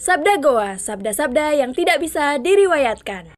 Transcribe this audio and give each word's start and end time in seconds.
Sabda 0.00 0.34
Goa, 0.40 0.80
sabda-sabda 0.80 1.56
yang 1.56 1.76
tidak 1.76 2.00
bisa 2.02 2.36
diriwayatkan. 2.40 3.32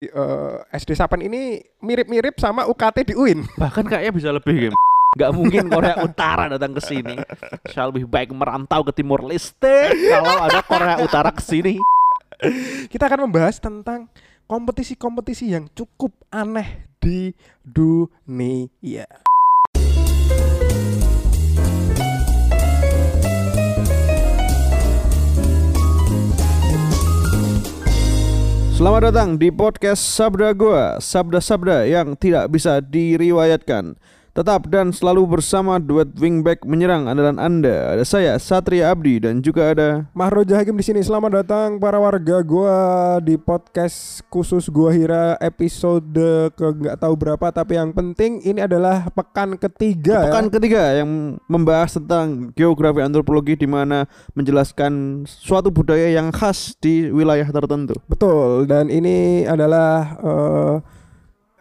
Eh, 0.00 0.56
SD 0.72 0.96
Sapan 0.96 1.28
ini 1.28 1.60
mirip-mirip 1.84 2.40
sama 2.40 2.64
UKT 2.64 3.12
di 3.12 3.14
UIN. 3.16 3.44
Bahkan 3.60 3.84
kayaknya 3.84 4.12
bisa 4.16 4.28
lebih 4.32 4.56
game. 4.56 4.76
Gak 5.18 5.34
mungkin 5.34 5.68
Korea 5.68 6.00
Utara 6.06 6.48
datang 6.48 6.72
ke 6.72 6.80
sini. 6.80 7.18
Saya 7.68 7.92
lebih 7.92 8.08
baik 8.08 8.32
merantau 8.32 8.80
ke 8.86 8.94
Timur 8.96 9.20
Leste 9.26 9.92
kalau 9.92 10.40
ada 10.40 10.60
Korea 10.64 10.96
Utara 11.04 11.28
ke 11.34 11.42
sini. 11.44 11.76
Kita 12.88 13.10
akan 13.10 13.28
membahas 13.28 13.60
tentang 13.60 14.08
kompetisi-kompetisi 14.48 15.52
yang 15.52 15.68
cukup 15.76 16.14
aneh 16.32 16.88
di 17.02 17.36
dunia. 17.60 19.04
Selamat 28.80 29.12
datang 29.12 29.36
di 29.36 29.52
podcast 29.52 30.00
Sabda 30.00 30.56
Gua, 30.56 30.96
sabda-sabda 31.04 31.84
yang 31.84 32.16
tidak 32.16 32.48
bisa 32.48 32.80
diriwayatkan. 32.80 33.92
Tetap 34.30 34.70
dan 34.70 34.94
selalu 34.94 35.26
bersama 35.26 35.82
duet 35.82 36.06
wingback 36.14 36.62
menyerang 36.62 37.10
andalan 37.10 37.34
Anda. 37.34 37.98
Ada 37.98 38.06
saya 38.06 38.32
Satria 38.38 38.94
Abdi 38.94 39.18
dan 39.18 39.42
juga 39.42 39.74
ada 39.74 40.06
Mahroja 40.14 40.54
Hakim 40.54 40.78
di 40.78 40.86
sini. 40.86 41.02
Selamat 41.02 41.42
datang 41.42 41.82
para 41.82 41.98
warga 41.98 42.38
gua 42.46 43.18
di 43.18 43.34
podcast 43.34 44.22
khusus 44.30 44.70
Gua 44.70 44.94
Hira 44.94 45.34
episode 45.42 46.14
ke 46.54 46.62
nggak 46.62 47.02
tahu 47.02 47.14
berapa 47.18 47.42
tapi 47.50 47.74
yang 47.74 47.90
penting 47.90 48.38
ini 48.46 48.62
adalah 48.62 49.10
pekan 49.10 49.58
ketiga. 49.58 50.22
ya. 50.22 50.30
pekan 50.30 50.46
ketiga 50.46 51.02
yang 51.02 51.34
membahas 51.50 51.98
tentang 51.98 52.54
geografi 52.54 53.02
antropologi 53.02 53.58
di 53.58 53.66
mana 53.66 54.06
menjelaskan 54.38 55.26
suatu 55.26 55.74
budaya 55.74 56.06
yang 56.06 56.30
khas 56.30 56.78
di 56.78 57.10
wilayah 57.10 57.50
tertentu. 57.50 57.98
Betul 58.06 58.70
dan 58.70 58.94
ini 58.94 59.42
adalah 59.42 60.14
eh, 60.22 60.74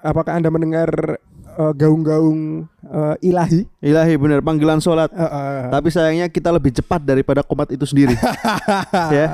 apakah 0.06 0.38
Anda 0.38 0.54
mendengar 0.54 1.18
eh, 1.60 1.74
gaung-gaung 1.76 2.64
eh, 2.88 3.28
ilahi? 3.28 3.68
Ilahi 3.84 4.16
benar 4.16 4.40
panggilan 4.40 4.80
sholat. 4.80 5.12
Eh, 5.12 5.20
eh. 5.20 5.62
Tapi 5.68 5.88
sayangnya 5.92 6.28
kita 6.32 6.50
lebih 6.56 6.72
cepat 6.72 7.04
daripada 7.04 7.44
komat 7.44 7.76
itu 7.76 7.84
sendiri. 7.84 8.16
ya. 9.18 9.28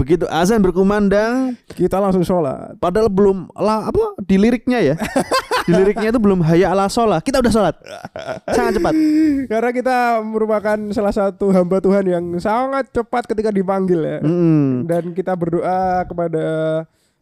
Begitu 0.00 0.24
azan 0.32 0.64
berkumandang, 0.64 1.52
Kita 1.76 2.00
langsung 2.00 2.24
sholat. 2.24 2.80
padahal 2.80 3.12
belum 3.12 3.52
lah 3.52 3.92
apa 3.92 4.16
di 4.24 4.36
liriknya 4.40 4.80
ya. 4.80 4.94
di 5.68 5.72
liriknya 5.76 6.08
itu 6.14 6.20
belum 6.20 6.40
haya 6.40 6.72
ala 6.72 6.88
sholat. 6.88 7.20
Kita 7.20 7.44
udah 7.44 7.52
sholat. 7.52 7.76
Sangat 8.50 8.80
cepat. 8.80 8.94
Karena 9.46 9.70
kita 9.76 9.96
merupakan 10.24 10.78
salah 10.96 11.12
satu 11.12 11.52
hamba 11.52 11.84
Tuhan 11.84 12.04
yang 12.08 12.24
sangat 12.40 12.88
cepat 12.90 13.28
ketika 13.28 13.52
dipanggil 13.52 14.00
ya. 14.00 14.18
Mm. 14.24 14.88
Dan 14.88 15.02
kita 15.12 15.36
berdoa 15.36 16.06
kepada 16.08 16.46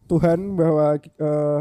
Tuhan 0.04 0.54
bahwa 0.54 1.00
eh, 1.00 1.60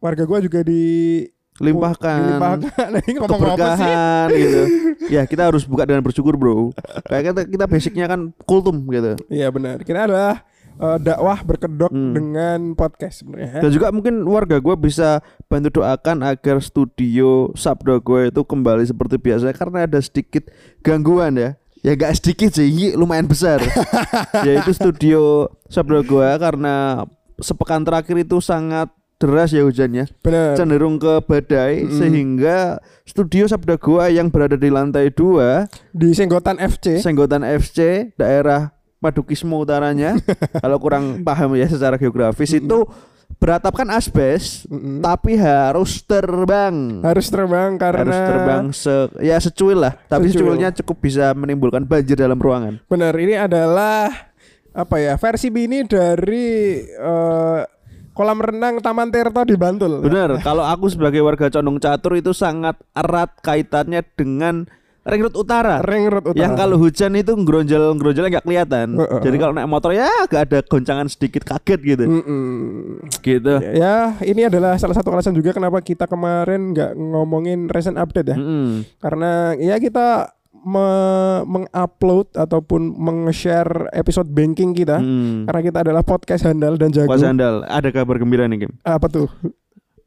warga 0.00 0.24
gua 0.24 0.40
juga 0.40 0.64
di 0.64 1.24
Limpahkan 1.58 2.18
sih? 3.04 3.12
keberkahan 3.12 4.26
gitu. 4.32 4.62
Ya 5.08 5.22
kita 5.24 5.48
harus 5.48 5.64
buka 5.64 5.84
dengan 5.84 6.00
bersyukur 6.00 6.34
bro. 6.34 6.72
Kayak 7.04 7.22
kita, 7.28 7.40
kita 7.46 7.64
basicnya 7.66 8.06
kan 8.06 8.32
kultum 8.44 8.86
gitu. 8.88 9.20
Iya 9.28 9.52
benar. 9.52 9.80
Kita 9.80 10.08
adalah 10.08 10.42
eh, 10.72 10.98
dakwah 10.98 11.38
berkedok 11.38 11.92
Hmm. 11.92 12.16
dengan 12.16 12.58
podcast 12.72 13.20
sebenarnya. 13.20 13.60
Dan 13.60 13.70
juga 13.70 13.92
mungkin 13.92 14.24
warga 14.24 14.56
gue 14.56 14.76
bisa 14.76 15.20
bantu 15.44 15.78
doakan 15.78 16.24
agar 16.24 16.56
studio 16.58 17.52
Sabda 17.52 18.00
gue 18.00 18.32
itu 18.32 18.40
kembali 18.40 18.82
seperti 18.82 19.20
biasa 19.20 19.52
karena 19.52 19.84
ada 19.84 20.00
sedikit 20.00 20.48
gangguan 20.80 21.36
ya. 21.36 21.50
Ya 21.82 21.92
gak 21.92 22.14
sedikit 22.14 22.54
sih, 22.54 22.70
lumayan 22.94 23.26
besar. 23.26 23.58
Yaitu 24.46 24.70
studio 24.70 25.50
Sabda 25.66 26.00
gue 26.00 26.28
karena 26.38 27.04
sepekan 27.36 27.82
terakhir 27.82 28.22
itu 28.22 28.38
sangat 28.38 28.86
deras 29.22 29.54
ya 29.54 29.62
hujannya. 29.62 30.10
Benar. 30.18 30.58
Cenderung 30.58 30.98
ke 30.98 31.22
badai 31.22 31.86
Mm. 31.86 31.94
sehingga 31.94 32.58
studio 33.02 33.46
Sabda 33.46 33.78
Goa 33.78 34.10
yang 34.10 34.26
berada 34.26 34.54
di 34.54 34.66
lantai 34.66 35.08
dua 35.08 35.70
Di 35.90 36.10
Senggotan 36.10 36.58
FC. 36.58 36.98
Senggotan 36.98 37.40
FC 37.40 38.10
daerah 38.14 38.74
Padukismo 38.98 39.58
utaranya 39.58 40.18
kalau 40.62 40.78
kurang 40.78 41.22
paham 41.22 41.54
ya 41.54 41.66
secara 41.66 41.94
geografis 41.94 42.50
itu 42.52 42.86
beratapkan 43.32 43.90
asbes 43.90 44.62
Mm-mm. 44.66 45.02
tapi 45.02 45.34
harus 45.34 46.02
terbang 46.02 47.02
Harus 47.02 47.26
terbang 47.26 47.74
karena 47.74 47.98
harus 48.04 48.20
terbang 48.22 48.64
se 48.70 48.94
ya 49.18 49.34
secuil 49.38 49.82
lah 49.82 49.98
tapi 50.06 50.30
Secuil. 50.30 50.54
secuilnya 50.54 50.70
cukup 50.78 50.96
bisa 51.00 51.34
menimbulkan 51.34 51.82
banjir 51.82 52.14
dalam 52.14 52.36
ruangan 52.36 52.78
Benar, 52.86 53.10
ini 53.18 53.34
adalah 53.34 54.30
apa 54.72 54.96
ya? 54.96 55.18
Versi 55.18 55.50
bini 55.50 55.82
dari 55.84 56.80
eh, 56.86 57.60
kolam 58.12 58.38
renang 58.38 58.78
Taman 58.78 59.08
Tirto 59.08 59.42
di 59.42 59.56
Bantul. 59.56 60.00
benar 60.00 60.36
kalau 60.40 60.62
aku 60.62 60.86
sebagai 60.86 61.20
warga 61.20 61.48
Condong 61.48 61.76
Catur 61.76 62.14
itu 62.14 62.30
sangat 62.30 62.76
erat 62.92 63.32
kaitannya 63.40 64.04
dengan 64.12 64.68
Ring 65.02 65.18
Road 65.20 65.34
Utara 65.34 65.82
Ring 65.82 66.06
Road 66.06 66.22
Utara. 66.24 66.38
yang 66.38 66.54
kalau 66.54 66.78
hujan 66.78 67.10
itu 67.12 67.32
ngeronjol 67.32 67.98
ngeronjolnya 67.98 68.30
nggak 68.30 68.46
kelihatan 68.46 68.88
Heeh. 68.94 69.20
jadi 69.20 69.36
kalau 69.36 69.52
naik 69.52 69.66
motor 69.66 69.90
ya 69.90 70.06
gak 70.24 70.42
ada 70.46 70.58
goncangan 70.62 71.10
sedikit 71.10 71.42
kaget 71.42 71.80
gitu 71.82 72.04
Mm-mm. 72.06 73.02
gitu 73.18 73.54
Ya, 73.74 74.14
ini 74.22 74.46
adalah 74.46 74.78
salah 74.78 74.94
satu 74.94 75.10
alasan 75.10 75.32
juga 75.32 75.50
kenapa 75.50 75.80
kita 75.80 76.06
kemarin 76.06 76.70
nggak 76.70 76.94
ngomongin 76.94 77.66
recent 77.66 77.98
update 77.98 78.30
ya. 78.30 78.36
Mm-mm. 78.38 78.86
Karena 78.98 79.58
ya 79.58 79.74
kita 79.76 80.30
me- 80.62 81.42
mengupload 81.44 82.32
ataupun 82.32 82.94
meng-share 82.94 83.90
episode 83.92 84.30
banking 84.30 84.72
kita. 84.72 84.98
Mm. 84.98 85.46
Karena 85.50 85.60
kita 85.62 85.78
adalah 85.82 86.02
podcast 86.06 86.46
handal 86.46 86.78
dan 86.78 86.94
jago. 86.94 87.10
Mas 87.10 87.22
Andal, 87.22 87.66
ada 87.66 87.88
kabar 87.90 88.16
gembira 88.16 88.46
nih 88.46 88.66
Kim. 88.66 88.72
Apa 88.86 89.10
tuh? 89.10 89.28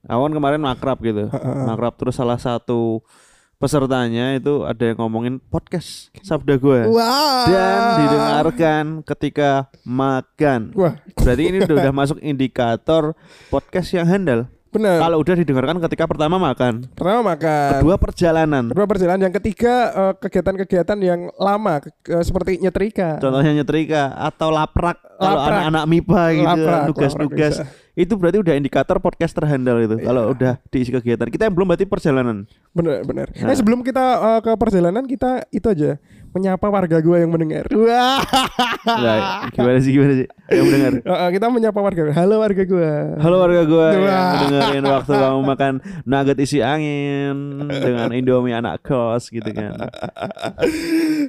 Awan 0.06 0.32
kemarin 0.32 0.62
makrab 0.62 1.02
gitu, 1.02 1.34
Heeh. 1.34 1.66
makrab 1.66 1.98
terus 1.98 2.14
salah 2.14 2.38
satu 2.38 3.02
pesertanya 3.56 4.36
itu 4.38 4.62
ada 4.62 4.84
yang 4.94 5.00
ngomongin 5.00 5.40
podcast 5.40 6.12
Sabda 6.22 6.60
gue 6.60 6.92
Wah. 6.92 7.48
dan 7.50 7.80
didengarkan 8.04 8.84
ketika 9.02 9.72
makan. 9.82 10.76
Wah, 10.78 11.00
Berarti 11.18 11.44
ini 11.50 11.58
udah, 11.66 11.76
udah 11.90 11.94
masuk 11.96 12.20
indikator 12.22 13.18
podcast 13.50 13.90
yang 13.96 14.06
handal. 14.06 14.46
Benar. 14.75 15.00
Kalau 15.00 15.18
udah 15.18 15.36
didengarkan 15.36 15.75
ketika 15.81 16.03
pertama 16.03 16.36
makan, 16.36 16.84
Pertama 16.91 17.22
makan. 17.25 17.69
kedua 17.80 17.96
perjalanan. 17.96 18.63
Kedua 18.68 18.86
perjalanan, 18.86 19.22
yang 19.24 19.34
ketiga 19.34 19.74
eh, 19.90 20.13
kegiatan-kegiatan 20.19 20.97
yang 21.00 21.19
lama 21.36 21.80
ke- 21.80 22.19
seperti 22.19 22.59
nyetrika. 22.59 23.18
Contohnya 23.18 23.56
nyetrika 23.56 24.12
atau 24.12 24.52
laprak 24.52 25.00
kalau 25.16 25.40
Laprak. 25.40 25.50
anak-anak 25.50 25.84
MIPA 25.88 26.24
gitu, 26.34 26.63
tugas-tugas. 26.91 27.53
Itu 27.96 28.19
berarti 28.19 28.44
udah 28.44 28.53
indikator 28.53 29.00
podcast 29.00 29.31
terhandal 29.31 29.80
itu. 29.80 29.96
Iya. 29.96 30.06
Kalau 30.06 30.24
udah 30.30 30.53
diisi 30.68 30.92
kegiatan. 30.92 31.31
Kita 31.31 31.47
yang 31.47 31.56
belum 31.56 31.72
berarti 31.72 31.88
perjalanan. 31.88 32.44
Bener 32.75 33.07
bener. 33.07 33.31
Nah. 33.31 33.47
Eh 33.47 33.56
sebelum 33.56 33.80
kita 33.80 34.03
eh, 34.36 34.40
ke 34.44 34.52
perjalanan 34.53 35.07
kita 35.07 35.47
itu 35.50 35.63
aja 35.66 35.96
menyapa 36.35 36.68
warga 36.68 37.00
gua 37.00 37.18
yang 37.23 37.31
mendengar. 37.31 37.63
Wah. 37.72 38.19
Nah, 38.84 39.47
gimana 39.56 39.79
sih 39.79 39.96
gimana 39.96 40.13
sih? 40.19 40.28
Yang 40.51 40.66
mendengar. 40.68 40.91
Kita 41.31 41.46
menyapa 41.47 41.79
warga. 41.79 42.12
Halo 42.12 42.44
warga 42.44 42.63
gua. 42.68 42.91
Halo 43.16 43.35
warga 43.40 43.62
gue 43.63 43.88
yang 44.03 44.28
mendengarin 44.44 44.84
waktu 44.84 45.12
kamu 45.16 45.40
makan 45.47 45.74
nugget 46.03 46.38
isi 46.44 46.59
angin 46.59 47.63
dengan 47.72 48.12
Indomie 48.12 48.51
anak 48.51 48.84
kos 48.84 49.31
gitu 49.31 49.47
kan. 49.56 49.79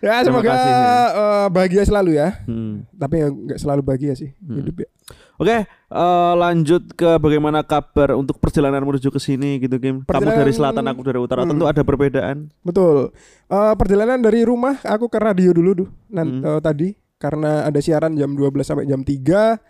Ya 0.03 0.21
Terima 0.27 0.43
semoga 0.43 0.50
kasih, 0.50 0.72
ya. 0.75 0.91
eh, 1.15 1.47
bahagia 1.55 1.83
selalu 1.87 2.11
ya. 2.19 2.28
Hmm. 2.45 2.83
Tapi 2.99 3.15
ya 3.22 3.28
nggak 3.31 3.59
selalu 3.62 3.81
bahagia 3.87 4.12
sih 4.19 4.34
hidup 4.43 4.83
ya. 4.83 4.89
Oke, 5.37 5.53
eh, 5.63 6.33
lanjut 6.35 6.91
ke 6.91 7.17
bagaimana 7.17 7.61
kabar 7.61 8.13
untuk 8.13 8.37
perjalanan 8.37 8.81
menuju 8.81 9.09
ke 9.09 9.19
sini 9.19 9.59
gitu 9.59 9.77
Kim. 9.77 10.01
Kamu 10.01 10.09
Perjalanan- 10.09 10.39
dari 10.39 10.53
selatan, 10.53 10.85
aku 10.87 11.01
dari 11.03 11.19
utara. 11.19 11.43
Hmm. 11.43 11.53
Tentu 11.53 11.65
ada 11.65 11.83
perbedaan. 11.83 12.49
Betul. 12.61 13.13
Eh, 13.47 13.75
perjalanan 13.75 14.19
dari 14.19 14.43
rumah 14.43 14.81
aku 14.81 15.07
ke 15.07 15.19
radio 15.19 15.53
dulu 15.53 15.71
tuh 15.77 15.89
nan- 16.09 16.41
Hmm. 16.41 16.49
eh, 16.49 16.61
tadi 16.61 16.89
karena 17.17 17.65
ada 17.65 17.77
siaran 17.79 18.13
jam 18.13 18.33
12 18.33 18.65
sampai 18.65 18.85
jam 18.85 19.01
3 19.01 19.60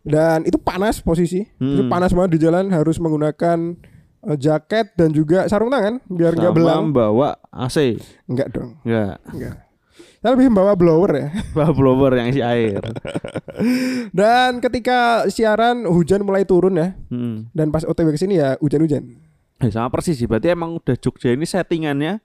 dan 0.00 0.42
itu 0.42 0.56
panas 0.56 0.98
posisi. 0.98 1.46
Hmm. 1.56 1.86
panas 1.86 2.10
banget 2.10 2.34
di 2.34 2.40
jalan 2.40 2.66
harus 2.68 2.98
menggunakan 2.98 3.78
eh, 4.22 4.36
jaket 4.36 4.94
dan 4.94 5.10
juga 5.10 5.46
sarung 5.46 5.66
tangan 5.66 5.98
biar 6.04 6.30
nggak 6.32 6.50
belang. 6.52 6.90
bawa 6.90 7.38
AC. 7.48 7.98
Enggak 8.24 8.50
dong. 8.50 8.78
Enggak. 8.82 9.18
Enggak. 9.28 9.54
Saya 10.22 10.38
lebih 10.38 10.54
membawa 10.54 10.78
blower 10.78 11.10
ya. 11.18 11.28
Bawa 11.58 11.74
blower 11.74 12.14
yang 12.14 12.30
isi 12.30 12.38
air. 12.38 12.78
Dan 14.18 14.62
ketika 14.62 15.26
siaran 15.26 15.82
hujan 15.90 16.22
mulai 16.22 16.46
turun 16.46 16.78
ya. 16.78 16.94
Hmm. 17.10 17.50
Dan 17.50 17.74
pas 17.74 17.82
OTW 17.82 18.14
ke 18.14 18.22
sini 18.22 18.38
ya 18.38 18.54
hujan-hujan. 18.62 19.02
Eh, 19.58 19.70
sama 19.74 19.90
persis 19.90 20.14
sih. 20.14 20.30
Berarti 20.30 20.54
emang 20.54 20.78
udah 20.78 20.94
Jogja 20.94 21.34
ini 21.34 21.42
settingannya 21.42 22.22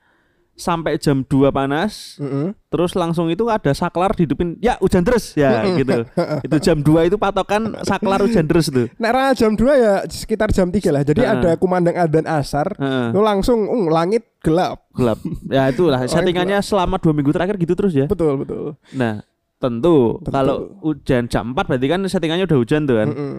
sampai 0.57 0.97
jam 0.97 1.21
2 1.21 1.53
panas. 1.53 2.17
Mm-mm. 2.17 2.57
Terus 2.67 2.97
langsung 2.97 3.29
itu 3.29 3.45
ada 3.47 3.71
saklar 3.71 4.11
dihidupin 4.17 4.57
ya 4.57 4.75
hujan 4.81 5.05
terus 5.05 5.37
ya 5.37 5.63
gitu. 5.77 6.03
itu 6.49 6.57
jam 6.59 6.81
2 6.81 7.07
itu 7.13 7.15
patokan 7.15 7.77
saklar 7.85 8.19
hujan 8.25 8.49
terus 8.49 8.73
tuh. 8.73 8.89
Nah, 8.97 9.31
jam 9.37 9.53
2 9.53 9.63
ya 9.77 9.93
sekitar 10.09 10.49
jam 10.51 10.73
3 10.73 10.89
lah. 10.89 11.05
Jadi 11.05 11.21
Heeh. 11.21 11.33
ada 11.37 11.49
kumandang 11.55 11.95
adzan 11.95 12.25
asar. 12.25 12.73
Heeh. 12.75 13.13
Lu 13.13 13.21
langsung 13.21 13.69
uh, 13.69 13.87
langit 13.93 14.25
gelap. 14.41 14.83
gelap. 14.97 15.21
Ya 15.47 15.69
itulah 15.69 16.03
settingannya 16.09 16.59
selama 16.65 16.97
dua 16.97 17.13
minggu 17.13 17.29
terakhir 17.29 17.55
gitu 17.61 17.77
terus 17.77 17.93
ya. 17.93 18.09
Betul, 18.09 18.41
betul. 18.41 18.75
Nah 18.97 19.21
Tentu, 19.57 20.21
Tentu. 20.21 20.29
kalau 20.29 20.57
hujan 20.85 21.25
jam 21.25 21.57
4 21.57 21.65
berarti 21.65 21.87
kan 21.89 21.99
settingannya 22.05 22.45
udah 22.45 22.59
hujan 22.61 22.85
tuh 22.85 22.97
kan. 23.01 23.09
Mm-mm. 23.09 23.37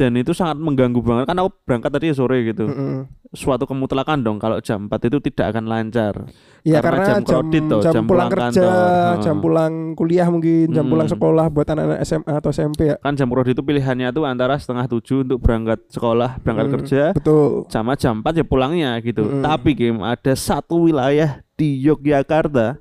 Dan 0.00 0.16
itu 0.16 0.32
sangat 0.32 0.56
mengganggu 0.56 0.96
banget 0.98 1.28
kan 1.28 1.36
aku 1.36 1.52
berangkat 1.68 1.92
tadi 1.92 2.08
sore 2.10 2.40
gitu. 2.42 2.64
Mm-mm. 2.64 3.04
Suatu 3.30 3.62
kemutlakan 3.62 4.24
dong 4.24 4.40
kalau 4.40 4.56
jam 4.58 4.88
4 4.88 4.96
itu 5.06 5.20
tidak 5.22 5.52
akan 5.52 5.68
lancar. 5.68 6.24
Iya 6.60 6.80
Karena 6.80 7.04
karena 7.04 7.20
jam 7.20 7.44
jam, 7.46 7.64
toh, 7.68 7.80
jam 7.80 7.92
jam 7.92 8.04
pulang 8.04 8.26
pulang 8.26 8.50
kerja, 8.50 8.64
kantor. 8.64 9.20
jam 9.20 9.36
pulang 9.38 9.72
kuliah 9.92 10.26
mungkin, 10.26 10.66
jam 10.70 10.84
pulang 10.84 11.04
Hmm. 11.04 11.14
sekolah 11.14 11.46
buat 11.46 11.66
anak-anak 11.66 12.00
SMA 12.00 12.32
atau 12.32 12.50
SMP 12.50 12.80
ya. 12.86 12.96
Kan 12.98 13.12
jam 13.14 13.28
prodi 13.28 13.52
itu 13.52 13.60
pilihannya 13.60 14.08
tuh 14.08 14.24
antara 14.24 14.56
setengah 14.56 14.88
tujuh 14.88 15.22
untuk 15.22 15.38
berangkat 15.38 15.84
sekolah, 15.86 16.40
berangkat 16.40 16.64
Hmm, 16.64 16.74
kerja, 16.74 17.02
Betul. 17.12 17.68
sama 17.68 17.92
jam 17.94 18.18
4 18.18 18.34
ya 18.34 18.42
pulangnya 18.42 18.96
gitu. 18.98 19.22
Mm-mm. 19.22 19.42
Tapi 19.42 19.70
game 19.74 20.00
ada 20.00 20.32
satu 20.32 20.88
wilayah 20.88 21.44
di 21.54 21.76
Yogyakarta. 21.78 22.80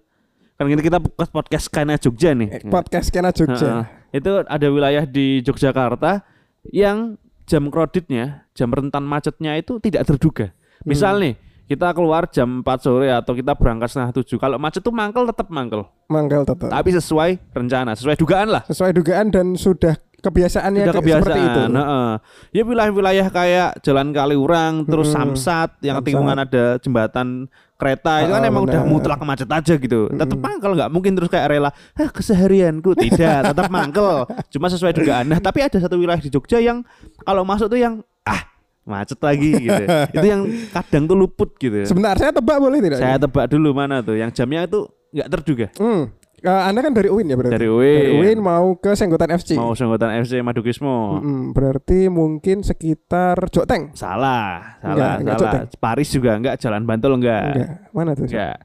Kan 0.55 0.65
ini 0.65 0.79
kita 0.79 0.97
podcast 0.97 1.31
podcast 1.31 1.65
Kena 1.67 1.95
Jogja 1.95 2.31
nih. 2.31 2.49
Eh, 2.49 2.61
Podcast 2.65 3.07
Kena. 3.09 3.29
Jogja. 3.29 3.85
itu 4.09 4.25
ada 4.41 4.67
wilayah 4.67 5.05
di 5.05 5.39
Yogyakarta 5.39 6.25
yang 6.67 7.15
jam 7.45 7.67
kreditnya, 7.67 8.45
jam 8.53 8.69
rentan 8.69 9.03
macetnya 9.03 9.57
itu 9.57 9.81
tidak 9.81 10.05
terduga. 10.05 10.53
Misal 10.85 11.17
Hmm. 11.17 11.21
nih, 11.25 11.33
kita 11.65 11.93
keluar 11.93 12.25
jam 12.29 12.61
4 12.61 12.79
sore 12.81 13.09
atau 13.09 13.33
kita 13.33 13.53
berangkat 13.57 13.93
setengah 13.93 14.11
tujuh. 14.21 14.37
Kalau 14.37 14.57
macet 14.57 14.81
tuh 14.81 14.93
mangkel 14.93 15.25
tetap 15.29 15.49
mangkel. 15.49 15.85
Manggal 16.09 16.45
tetap. 16.45 16.69
Tapi 16.69 16.89
sesuai 16.93 17.31
rencana, 17.53 17.93
sesuai 17.93 18.15
dugaan 18.17 18.49
lah. 18.49 18.63
Sesuai 18.65 18.91
dugaan 18.93 19.29
dan 19.29 19.53
sudah 19.53 19.97
kebiasaannya 20.19 20.81
Udah 20.83 20.93
kayak 20.93 21.01
kebiasaan. 21.03 21.23
seperti 21.23 21.41
itu. 21.41 21.61
Heeh. 21.73 22.11
Ya 22.51 22.63
wilayah-wilayah 22.63 23.27
kayak 23.31 23.69
Jalan 23.81 24.07
Kaliurang, 24.11 24.73
terus 24.83 25.09
Mm-mm. 25.09 25.35
Samsat, 25.35 25.79
yang 25.81 26.03
tikungan 26.03 26.37
ada 26.37 26.77
jembatan 26.77 27.47
kereta 27.79 28.27
itu 28.27 28.35
kan 28.35 28.43
emang 28.43 28.67
udah 28.67 28.83
benar. 28.83 28.91
mutlak 28.91 29.19
macet 29.23 29.47
aja 29.47 29.73
gitu. 29.79 30.11
Tetap 30.11 30.35
Mm-mm. 30.35 30.43
mangkel 30.43 30.71
nggak 30.75 30.89
mungkin 30.91 31.11
terus 31.15 31.31
kayak 31.31 31.47
rela, 31.47 31.71
ah 31.71 32.09
keseharianku 32.11 32.91
tidak, 32.99 33.55
tetap 33.55 33.71
mangkel. 33.71 34.27
Cuma 34.51 34.67
sesuai 34.67 34.91
dugaan. 34.91 35.31
Nah 35.31 35.39
tapi 35.39 35.63
ada 35.63 35.79
satu 35.79 35.95
wilayah 35.95 36.19
di 36.19 36.27
Jogja 36.27 36.59
yang 36.59 36.83
kalau 37.23 37.47
masuk 37.47 37.71
tuh 37.71 37.79
yang 37.79 38.03
ah 38.27 38.43
macet 38.83 39.21
lagi 39.23 39.53
gitu. 39.55 39.83
itu 40.11 40.27
yang 40.27 40.41
kadang 40.75 41.07
tuh 41.07 41.15
luput 41.15 41.55
gitu. 41.55 41.87
Sebentar, 41.87 42.19
saya 42.19 42.35
tebak 42.35 42.59
boleh 42.59 42.83
tidak? 42.83 42.99
Saya 42.99 43.15
tebak 43.15 43.47
dulu 43.47 43.71
mana 43.71 44.03
tuh, 44.03 44.19
yang 44.19 44.27
jamnya 44.33 44.67
itu 44.67 44.83
nggak 45.09 45.29
terduga. 45.31 45.67
Hmm. 45.79 46.11
Eh, 46.39 46.61
anda 46.71 46.79
kan 46.79 46.95
dari 46.95 47.11
UIN 47.11 47.27
ya 47.27 47.35
berarti? 47.35 47.53
Dari 47.59 47.67
UIN. 47.67 47.99
Dari 47.99 48.11
UIN 48.15 48.39
mau 48.39 48.79
ke 48.79 48.95
Senggotan 48.95 49.29
FC. 49.35 49.59
Mau 49.59 49.75
senggotan 49.75 50.15
FC 50.23 50.39
Madukismo. 50.39 51.19
Mm-mm, 51.19 51.51
berarti 51.51 52.07
mungkin 52.07 52.63
sekitar 52.63 53.35
Jokteng. 53.51 53.91
Salah, 53.95 54.79
Enggak, 54.79 54.95
salah, 54.95 55.13
enggak, 55.19 55.35
salah. 55.35 55.51
Coteng. 55.51 55.65
Paris 55.83 56.09
juga 56.09 56.31
enggak, 56.39 56.55
Jalan 56.59 56.83
Bantul 56.87 57.19
enggak. 57.19 57.43
Enggak. 57.51 57.69
Mana 57.91 58.11
tuh? 58.15 58.25
Enggak. 58.27 58.55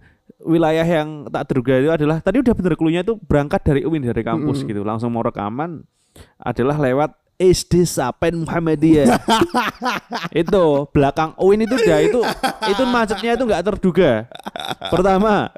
Wilayah 0.44 0.86
yang 0.86 1.08
tak 1.32 1.44
terduga 1.48 1.74
itu 1.80 1.90
adalah 1.90 2.20
tadi 2.20 2.36
udah 2.44 2.52
bener 2.52 2.74
clue-nya 2.76 3.00
itu 3.00 3.16
berangkat 3.16 3.64
dari 3.64 3.80
UIN 3.82 4.04
dari 4.04 4.22
kampus 4.22 4.62
Mm-mm. 4.62 4.70
gitu, 4.70 4.80
langsung 4.84 5.10
mau 5.10 5.24
rekaman 5.24 5.82
adalah 6.38 6.78
lewat 6.78 7.10
SD 7.38 7.86
Sapen 7.86 8.46
Muhammadiyah. 8.46 9.18
itu 10.42 10.64
belakang 10.90 11.34
UIN 11.38 11.66
itu 11.66 11.74
udah 11.74 11.98
itu 12.02 12.20
itu 12.70 12.82
macetnya 12.86 13.34
itu 13.34 13.44
enggak 13.46 13.62
terduga. 13.66 14.10
Pertama, 14.90 15.50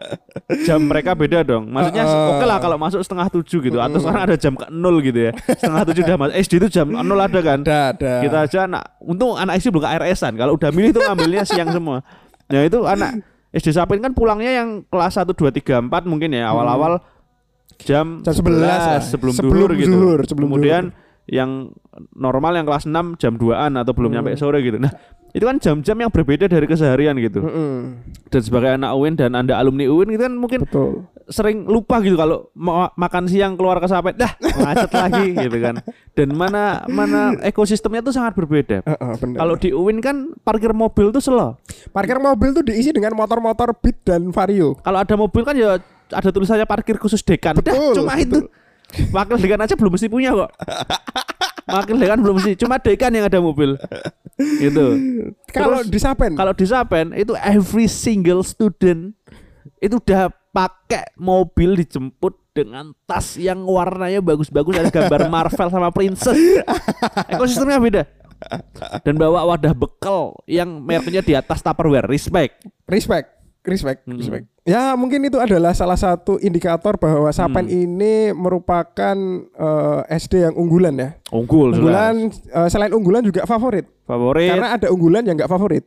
jam 0.64 0.80
mereka 0.80 1.12
beda 1.12 1.44
dong. 1.44 1.68
Maksudnya 1.68 2.04
oke 2.08 2.44
lah 2.44 2.58
kalau 2.60 2.76
masuk 2.80 3.00
setengah 3.04 3.28
tujuh 3.28 3.60
gitu, 3.70 3.78
atau 3.80 3.98
sekarang 4.00 4.22
ada 4.28 4.36
jam 4.40 4.56
ke 4.56 4.66
nol 4.72 5.00
gitu 5.04 5.30
ya. 5.30 5.32
Setengah 5.36 5.82
tujuh 5.92 6.02
udah 6.04 6.16
masuk. 6.16 6.34
SD 6.40 6.52
itu 6.64 6.68
jam 6.80 6.86
nol 6.88 7.20
ada 7.20 7.40
kan? 7.44 7.60
Ada, 7.60 7.80
ada. 7.92 8.12
kita 8.24 8.38
aja 8.46 8.58
anak 8.66 8.84
untung 9.00 9.38
anak 9.38 9.62
SD 9.62 9.70
belum 9.70 9.84
ke 9.86 9.90
RS-an 10.02 10.32
kalau 10.34 10.52
udah 10.58 10.70
milih 10.74 10.90
tuh 10.92 11.02
ngambilnya 11.06 11.44
siang 11.46 11.70
semua 11.70 12.02
nah 12.50 12.62
itu 12.62 12.82
anak 12.84 13.22
SD 13.54 13.72
Sapin 13.72 14.02
kan 14.02 14.12
pulangnya 14.12 14.52
yang 14.62 14.82
kelas 14.90 15.16
1 15.16 15.32
2 15.32 15.50
3 15.62 15.88
4 15.88 16.10
mungkin 16.10 16.34
ya 16.34 16.50
awal-awal 16.50 17.00
jam, 17.80 18.20
Jam 18.20 18.34
11 18.34 18.62
lah. 18.62 19.00
sebelum, 19.02 19.32
Sebelum 19.34 19.54
duhur 19.54 19.70
gitu 19.78 19.96
sebelum 20.26 20.48
kemudian 20.52 20.82
yang 21.26 21.74
normal 22.12 22.54
yang 22.54 22.64
kelas 22.64 22.84
6 22.84 22.92
jam 23.16 23.34
2an 23.34 23.74
atau 23.76 23.90
belum 23.90 24.08
Hmm. 24.08 24.22
nyampe 24.22 24.36
sore 24.36 24.60
gitu 24.60 24.76
nah 24.76 24.90
itu 25.28 25.42
kan 25.42 25.58
jam-jam 25.58 25.96
yang 25.98 26.08
berbeda 26.08 26.46
dari 26.46 26.64
keseharian 26.64 27.12
gitu 27.18 27.44
Mm-mm, 27.44 28.00
dan 28.26 28.40
sebagai 28.40 28.72
anak 28.72 28.90
UIN 28.90 29.14
dan 29.14 29.34
anda 29.34 29.54
alumni 29.54 29.84
UIN 29.84 30.08
itu 30.08 30.22
kan 30.22 30.32
mungkin 30.32 30.64
betul. 30.64 31.04
sering 31.26 31.66
lupa 31.66 32.00
gitu 32.00 32.14
kalau 32.14 32.48
mau 32.54 32.88
makan 32.94 33.26
siang 33.26 33.52
keluar 33.52 33.76
ke 33.76 33.84
Sapet 33.84 34.16
dah 34.16 34.32
macet 34.56 34.88
lagi 34.88 35.34
gitu 35.44 35.58
kan 35.58 35.82
dan 36.14 36.28
mana 36.30 36.86
mana 36.86 37.36
ekosistemnya 37.42 38.00
tuh 38.00 38.14
sangat 38.14 38.32
berbeda 38.32 38.80
Heeh, 38.80 39.12
benar. 39.18 39.36
kalau 39.36 39.54
di 39.54 39.68
UIN 39.70 40.00
kan 40.00 40.16
parkir 40.40 40.72
mobil 40.72 41.10
tuh 41.10 41.20
slow. 41.20 41.58
parkir 41.90 42.16
mobil 42.16 42.54
tuh 42.54 42.64
diisi 42.64 42.88
dengan 42.90 43.12
motor-motor 43.12 43.76
Beat 43.76 44.06
dan 44.06 44.30
Vario. 44.30 44.78
Kalau 44.78 44.98
ada 44.98 45.14
mobil 45.14 45.42
kan 45.42 45.52
ya 45.52 45.76
ada 46.06 46.28
tulisannya 46.30 46.64
parkir 46.64 46.96
khusus 46.96 47.20
dekan. 47.20 47.58
Dah, 47.58 47.74
Betul, 47.74 47.92
cuma 47.94 48.16
itu. 48.16 48.46
Wakil 49.10 49.36
dekan 49.40 49.60
aja 49.60 49.74
belum 49.74 49.92
mesti 49.94 50.08
punya 50.08 50.30
kok. 50.32 50.50
Wakil 51.66 51.96
dekan 51.98 52.18
belum 52.22 52.34
mesti, 52.38 52.52
cuma 52.54 52.78
dekan 52.78 53.10
yang 53.10 53.26
ada 53.26 53.42
mobil. 53.42 53.74
Gitu. 54.38 54.86
Kalau 55.50 55.82
Terus, 55.82 55.90
di 55.90 55.98
Sapen, 55.98 56.32
Kalau 56.36 56.52
di 56.54 56.66
Sapen 56.68 57.06
itu 57.16 57.32
every 57.42 57.90
single 57.90 58.46
student 58.46 59.16
itu 59.82 59.98
udah 59.98 60.30
pakai 60.54 61.12
mobil 61.20 61.76
dijemput 61.76 62.32
dengan 62.56 62.96
tas 63.04 63.36
yang 63.36 63.60
warnanya 63.68 64.24
bagus-bagus 64.24 64.80
ada 64.80 64.88
gambar 64.88 65.28
Marvel 65.34 65.68
sama 65.68 65.92
Princess. 65.92 66.38
Ekosistemnya 67.28 67.76
beda. 67.76 68.02
Dan 69.04 69.16
bawa 69.16 69.44
wadah 69.48 69.72
bekal 69.76 70.36
yang 70.48 70.80
mereknya 70.80 71.24
di 71.24 71.32
atas 71.36 71.60
Tupperware, 71.64 72.08
respect. 72.08 72.64
respect, 72.88 73.35
respect, 73.66 74.06
Hmm. 74.06 74.16
respect. 74.16 74.46
Ya 74.62 74.94
mungkin 74.94 75.22
itu 75.22 75.36
adalah 75.36 75.70
salah 75.70 75.94
satu 75.94 76.38
indikator 76.38 76.96
bahwa 76.96 77.30
Sapen 77.30 77.66
Hmm. 77.66 77.76
ini 77.76 78.14
merupakan 78.30 79.16
eh, 79.46 80.00
SD 80.16 80.42
yang 80.42 80.54
unggulan 80.54 80.94
ya. 80.94 81.10
Unggul, 81.28 81.70
jelas. 81.70 81.78
Unggulan 81.78 82.14
eh, 82.32 82.68
selain 82.68 82.92
unggulan 82.92 83.22
juga 83.22 83.42
favorit. 83.44 83.86
favorit. 84.02 84.50
Karena 84.50 84.74
ada 84.74 84.86
unggulan 84.88 85.22
yang 85.22 85.34
nggak 85.34 85.50
favorit. 85.50 85.84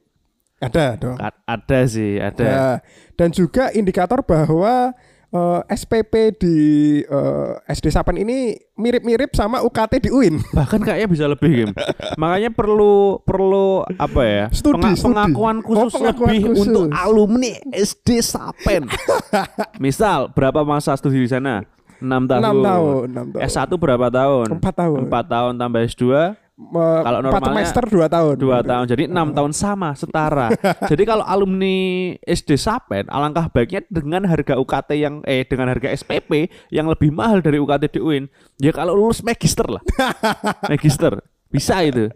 Ada 0.59 0.99
dong. 0.99 1.15
A- 1.17 1.39
ada 1.47 1.79
sih, 1.87 2.19
ada. 2.19 2.43
Ya. 2.43 2.67
Dan 3.15 3.31
juga 3.31 3.71
indikator 3.71 4.19
bahwa 4.21 4.91
eh, 5.29 5.61
SPP 5.69 6.13
di 6.35 6.57
eh, 6.99 7.51
SD 7.67 7.89
Sapen 7.89 8.15
ini 8.15 8.51
mirip-mirip 8.73 9.31
sama 9.31 9.59
UKT 9.59 9.99
di 9.99 10.09
UIN. 10.09 10.39
Bahkan 10.57 10.79
kayaknya 10.79 11.07
bisa 11.07 11.25
lebih, 11.25 11.51
Kim. 11.53 11.69
Makanya 12.15 12.49
perlu 12.49 13.19
perlu 13.21 13.83
apa 13.91 14.21
ya? 14.21 14.45
Studi, 14.49 14.93
studi. 14.93 15.03
pengakuan 15.05 15.61
Oh, 15.61 15.85
khusus 15.85 15.93
pengakuan 15.95 16.27
lebih 16.27 16.41
khusus. 16.47 16.65
untuk 16.65 16.85
alumni 16.91 17.51
SD 17.69 18.09
Sapen. 18.19 18.87
Misal 19.83 20.29
berapa 20.29 20.61
masa 20.61 20.95
studi 20.95 21.19
di 21.19 21.29
sana? 21.29 21.61
6 21.99 22.07
tahun. 22.07 22.41
6 22.41 22.63
tahun, 22.63 23.05
6 23.11 23.33
tahun. 23.35 23.41
S1 23.43 23.69
berapa 23.75 24.07
tahun? 24.07 24.45
4 24.55 24.71
tahun. 24.73 24.99
4 25.11 25.33
tahun 25.35 25.53
tambah 25.57 25.81
S2 25.85 26.03
Me- 26.07 26.35
Kalau 26.59 27.19
semester 27.39 27.83
2 27.87 28.11
tahun. 28.11 28.35
2 28.35 28.67
tahun. 28.67 28.85
Jadi 28.91 29.03
6 29.07 29.37
tahun 29.37 29.51
sama 29.55 29.95
setara. 29.95 30.51
Jadi 30.91 31.03
kalau 31.07 31.23
alumni 31.23 32.11
SD 32.27 32.59
Sapen 32.59 33.07
alangkah 33.07 33.47
baiknya 33.47 33.87
dengan 33.87 34.27
harga 34.27 34.59
UKT 34.59 34.89
yang 34.99 35.15
eh 35.23 35.47
dengan 35.47 35.71
harga 35.71 35.87
SPP 35.95 36.51
yang 36.67 36.91
lebih 36.91 37.15
mahal 37.15 37.39
dari 37.39 37.63
UKT 37.63 37.95
di 37.95 37.99
UIN. 38.03 38.27
Ya 38.59 38.75
kalau 38.75 38.91
lulus 38.91 39.23
magister 39.23 39.63
lah. 39.71 39.79
magister. 40.71 41.23
Bisa 41.49 41.79
itu. 41.81 42.11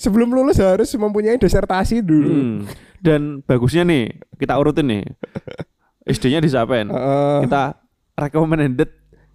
Sebelum 0.00 0.32
lulus 0.32 0.58
harus 0.58 0.90
mempunyai 0.96 1.36
disertasi 1.36 2.00
dulu. 2.00 2.32
Hmm. 2.32 2.56
Dan 2.98 3.44
bagusnya 3.44 3.86
nih, 3.86 4.10
kita 4.40 4.58
urutin 4.58 4.88
nih. 4.90 5.04
SD-nya 6.08 6.42
di 6.42 6.50
Sapen. 6.50 6.90
Heeh. 6.90 7.46
Kita 7.46 7.78
recommended 8.18 8.90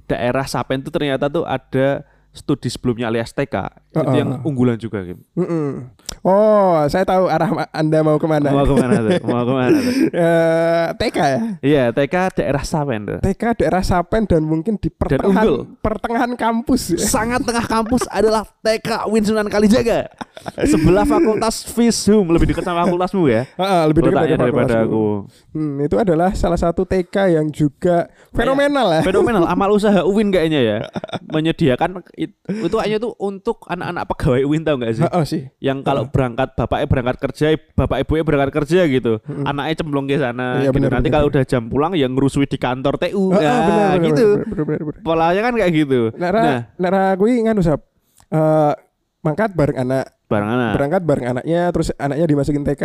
daerah 0.10 0.44
Sapen 0.44 0.84
itu 0.84 0.92
ternyata 0.92 1.32
tuh 1.32 1.48
ada 1.48 2.04
studi 2.32 2.72
sebelumnya 2.72 3.12
alias 3.12 3.36
TK. 3.36 3.56
Itu 3.92 4.00
Heeh. 4.02 4.16
yang 4.24 4.40
unggulan 4.48 4.80
juga, 4.80 5.04
Kim. 5.04 5.20
Mm-mm. 5.36 5.92
Oh, 6.22 6.80
saya 6.86 7.02
tahu 7.02 7.26
arah 7.28 7.68
Anda 7.74 8.04
mau 8.06 8.16
ke 8.20 8.28
mana. 8.28 8.52
Mau 8.52 8.68
ke 8.68 8.76
mana 8.78 9.00
tuh? 9.00 9.12
Mau 9.32 9.44
ke 9.44 9.54
mana 9.58 9.78
tuh? 9.80 9.94
Eh, 10.12 10.86
TK 11.02 11.18
ya. 11.18 11.40
Iya, 11.64 11.84
TK 11.96 12.16
daerah 12.38 12.64
Sapen 12.64 13.00
tuh. 13.08 13.20
TK 13.24 13.44
daerah 13.58 13.82
Sapen 13.82 14.30
dan 14.30 14.46
mungkin 14.46 14.78
di 14.78 14.94
pertengahan 14.94 15.66
pertengahan 15.82 16.32
kampus. 16.38 16.94
ya. 16.94 17.02
Sangat 17.02 17.42
tengah 17.42 17.66
kampus 17.66 18.06
adalah 18.12 18.46
TK 18.62 19.10
Win 19.10 19.24
Sunan 19.26 19.48
Kalijaga. 19.50 20.14
Sebelah 20.62 21.10
Fakultas 21.10 21.66
Visum, 21.74 22.30
lebih 22.30 22.54
dekat 22.54 22.66
sama 22.66 22.86
fakultasmu 22.86 23.26
ya. 23.26 23.46
Heeh, 23.58 23.82
lebih 23.90 24.02
dekat 24.06 24.22
dari 24.30 24.38
daripada 24.38 24.76
aku. 24.86 25.26
Hmm, 25.54 25.82
itu 25.82 25.96
adalah 25.98 26.34
salah 26.38 26.58
satu 26.60 26.86
TK 26.86 27.40
yang 27.40 27.48
juga 27.50 28.08
fenomenal 28.30 29.00
ya. 29.00 29.02
Fenomenal 29.02 29.46
amal 29.50 29.74
usaha 29.74 30.06
UIN 30.06 30.30
kayaknya 30.30 30.62
ya. 30.62 30.78
Menyediakan 31.34 32.06
it- 32.22 32.38
itu 32.46 32.72
kayaknya 32.72 33.00
tuh 33.00 33.18
untuk 33.18 33.66
anak-anak 33.66 34.04
pegawai 34.06 34.42
UIN 34.46 34.62
tahu 34.62 34.76
nggak 34.78 34.94
sih? 34.94 35.04
Heeh 35.04 35.24
sih. 35.26 35.42
Yang 35.58 35.78
kalau 35.82 36.04
berangkat 36.06 36.54
bapaknya 36.54 36.86
berangkat 36.86 37.18
kerja, 37.20 37.46
bapak 37.74 37.98
ibunya 38.00 38.22
berangkat 38.22 38.52
kerja 38.54 38.86
gitu. 38.86 39.18
Anaknya 39.26 39.74
cemplung 39.76 40.06
ke 40.06 40.16
sana. 40.16 40.62
Iya, 40.62 40.70
gitu. 40.70 40.78
benar, 40.78 40.90
Nanti 40.94 41.10
kalau 41.10 41.28
udah 41.28 41.44
jam 41.44 41.66
pulang 41.66 41.98
ya 41.98 42.06
ngerusui 42.06 42.46
di 42.46 42.56
kantor 42.56 42.96
TU. 42.96 43.34
Heeh, 43.34 43.42
Nah, 43.42 43.66
benar, 43.66 43.96
gitu. 44.06 44.28
benar, 44.40 44.64
benar, 44.64 44.82
benar. 44.86 45.02
Polanya 45.02 45.42
kan 45.42 45.54
kayak 45.56 45.72
gitu. 45.74 46.00
Nara, 46.14 46.40
Nah, 46.40 46.60
nara 46.78 47.04
gue 47.14 47.30
nganu 47.42 47.60
sap. 47.60 47.82
Eh, 48.30 48.74
mangkat 49.20 49.52
bareng 49.52 49.78
anak, 49.80 50.06
barang 50.26 50.50
anak. 50.50 50.72
berangkat 50.78 51.02
bareng 51.04 51.26
anaknya, 51.32 51.62
terus 51.70 51.90
anaknya 51.96 52.26
dimasukin 52.26 52.64
TK. 52.64 52.84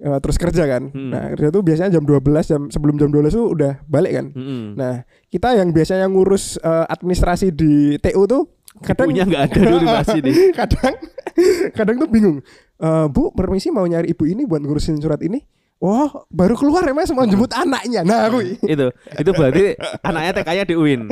Eh, 0.00 0.18
terus 0.20 0.36
kerja 0.36 0.62
kan. 0.66 0.92
Hmm. 0.92 1.10
Nah, 1.12 1.24
kerja 1.36 1.48
tuh 1.52 1.62
biasanya 1.64 1.90
jam 1.98 2.04
12 2.04 2.22
jam 2.50 2.62
sebelum 2.68 2.96
jam 3.00 3.08
12 3.12 3.32
tuh 3.32 3.46
udah 3.52 3.72
balik 3.86 4.12
kan. 4.16 4.26
Mm-mm. 4.32 4.76
Nah, 4.76 5.04
kita 5.28 5.56
yang 5.56 5.70
biasanya 5.72 6.06
ngurus 6.08 6.60
eh, 6.60 6.86
administrasi 6.88 7.52
di 7.52 7.96
TU 8.00 8.24
tuh 8.28 8.48
kadang 8.84 9.08
Punya 9.08 9.24
nggak 9.24 9.42
ada 9.52 9.58
dulu 9.60 9.86
pasti 9.88 10.18
nih. 10.20 10.34
kadang 10.60 10.94
kadang 11.72 11.96
tuh 12.00 12.08
bingung. 12.08 12.38
Eh, 12.76 13.06
Bu, 13.08 13.32
permisi 13.32 13.72
mau 13.72 13.84
nyari 13.84 14.12
ibu 14.12 14.24
ini 14.28 14.44
buat 14.44 14.60
ngurusin 14.60 15.00
surat 15.00 15.20
ini. 15.24 15.40
Oh, 15.76 16.24
baru 16.32 16.56
keluar 16.56 16.88
ya 16.88 16.96
Mas 16.96 17.12
mau 17.12 17.28
jemput 17.28 17.52
anaknya. 17.52 18.00
Nah, 18.00 18.32
aku 18.32 18.40
itu 18.72 18.86
itu 18.92 19.30
berarti 19.36 19.76
anaknya 20.00 20.32
TK-nya 20.40 20.64
di 20.64 20.74
UIN 20.74 21.04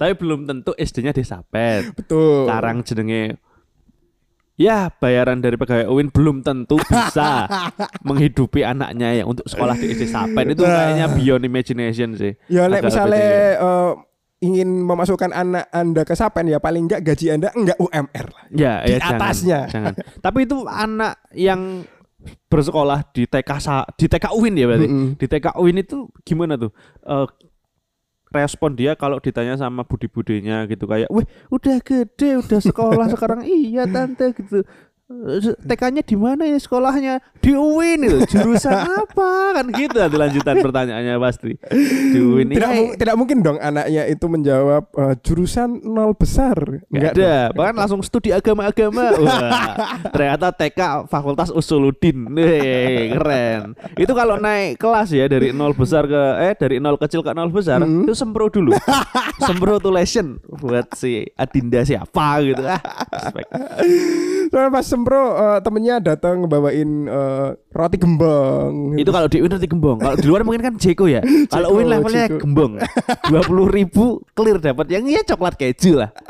tapi 0.00 0.12
belum 0.16 0.48
tentu 0.48 0.72
SD-nya 0.76 1.12
di 1.12 1.24
Sapet 1.24 1.92
betul. 1.96 2.48
sekarang 2.48 2.80
jenenge 2.84 3.36
ya 4.60 4.92
bayaran 4.92 5.40
dari 5.40 5.56
pegawai 5.56 5.88
UIN 5.88 6.12
belum 6.12 6.44
tentu 6.44 6.76
bisa 6.78 7.48
menghidupi 8.06 8.60
anaknya 8.60 9.16
yang 9.16 9.26
untuk 9.26 9.48
sekolah 9.48 9.72
di 9.72 9.88
SD 9.88 10.04
Sapet 10.06 10.52
itu 10.52 10.60
Nah. 10.60 10.68
kayaknya 10.70 11.06
beyond 11.10 11.42
imagination 11.42 12.12
sih 12.12 12.36
Ya 12.46 12.68
Agak 12.68 12.84
misalnya 12.84 13.24
eh, 13.56 13.92
ingin 14.40 14.84
memasukkan 14.84 15.32
anak 15.32 15.68
Anda 15.70 16.02
ke 16.02 16.12
Sapen 16.12 16.44
ya 16.44 16.60
paling 16.60 16.84
enggak 16.84 17.00
gaji 17.02 17.26
Anda 17.30 17.48
enggak 17.50 17.76
UMR 17.76 18.26
lah. 18.26 18.44
ya, 18.50 18.72
di 18.80 18.90
ya 18.90 18.98
jangan, 18.98 19.16
atasnya. 19.16 19.58
jangan. 19.66 19.94
tapi 20.24 20.38
itu 20.44 20.56
anak 20.64 21.14
yang 21.32 21.60
bersekolah 22.46 23.00
di 23.12 23.24
TK 23.24 23.50
di 23.96 24.06
TK 24.06 24.26
UIN 24.30 24.54
ya 24.54 24.66
berarti 24.66 24.86
Mm-mm. 24.86 25.08
di 25.16 25.24
TK 25.24 25.56
UIN 25.56 25.76
itu 25.78 26.04
gimana 26.20 26.56
tuh 26.56 26.68
Eh, 27.00 27.26
respon 28.30 28.78
dia 28.78 28.94
kalau 28.94 29.18
ditanya 29.18 29.58
sama 29.58 29.82
budi-budinya 29.82 30.64
gitu 30.70 30.86
kayak, 30.86 31.10
wih 31.10 31.26
udah 31.50 31.82
gede, 31.82 32.38
udah 32.38 32.60
sekolah 32.62 33.06
sekarang, 33.14 33.42
iya 33.42 33.84
tante 33.90 34.30
gitu. 34.34 34.62
Eh, 35.10 35.42
TK-nya 35.58 36.06
di 36.06 36.14
mana 36.14 36.46
ya 36.46 36.54
sekolahnya? 36.54 37.18
Di 37.36 37.50
UIN 37.50 37.98
itu. 38.00 38.18
Jurusan 38.30 38.70
apa? 39.02 39.58
Kan 39.58 39.74
gitu 39.74 39.98
ada 39.98 40.14
lanjutan 40.14 40.62
pertanyaannya 40.62 41.18
pasti. 41.18 41.58
Di 42.06 42.14
UIN. 42.16 42.46
Tidak, 42.48 42.70
mu- 42.70 42.94
tidak 42.94 43.14
mungkin 43.18 43.42
dong 43.42 43.58
anaknya 43.58 44.06
itu 44.06 44.22
menjawab 44.24 44.86
eh, 44.88 45.14
jurusan 45.18 45.82
nol 45.82 46.14
besar. 46.14 46.54
Nggak 46.86 47.12
dong. 47.12 47.26
ada, 47.26 47.34
bahkan 47.50 47.74
langsung 47.76 48.00
studi 48.00 48.30
agama-agama. 48.30 49.10
Ternyata 50.14 50.54
TK 50.54 50.80
Fakultas 51.06 51.50
Usuluddin. 51.50 52.30
Wih, 52.30 53.10
keren. 53.12 53.74
Itu 53.96 54.14
kalau 54.14 54.38
naik 54.38 54.78
kelas 54.78 55.10
ya 55.10 55.26
dari 55.26 55.50
nol 55.50 55.74
besar 55.74 56.06
ke 56.06 56.22
eh 56.40 56.54
dari 56.54 56.78
nol 56.78 56.94
kecil 56.96 57.20
ke 57.20 57.34
nol 57.34 57.50
besar 57.50 57.82
Hmm. 57.82 58.04
itu 58.04 58.14
sempro 58.14 58.46
dulu. 58.46 58.70
sempro 59.42 59.76
tuh 59.76 59.90
lesson 59.90 60.38
buat 60.54 60.86
si 60.94 61.26
Adinda 61.34 61.82
siapa 61.82 62.38
gitu. 62.44 62.62
Ah, 62.62 62.78
respect. 63.10 63.48
Soalnya 64.46 64.70
pas 64.70 64.86
sempro 65.00 65.16
eh, 65.32 65.58
temennya 65.60 65.96
datang 65.98 66.44
bawain 66.44 66.90
eh, 67.04 67.48
roti 67.70 67.96
gembong. 67.96 68.94
itu 68.94 69.08
kalau 69.08 69.26
di 69.26 69.40
UIN 69.40 69.48
nanti 69.50 69.64
gembong. 69.64 69.96
Kalau 69.96 70.14
di 70.14 70.26
luar 70.28 70.44
mungkin 70.44 70.60
kan 70.60 70.74
Jeko 70.76 71.08
ya. 71.08 71.24
Kalau 71.52 71.72
UIN 71.72 71.88
levelnya 71.88 72.28
Jeko. 72.28 72.44
gembong. 72.44 72.76
Dua 73.26 73.40
puluh 73.40 73.66
ribu 73.66 74.04
clear 74.30 74.60
dapat 74.60 74.86
yang 74.88 75.08
iya 75.08 75.24
coklat 75.24 75.56
keju 75.56 75.96
lah. 75.96 76.12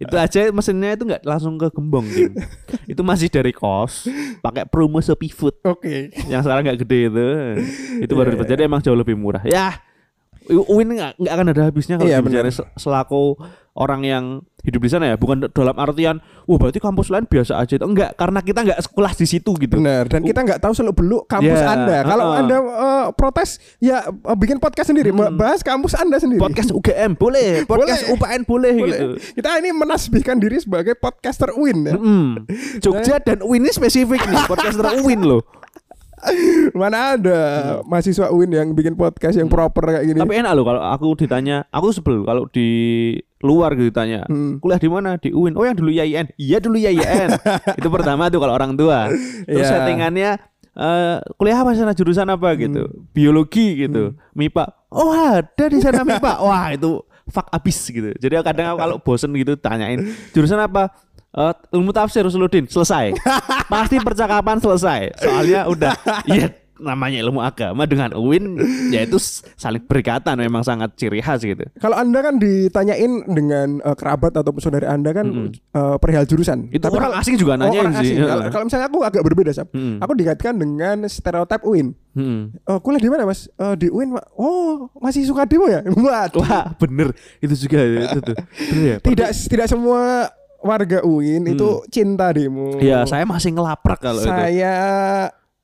itu 0.00 0.16
aja 0.16 0.48
mesinnya 0.48 0.96
itu 0.96 1.04
nggak 1.04 1.28
langsung 1.28 1.60
ke 1.60 1.68
gembong 1.68 2.08
Dim. 2.08 2.32
itu 2.88 3.04
masih 3.04 3.28
dari 3.28 3.52
kos 3.52 4.08
pakai 4.40 4.64
promo 4.64 4.96
Shopee 4.96 5.28
Food 5.28 5.60
Oke. 5.60 6.08
yang 6.24 6.40
sekarang 6.40 6.64
nggak 6.64 6.80
gede 6.80 7.12
itu 7.12 7.26
itu 8.00 8.12
baru 8.16 8.32
Iya, 8.32 8.34
dapat 8.40 8.46
jadi 8.48 8.62
emang 8.64 8.80
jauh 8.80 8.96
lebih 8.96 9.12
murah 9.12 9.44
ya 9.44 9.76
UIN 10.48 10.96
nggak 10.96 11.20
akan 11.20 11.46
ada 11.52 11.68
habisnya 11.68 12.00
kalau 12.00 12.08
Iya, 12.08 12.24
benar. 12.24 12.48
sel- 12.48 12.72
selaku 12.74 13.36
orang 13.74 14.02
yang 14.02 14.24
hidup 14.60 14.84
di 14.84 14.90
sana 14.92 15.08
ya 15.08 15.16
bukan 15.16 15.48
dalam 15.56 15.72
artian 15.80 16.20
wah 16.44 16.58
berarti 16.60 16.76
kampus 16.76 17.08
lain 17.08 17.24
biasa 17.24 17.56
aja 17.56 17.80
itu 17.80 17.86
enggak 17.86 18.12
karena 18.12 18.44
kita 18.44 18.60
nggak 18.60 18.80
sekolah 18.84 19.12
di 19.16 19.24
situ 19.24 19.56
gitu 19.56 19.80
Benar. 19.80 20.04
Dan 20.04 20.20
kita 20.20 20.44
nggak 20.44 20.60
tahu 20.60 20.72
seluk 20.76 21.00
beluk 21.00 21.24
kampus 21.24 21.56
Ya, 21.56 21.64
Anda. 21.64 22.04
Kalau 22.04 22.24
uh-uh. 22.28 22.40
Anda 22.44 22.56
eh, 22.60 23.06
protes 23.16 23.56
ya 23.80 24.04
eh, 24.04 24.36
bikin 24.36 24.60
podcast 24.60 24.92
sendiri, 24.92 25.14
Hmm. 25.16 25.32
bahas 25.32 25.64
kampus 25.64 25.96
Anda 25.96 26.20
sendiri. 26.20 26.36
podcast 26.36 26.76
UGM 26.76 27.16
boleh 27.16 27.64
podcast 27.64 28.04
Boleh. 28.04 28.14
UPN 28.20 28.40
boleh, 28.44 28.74
Boleh. 28.76 28.88
gitu 28.90 29.06
Kita 29.40 29.48
ini 29.56 29.70
menasbihkan 29.72 30.36
diri 30.36 30.60
sebagai 30.60 30.92
podcaster 30.92 31.56
UIN 31.56 31.78
ya. 31.88 31.96
Mm. 31.96 32.32
Jogja 32.84 33.16
dan 33.16 33.40
UIN 33.40 33.64
ini 33.64 33.72
spesifik 33.72 34.20
nih 34.24 34.44
podcaster 34.44 34.92
UIN 35.00 35.24
loh 35.24 35.40
Mana 36.80 37.16
ada 37.16 37.38
mahasiswa 37.82 38.30
UIN 38.30 38.52
yang 38.52 38.68
bikin 38.72 38.94
podcast 38.94 39.36
yang 39.36 39.48
proper 39.48 39.82
kayak 39.86 40.04
gini. 40.06 40.18
Hmm. 40.18 40.24
Tapi 40.26 40.34
enak 40.40 40.52
loh 40.54 40.64
kalau 40.64 40.82
aku 40.82 41.06
ditanya, 41.16 41.64
aku 41.68 41.90
sebel 41.90 42.22
kalau 42.22 42.46
di 42.48 42.68
luar 43.40 43.72
gitu 43.72 43.88
ditanya, 43.88 44.28
Hmm. 44.28 44.60
kuliah 44.60 44.80
di 44.80 44.88
mana? 44.88 45.16
Di 45.16 45.32
UIN. 45.32 45.56
Oh 45.56 45.64
yang 45.64 45.76
dulu 45.76 45.90
IAIN. 45.90 46.28
Iya 46.36 46.58
dulu 46.60 46.76
IAIN. 46.76 47.30
Itu 47.80 47.88
pertama 47.88 48.28
tuh 48.28 48.38
kalau 48.38 48.54
orang 48.54 48.76
tua. 48.76 49.08
Terus 49.48 49.64
Iya. 49.64 49.70
settingannya 49.80 50.30
eh, 50.70 51.16
kuliah 51.34 51.58
apa 51.60 51.74
sana 51.74 51.92
jurusan 51.92 52.30
apa 52.30 52.54
gitu, 52.54 52.86
biologi 53.10 53.84
gitu, 53.84 54.14
MIPA. 54.32 54.64
Oh 54.94 55.10
ada 55.10 55.64
di 55.66 55.78
sana 55.82 56.06
MIPA. 56.06 56.32
Wah 56.40 56.70
itu 56.70 57.02
fuck 57.30 57.46
abis 57.50 57.78
gitu. 57.86 58.10
Jadi 58.18 58.34
kadang 58.42 58.74
aku 58.74 58.78
kalau 58.78 58.96
bosen 58.98 59.30
gitu 59.34 59.54
tanyain 59.54 60.02
jurusan 60.30 60.58
apa? 60.58 60.90
Eh, 61.32 61.54
ilmu 61.70 61.90
tafsir 61.90 62.22
Usuluddin 62.22 62.66
selesai. 62.66 63.14
Pasti 63.72 63.96
percakapan 63.98 64.58
selesai. 64.58 65.14
Soalnya 65.16 65.62
udah 65.64 65.94
iya 66.26 66.50
namanya 66.76 67.20
ilmu 67.20 67.38
agama 67.38 67.84
dengan 67.84 68.16
UIN 68.16 68.56
ya 68.88 69.04
itu 69.04 69.14
s- 69.14 69.44
saling 69.54 69.84
berkaitan 69.84 70.32
memang 70.34 70.64
sangat 70.64 70.96
ciri 70.96 71.20
khas 71.20 71.44
gitu. 71.44 71.60
Kalau 71.76 71.92
Anda 71.92 72.18
kan 72.18 72.40
ditanyain 72.40 73.28
dengan 73.28 73.78
eh, 73.78 73.92
kerabat 73.92 74.32
atau 74.32 74.48
saudara 74.56 74.88
Anda 74.88 75.12
kan 75.12 75.28
Mm-mm. 75.28 75.48
eh, 75.52 75.96
perihal 76.00 76.24
jurusan. 76.24 76.66
Itu 76.66 76.80
Tapi 76.80 76.96
orang 76.96 77.12
kalau- 77.12 77.20
asing 77.20 77.36
juga 77.36 77.60
Oh, 77.60 77.68
orang 77.68 77.92
sih. 78.00 78.16
asing. 78.16 78.24
Kalau, 78.24 78.44
kalau 78.48 78.64
misalnya 78.64 78.86
aku 78.88 78.98
agak 79.04 79.22
berbeda, 79.22 79.52
Sab. 79.52 79.68
Mm. 79.70 80.00
Aku 80.00 80.12
dikaitkan 80.16 80.54
dengan 80.56 80.96
stereotip 81.04 81.60
UIN. 81.62 81.92
Hmm. 82.10 82.50
Eh, 82.58 82.78
kuliah 82.80 82.98
di 82.98 83.06
mana, 83.06 83.22
Mas? 83.22 83.46
Eh, 83.46 83.74
di 83.76 83.86
UIN, 83.86 84.10
Pak. 84.10 84.24
Oh, 84.34 84.88
masih 84.98 85.22
suka 85.22 85.44
demo 85.44 85.68
ya? 85.68 85.84
Waduh. 85.94 86.42
Wah 86.42 86.74
bener 86.74 87.12
itu 87.38 87.54
juga 87.60 87.84
itu 87.86 88.18
tuh. 88.24 88.36
Bener 88.66 88.82
ya. 88.82 88.96
Tidak 88.98 89.28
tidak 89.46 89.66
semua 89.68 90.32
warga 90.60 90.98
UIN 91.04 91.44
itu 91.50 91.84
cinta 91.88 92.30
demo. 92.32 92.76
Ya 92.78 93.04
saya 93.08 93.24
masih 93.24 93.56
ngelaprak 93.56 94.00
kalau 94.00 94.20
itu. 94.20 94.28
saya 94.28 94.74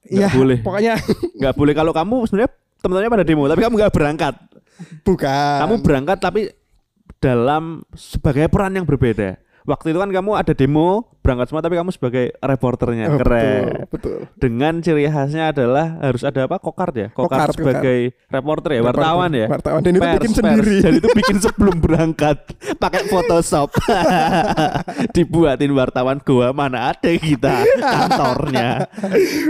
ya 0.07 0.29
boleh. 0.33 0.63
pokoknya 0.63 0.95
Nggak 1.41 1.55
boleh 1.55 1.75
kalau 1.77 1.93
kamu 1.93 2.17
sebenarnya 2.31 2.51
teman-temannya 2.81 3.13
pada 3.13 3.27
demo 3.27 3.45
tapi 3.49 3.61
kamu 3.63 3.75
nggak 3.77 3.95
berangkat. 3.95 4.35
bukan. 5.05 5.59
Kamu 5.65 5.75
berangkat 5.81 6.19
tapi 6.21 6.41
dalam 7.21 7.81
sebagai 7.97 8.49
peran 8.53 8.77
yang 8.77 8.85
berbeda. 8.85 9.41
Waktu 9.67 9.91
itu 9.91 9.99
kan 9.99 10.09
kamu 10.09 10.31
ada 10.33 10.53
demo 10.55 11.11
berangkat 11.21 11.51
semua 11.51 11.59
tapi 11.59 11.75
kamu 11.75 11.91
sebagai 11.91 12.31
reporternya 12.39 13.11
Oh, 13.11 13.19
keren. 13.19 13.91
Betul, 13.91 13.91
betul. 13.91 14.19
Dengan 14.39 14.79
ciri 14.79 15.11
khasnya 15.11 15.51
adalah 15.51 15.99
harus 15.99 16.23
ada 16.23 16.47
apa 16.47 16.63
kokard 16.63 16.95
ya 16.95 17.09
kokard, 17.11 17.51
Kokard, 17.51 17.55
sebagai 17.59 17.99
reporter 18.31 18.79
ya 18.79 18.83
wartawan 18.87 19.31
ya. 19.35 19.47
Wartawan 19.51 19.83
dan 19.83 19.91
itu 19.91 20.01
Pers, 20.01 20.15
bikin 20.15 20.31
pers. 20.31 20.39
sendiri. 20.39 20.77
Dan 20.79 20.93
itu 20.97 21.09
bikin 21.11 21.37
sebelum 21.43 21.77
berangkat 21.83 22.37
pakai 22.79 23.11
Photoshop. 23.11 23.75
Dibuatin 25.19 25.75
wartawan 25.75 26.23
gua 26.23 26.55
mana 26.55 26.95
ada 26.95 27.11
kita 27.11 27.67
kantornya. 27.77 28.87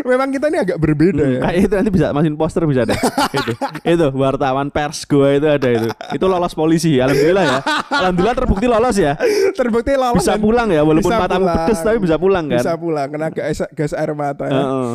Memang 0.03 0.33
kita 0.33 0.49
ini 0.49 0.59
agak 0.65 0.79
berbeda 0.81 1.25
ya. 1.29 1.41
Kayak 1.45 1.57
itu 1.61 1.75
nanti 1.77 1.91
bisa 1.93 2.07
masukin 2.11 2.37
poster 2.37 2.65
bisa 2.65 2.83
deh. 2.85 2.97
itu. 3.37 3.53
Itu 3.85 4.07
wartawan 4.17 4.73
pers 4.73 5.05
gua 5.05 5.37
itu 5.37 5.45
ada 5.45 5.69
itu. 5.69 5.89
Itu 6.15 6.25
lolos 6.25 6.57
polisi. 6.57 6.97
Alhamdulillah 6.97 7.45
ya. 7.45 7.59
Alhamdulillah 7.93 8.33
terbukti 8.35 8.65
lolos 8.65 8.97
ya. 8.97 9.13
Terbukti 9.53 9.93
lolos 9.93 10.06
Bisa 10.15 10.35
pulang 10.37 10.69
ya 10.69 10.83
walaupun 10.83 11.09
bisa 11.09 11.19
matamu 11.19 11.43
pulang. 11.43 11.57
pedes 11.59 11.79
tapi 11.81 11.99
bisa 11.99 12.17
pulang 12.17 12.45
kan. 12.47 12.61
Bisa 12.61 12.75
pulang 12.75 13.09
kena 13.09 13.29
gas, 13.31 13.59
gas 13.71 13.93
air 13.93 14.13
mata 14.13 14.45
ya. 14.45 14.55
Heeh. 14.55 14.95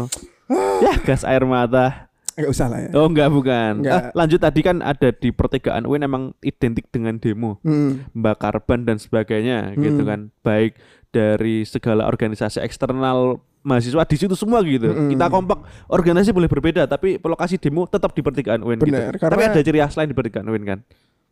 ya 0.80 0.94
gas 1.02 1.24
air 1.24 1.44
mata. 1.44 2.08
Enggak 2.32 2.50
usah 2.50 2.68
lah 2.68 2.80
ya. 2.80 2.90
Oh 2.94 3.06
enggak 3.06 3.28
bukan. 3.28 3.74
Enggak. 3.84 3.92
Ah, 3.94 4.04
lanjut 4.16 4.40
tadi 4.40 4.60
kan 4.62 4.80
ada 4.80 5.10
di 5.10 5.30
pertigaan 5.30 5.84
UIN 5.84 6.02
emang 6.02 6.24
identik 6.40 6.88
dengan 6.88 7.18
demo. 7.18 7.60
Hmm. 7.62 8.08
membakar 8.12 8.56
ban 8.62 8.82
dan 8.82 8.96
sebagainya 8.96 9.76
gitu 9.76 10.02
Hmm. 10.02 10.08
kan 10.08 10.20
baik 10.42 10.80
dari 11.12 11.64
segala 11.64 12.08
organisasi 12.08 12.64
eksternal 12.64 13.38
mahasiswa 13.62 14.02
di 14.04 14.18
situ 14.18 14.34
semua 14.34 14.58
gitu 14.64 14.90
Mm-mm. 14.90 15.14
kita 15.14 15.30
kompak 15.30 15.62
organisasi 15.86 16.34
boleh 16.34 16.50
berbeda 16.50 16.90
tapi 16.90 17.22
lokasi 17.22 17.60
demo 17.60 17.86
tetap 17.86 18.10
di 18.10 18.24
pertigaan 18.24 18.64
UIN 18.64 18.80
gitu 18.80 18.98
tapi 19.22 19.44
ada 19.44 19.62
ciri 19.62 19.78
khas 19.78 19.94
lain 19.94 20.10
di 20.10 20.18
pertigaan 20.18 20.50
UIN 20.50 20.66
kan 20.66 20.80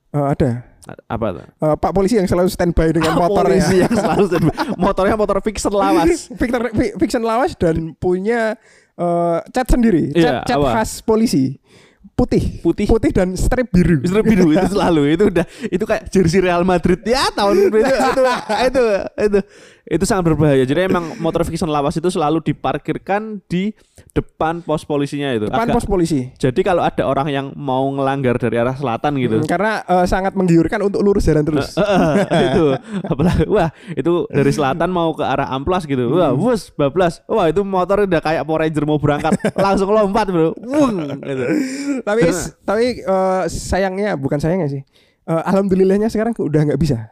Eh, 0.10 0.26
ada 0.28 0.52
apa 1.06 1.28
tuh 1.32 1.46
Eh, 1.62 1.76
Pak 1.76 1.92
polisi 1.92 2.18
yang 2.18 2.26
selalu 2.26 2.48
standby 2.48 2.90
dengan 2.90 3.14
motornya. 3.22 3.62
polisi 3.62 3.76
yang 3.78 3.94
selalu 3.94 4.26
motornya 4.76 5.14
motor 5.14 5.38
fixer 5.40 5.70
lawas 5.70 6.28
Victor 6.40 6.62
fi- 6.72 6.96
Fiction 6.96 7.22
lawas 7.22 7.54
dan 7.54 7.94
punya 7.94 8.58
eh, 8.96 9.38
chat 9.48 9.68
sendiri, 9.68 10.10
Iya, 10.12 10.42
chat, 10.44 10.48
chat 10.48 10.58
apa? 10.58 10.70
khas 10.76 10.92
polisi. 11.00 11.62
putih. 12.16 12.60
Putih. 12.60 12.84
Putih 12.84 13.12
dan 13.12 13.32
strip 13.34 13.70
biru. 13.70 14.04
Strip 14.04 14.26
biru 14.26 14.52
itu 14.52 14.68
selalu 14.68 15.14
itu 15.14 15.24
udah 15.26 15.46
itu 15.66 15.84
kayak 15.84 16.04
jersey 16.10 16.40
Real 16.40 16.64
Madrid 16.64 17.00
ya 17.02 17.32
tahun 17.32 17.72
itu 17.72 17.78
itu 17.80 18.24
itu 18.60 18.84
itu 19.22 19.40
itu 19.90 20.06
sangat 20.06 20.30
berbahaya. 20.30 20.62
Jadi 20.70 20.86
emang 20.86 21.18
motor 21.18 21.42
fiction 21.42 21.66
lawas 21.66 21.98
itu 21.98 22.14
selalu 22.14 22.46
diparkirkan 22.46 23.42
di 23.50 23.74
depan 24.14 24.62
pos 24.62 24.86
polisinya 24.86 25.34
itu. 25.34 25.50
Depan 25.50 25.66
Agak- 25.66 25.82
pos 25.82 25.86
polisi. 25.90 26.30
Jadi 26.38 26.62
kalau 26.62 26.86
ada 26.86 27.10
orang 27.10 27.28
yang 27.34 27.46
mau 27.58 27.90
ngelanggar 27.90 28.38
dari 28.38 28.62
arah 28.62 28.78
selatan 28.78 29.18
gitu. 29.18 29.42
Mm, 29.42 29.50
Karena 29.50 29.82
eh, 29.82 30.06
sangat 30.06 30.38
menggiurkan 30.38 30.78
untuk 30.86 31.02
lurus 31.02 31.26
jalan 31.26 31.42
terus. 31.42 31.74
Eh, 32.30 32.44
itu 32.54 32.66
apalagi 33.10 33.50
wah 33.50 33.74
itu 33.98 34.30
dari 34.30 34.52
selatan 34.54 34.94
mau 34.94 35.10
ke 35.18 35.26
arah 35.26 35.50
amplas 35.50 35.90
gitu 35.90 36.14
wah 36.14 36.32
bus 36.36 36.70
bablas 36.78 37.26
wah 37.26 37.50
itu 37.50 37.66
motor 37.66 38.06
udah 38.06 38.22
kayak 38.22 38.46
Power 38.46 38.62
Ranger 38.62 38.86
mau 38.86 39.02
berangkat 39.02 39.34
langsung 39.58 39.90
lompat 39.90 40.30
bro 40.30 40.54
Wung, 40.62 41.02
gitu. 41.18 41.46
tapi 42.06 42.22
tapi 42.62 42.86
eh, 43.02 43.44
sayangnya 43.50 44.14
bukan 44.14 44.38
sayangnya 44.38 44.70
sih. 44.70 44.82
Eh, 45.30 45.42
alhamdulillahnya 45.50 46.10
sekarang 46.10 46.38
udah 46.38 46.62
nggak 46.70 46.82
bisa. 46.82 47.10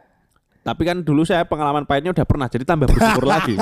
Tapi 0.68 0.82
kan 0.84 1.00
dulu 1.00 1.24
saya 1.24 1.48
pengalaman 1.48 1.88
pahitnya 1.88 2.12
udah 2.12 2.26
pernah 2.28 2.46
jadi 2.52 2.64
tambah 2.68 2.92
bersyukur 2.92 3.24
lagi. 3.34 3.56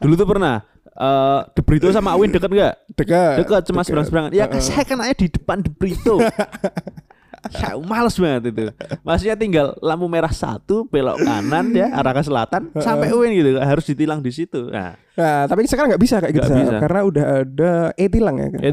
Dulu 0.00 0.16
tuh 0.16 0.24
pernah 0.24 0.64
eh 0.96 1.40
De 1.52 1.60
Brito 1.60 1.92
sama 1.92 2.16
Awin 2.16 2.32
deket 2.32 2.48
nggak? 2.48 2.74
Dekat. 2.96 3.34
deket 3.44 3.62
cuma 3.68 3.84
seberang-seberangan. 3.84 4.30
Ya 4.32 4.48
Heeh. 4.48 4.64
saya 4.64 4.84
kan 4.88 4.96
aja 5.04 5.12
di 5.12 5.28
depan 5.28 5.60
De 5.60 5.68
Brito 5.68 6.16
saya 7.48 7.76
males 7.78 8.16
banget 8.16 8.42
itu 8.48 8.62
maksudnya 9.00 9.34
tinggal 9.34 9.66
lampu 9.78 10.06
merah 10.06 10.30
satu 10.30 10.84
belok 10.84 11.18
kanan 11.18 11.70
ya 11.72 11.92
arah 11.92 12.12
ke 12.12 12.22
selatan 12.22 12.70
sampai 12.74 13.10
Uin 13.10 13.32
gitu 13.32 13.56
harus 13.56 13.84
ditilang 13.84 14.20
di 14.20 14.30
situ 14.30 14.68
nah 14.68 14.94
Nah, 15.16 15.48
tapi 15.48 15.64
sekarang 15.64 15.96
nggak 15.96 16.02
bisa 16.04 16.20
kayak 16.20 16.28
gitu 16.28 16.44
Nggak 16.44 16.52
Sal. 16.52 16.64
bisa. 16.68 16.76
karena 16.76 17.00
udah 17.00 17.24
ada 17.40 17.72
e-tilang 17.96 18.36
ya. 18.36 18.48
kan? 18.52 18.60
ya 18.60 18.70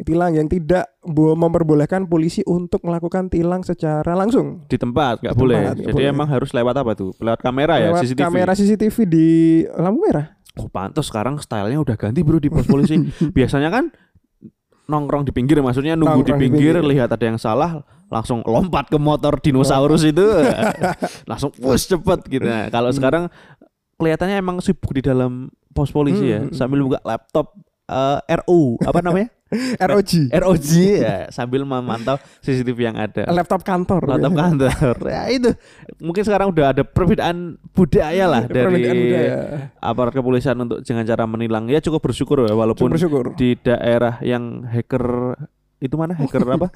tilang 0.00 0.32
yang 0.32 0.48
tidak 0.48 0.88
bo- 0.98 1.36
memperbolehkan 1.36 2.08
polisi 2.08 2.40
untuk 2.40 2.80
melakukan 2.80 3.28
tilang 3.28 3.60
secara 3.60 4.16
langsung. 4.16 4.64
di 4.64 4.80
tempat 4.80 5.20
nggak 5.20 5.36
boleh 5.36 5.76
jadi 5.76 5.92
boleh. 5.92 6.08
emang 6.08 6.24
harus 6.24 6.56
lewat 6.56 6.72
apa 6.72 6.96
tuh 6.96 7.12
lewat 7.20 7.36
kamera 7.36 7.76
ya 7.76 7.92
Lewat 7.92 8.00
CCTV 8.00 8.24
kamera 8.24 8.52
CCTV 8.56 8.96
di 9.04 9.28
lampu 9.76 10.08
merah. 10.08 10.32
oh 10.56 10.72
pantas 10.72 11.04
sekarang 11.04 11.36
stylenya 11.36 11.76
udah 11.76 12.00
ganti 12.00 12.24
bro 12.24 12.40
di 12.40 12.48
pos 12.48 12.64
polisi 12.64 12.96
biasanya 13.36 13.68
kan 13.68 13.92
nongkrong 14.84 15.24
di 15.24 15.32
pinggir 15.32 15.60
maksudnya 15.60 15.96
nunggu 15.96 16.20
di 16.20 16.32
Nongkrong 16.32 16.40
di 16.40 16.44
pinggir, 16.46 16.74
pinggir. 16.76 16.84
lihat 16.96 17.08
ada 17.08 17.24
yang 17.24 17.36
salah 17.36 17.84
langsung 18.14 18.40
lompat 18.44 18.86
ke 18.86 18.94
motor 18.96 19.34
dinosaurus 19.36 20.06
itu 20.06 20.22
langsung 21.30 21.50
push 21.50 21.90
cepet 21.90 22.20
gitu 22.30 22.46
nah, 22.46 22.70
kalau 22.70 22.88
Hmm. 22.88 22.96
sekarang 22.96 23.24
kelihatannya 23.94 24.36
emang 24.36 24.58
sibuk 24.58 24.90
di 24.92 25.02
dalam 25.02 25.50
pos 25.68 25.90
polisi 25.90 26.28
ya 26.28 26.40
Hmm. 26.40 26.54
sambil 26.54 26.78
buka 26.80 27.02
laptop 27.02 27.58
eh, 27.84 28.18
RU 28.38 28.78
apa 28.80 29.00
namanya 29.00 29.28
ROG. 29.84 30.10
ROG 30.42 30.68
ya 30.98 31.28
sambil 31.28 31.62
memantau 31.62 32.16
CCTV 32.40 32.78
yang 32.82 32.96
ada 32.96 33.22
Laptop 33.28 33.62
kantor. 33.62 34.02
Laptop 34.08 34.34
kantor 34.34 34.96
ya 35.04 35.30
itu 35.30 35.54
mungkin 36.00 36.22
sekarang 36.22 36.50
udah 36.50 36.70
ada 36.70 36.82
perbedaan 36.82 37.54
budaya 37.70 38.26
lah 38.26 38.42
dari 38.44 38.82
budaya. 38.82 39.34
aparat 39.78 40.10
kepolisian 40.12 40.58
untuk 40.58 40.82
dengan 40.82 41.04
cara 41.04 41.22
menilang 41.24 41.66
ya 41.66 41.78
cukup 41.78 42.02
bersyukur 42.02 42.42
ya 42.42 42.50
walaupun 42.50 42.88
Cukup 42.88 42.94
bersyukur. 42.98 43.24
di 43.36 43.54
daerah 43.56 44.18
yang 44.20 44.66
hacker 44.66 45.38
itu 45.84 45.96
mana? 46.00 46.16
Hacker 46.16 46.42
apa? 46.48 46.68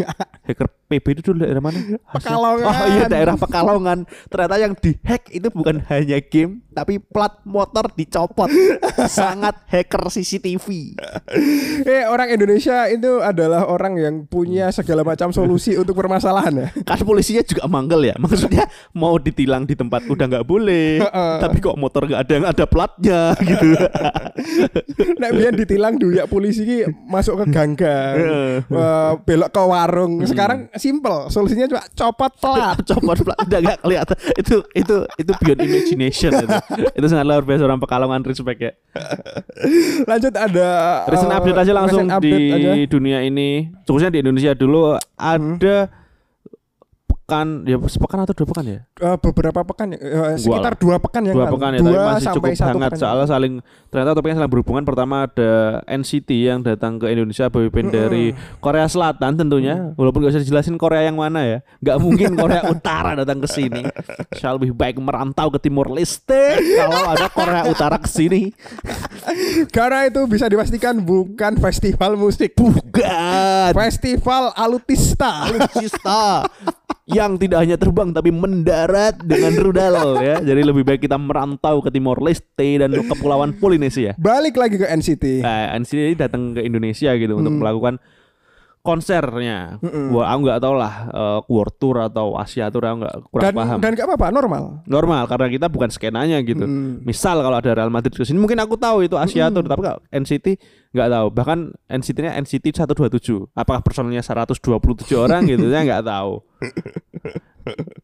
hacker 0.44 0.68
PB 0.88 1.06
itu 1.16 1.22
dulu 1.32 1.44
daerah 1.44 1.62
mana? 1.64 1.78
Pekalongan. 2.16 2.68
oh 2.68 2.86
iya 2.92 3.06
daerah 3.08 3.34
Pekalongan. 3.36 3.98
Ternyata 4.28 4.56
yang 4.60 4.72
dihack 4.76 5.22
itu 5.32 5.48
bukan 5.52 5.84
hanya 5.88 6.18
game 6.20 6.64
tapi 6.72 7.00
plat 7.00 7.40
motor 7.42 7.90
dicopot. 7.96 8.48
Sangat 9.18 9.66
hacker 9.66 10.10
CCTV 10.12 10.94
Eh 11.90 12.02
orang 12.06 12.30
Indonesia 12.30 12.86
itu 12.86 13.18
adalah 13.18 13.66
orang 13.66 13.98
yang 13.98 14.14
punya 14.28 14.70
segala 14.70 15.02
macam 15.02 15.32
solusi 15.32 15.74
untuk 15.74 15.96
permasalahan 15.98 16.66
ya. 16.66 16.68
kan 16.84 17.00
polisinya 17.02 17.42
juga 17.42 17.64
manggel 17.66 18.12
ya. 18.12 18.14
Maksudnya 18.20 18.68
mau 18.94 19.16
ditilang 19.16 19.64
di 19.64 19.74
tempat 19.74 20.06
udah 20.06 20.26
nggak 20.28 20.46
boleh 20.46 21.00
tapi 21.38 21.58
kok 21.62 21.76
motor 21.78 22.06
nggak 22.06 22.22
ada 22.22 22.32
yang 22.32 22.46
ada 22.46 22.64
platnya 22.68 23.20
gitu. 23.42 23.68
Nek 25.18 25.30
biyen 25.34 25.54
ditilang 25.56 25.94
duyak 25.96 26.26
polisi 26.30 26.62
ki 26.64 26.78
masuk 27.08 27.44
ke 27.44 27.44
ganggang. 27.50 28.16
Belok 29.26 29.50
ke 29.50 29.62
warung. 29.62 30.12
Sekarang 30.24 30.70
simple, 30.78 31.28
solusinya 31.28 31.66
cuma 31.66 31.82
copot 31.92 32.32
plat. 32.38 32.76
copot 32.88 33.18
plat 33.24 33.48
udah 33.48 33.60
nggak 33.64 33.78
kelihatan 33.82 34.16
itu 34.36 34.56
itu 34.76 34.96
itu 35.16 35.32
beyond 35.40 35.60
imagination 35.64 36.30
itu 36.36 36.56
itu 36.94 37.06
sangat 37.08 37.24
luar 37.26 37.42
biasa 37.42 37.62
orang 37.64 37.80
Pekalongan 37.80 38.20
respect 38.26 38.60
ya 38.60 38.72
Lanjut 40.04 40.34
ada 40.36 40.68
recent 41.08 41.32
eh, 41.32 41.36
update 41.38 41.58
aja 41.64 41.72
langsung 41.72 42.06
di 42.20 42.34
aja. 42.52 42.72
dunia 42.86 43.18
ini 43.24 43.72
khususnya 43.88 44.12
di 44.12 44.18
Indonesia 44.20 44.52
dulu 44.52 44.94
ada 45.16 45.76
pekan 47.28 47.68
ya 47.68 47.76
sepekan 47.76 48.24
atau 48.24 48.32
dua 48.32 48.48
pekan 48.48 48.64
ya? 48.64 48.78
Eh, 49.04 49.16
beberapa 49.20 49.60
pekan 49.60 49.92
ya, 49.92 50.00
eh, 50.00 50.40
sekitar 50.40 50.80
dua 50.80 50.96
pekan 50.96 51.28
yang 51.28 51.36
dua 51.36 51.52
pekan 51.52 51.76
ya 51.76 51.80
dua 51.84 51.92
tapi 51.92 52.08
masih 52.08 52.28
cukup 52.40 52.48
hangat 52.56 52.92
soalnya 52.96 53.26
saling 53.28 53.54
ternyata 53.92 54.16
topiknya 54.16 54.36
saling 54.40 54.48
berhubungan. 54.56 54.80
Pertama 54.88 55.28
ada 55.28 55.84
NCT 55.84 56.30
yang 56.48 56.64
datang 56.64 56.96
ke 56.96 57.12
Indonesia 57.12 57.52
boyband 57.52 57.92
dari 57.92 58.32
Korea 58.64 58.88
Selatan 58.88 59.36
tentunya. 59.36 59.92
Walaupun 60.00 60.24
gak 60.24 60.40
usah 60.40 60.40
dijelasin 60.40 60.80
Korea 60.80 61.04
yang 61.04 61.20
mana 61.20 61.44
ya. 61.44 61.58
Nggak 61.84 61.98
mungkin 62.00 62.32
Korea 62.32 62.64
Utara 62.72 63.12
datang 63.12 63.44
ke 63.44 63.48
sini. 63.52 63.84
Saya 64.32 64.56
lebih 64.56 64.72
baik 64.72 64.96
merantau 64.96 65.52
ke 65.52 65.60
Timur 65.60 65.92
Leste? 65.92 66.56
Kalau 66.80 67.12
ada 67.12 67.28
Korea 67.28 67.68
Utara 67.68 68.00
ke 68.00 68.08
sini. 68.08 68.56
Karena 69.76 70.08
itu 70.08 70.24
bisa 70.24 70.48
dipastikan 70.48 70.96
bukan 71.04 71.60
festival 71.60 72.16
musik. 72.16 72.56
bukan. 72.56 73.76
Festival 73.76 74.56
alutista. 74.56 75.44
alutsista 75.52 76.48
yang 77.08 77.40
tidak 77.40 77.64
hanya 77.64 77.76
terbang 77.80 78.12
tapi 78.12 78.28
mendarat 78.28 79.16
dengan 79.24 79.56
rudal 79.56 80.20
ya. 80.20 80.44
Jadi 80.44 80.60
lebih 80.60 80.84
baik 80.84 81.08
kita 81.08 81.16
merantau 81.16 81.80
ke 81.80 81.88
Timor 81.88 82.20
Leste 82.20 82.76
dan 82.76 82.92
kepulauan 82.92 83.56
Polinesia. 83.56 84.12
Balik 84.20 84.60
lagi 84.60 84.76
ke 84.76 84.84
NCT. 84.84 85.40
Nah, 85.40 85.72
NCT 85.80 86.20
datang 86.20 86.52
ke 86.52 86.60
Indonesia 86.60 87.16
gitu 87.16 87.40
untuk 87.40 87.56
melakukan 87.56 87.96
konsernya. 88.84 89.76
Wah, 90.14 90.32
aku 90.32 90.40
nggak 90.48 90.60
tahu 90.64 90.74
lah 90.78 90.94
eh, 91.12 91.38
World 91.50 91.74
Tour 91.76 91.96
atau 92.08 92.26
Asia 92.40 92.72
Tour 92.72 92.84
aku 92.88 92.96
nggak 93.04 93.16
kurang 93.28 93.44
Dan 93.44 93.54
paham. 93.56 93.78
dan 93.84 93.90
gak 93.92 94.06
apa-apa, 94.08 94.26
normal. 94.32 94.62
Normal 94.88 95.22
karena 95.28 95.46
kita 95.52 95.66
bukan 95.68 95.90
skenanya 95.92 96.38
gitu. 96.40 96.64
Mm. 96.64 97.04
Misal 97.04 97.40
kalau 97.44 97.56
ada 97.60 97.70
Real 97.74 97.92
Madrid 97.92 98.14
ke 98.16 98.24
sini 98.24 98.40
mungkin 98.40 98.56
aku 98.60 98.80
tahu 98.80 99.04
itu 99.04 99.16
Asia 99.20 99.52
Tour 99.52 99.66
tapi 99.68 99.82
kalau 99.84 100.00
NCT 100.08 100.56
nggak 100.98 101.12
tahu. 101.12 101.26
Bahkan 101.30 101.58
NCT-nya 101.86 102.34
NCT 102.36 102.74
127. 102.74 103.46
Apakah 103.54 103.80
personelnya 103.80 104.20
127 104.20 104.58
orang 105.14 105.46
gitu 105.46 105.70
saya 105.70 105.82
nggak 105.86 106.04
tahu. 106.04 106.32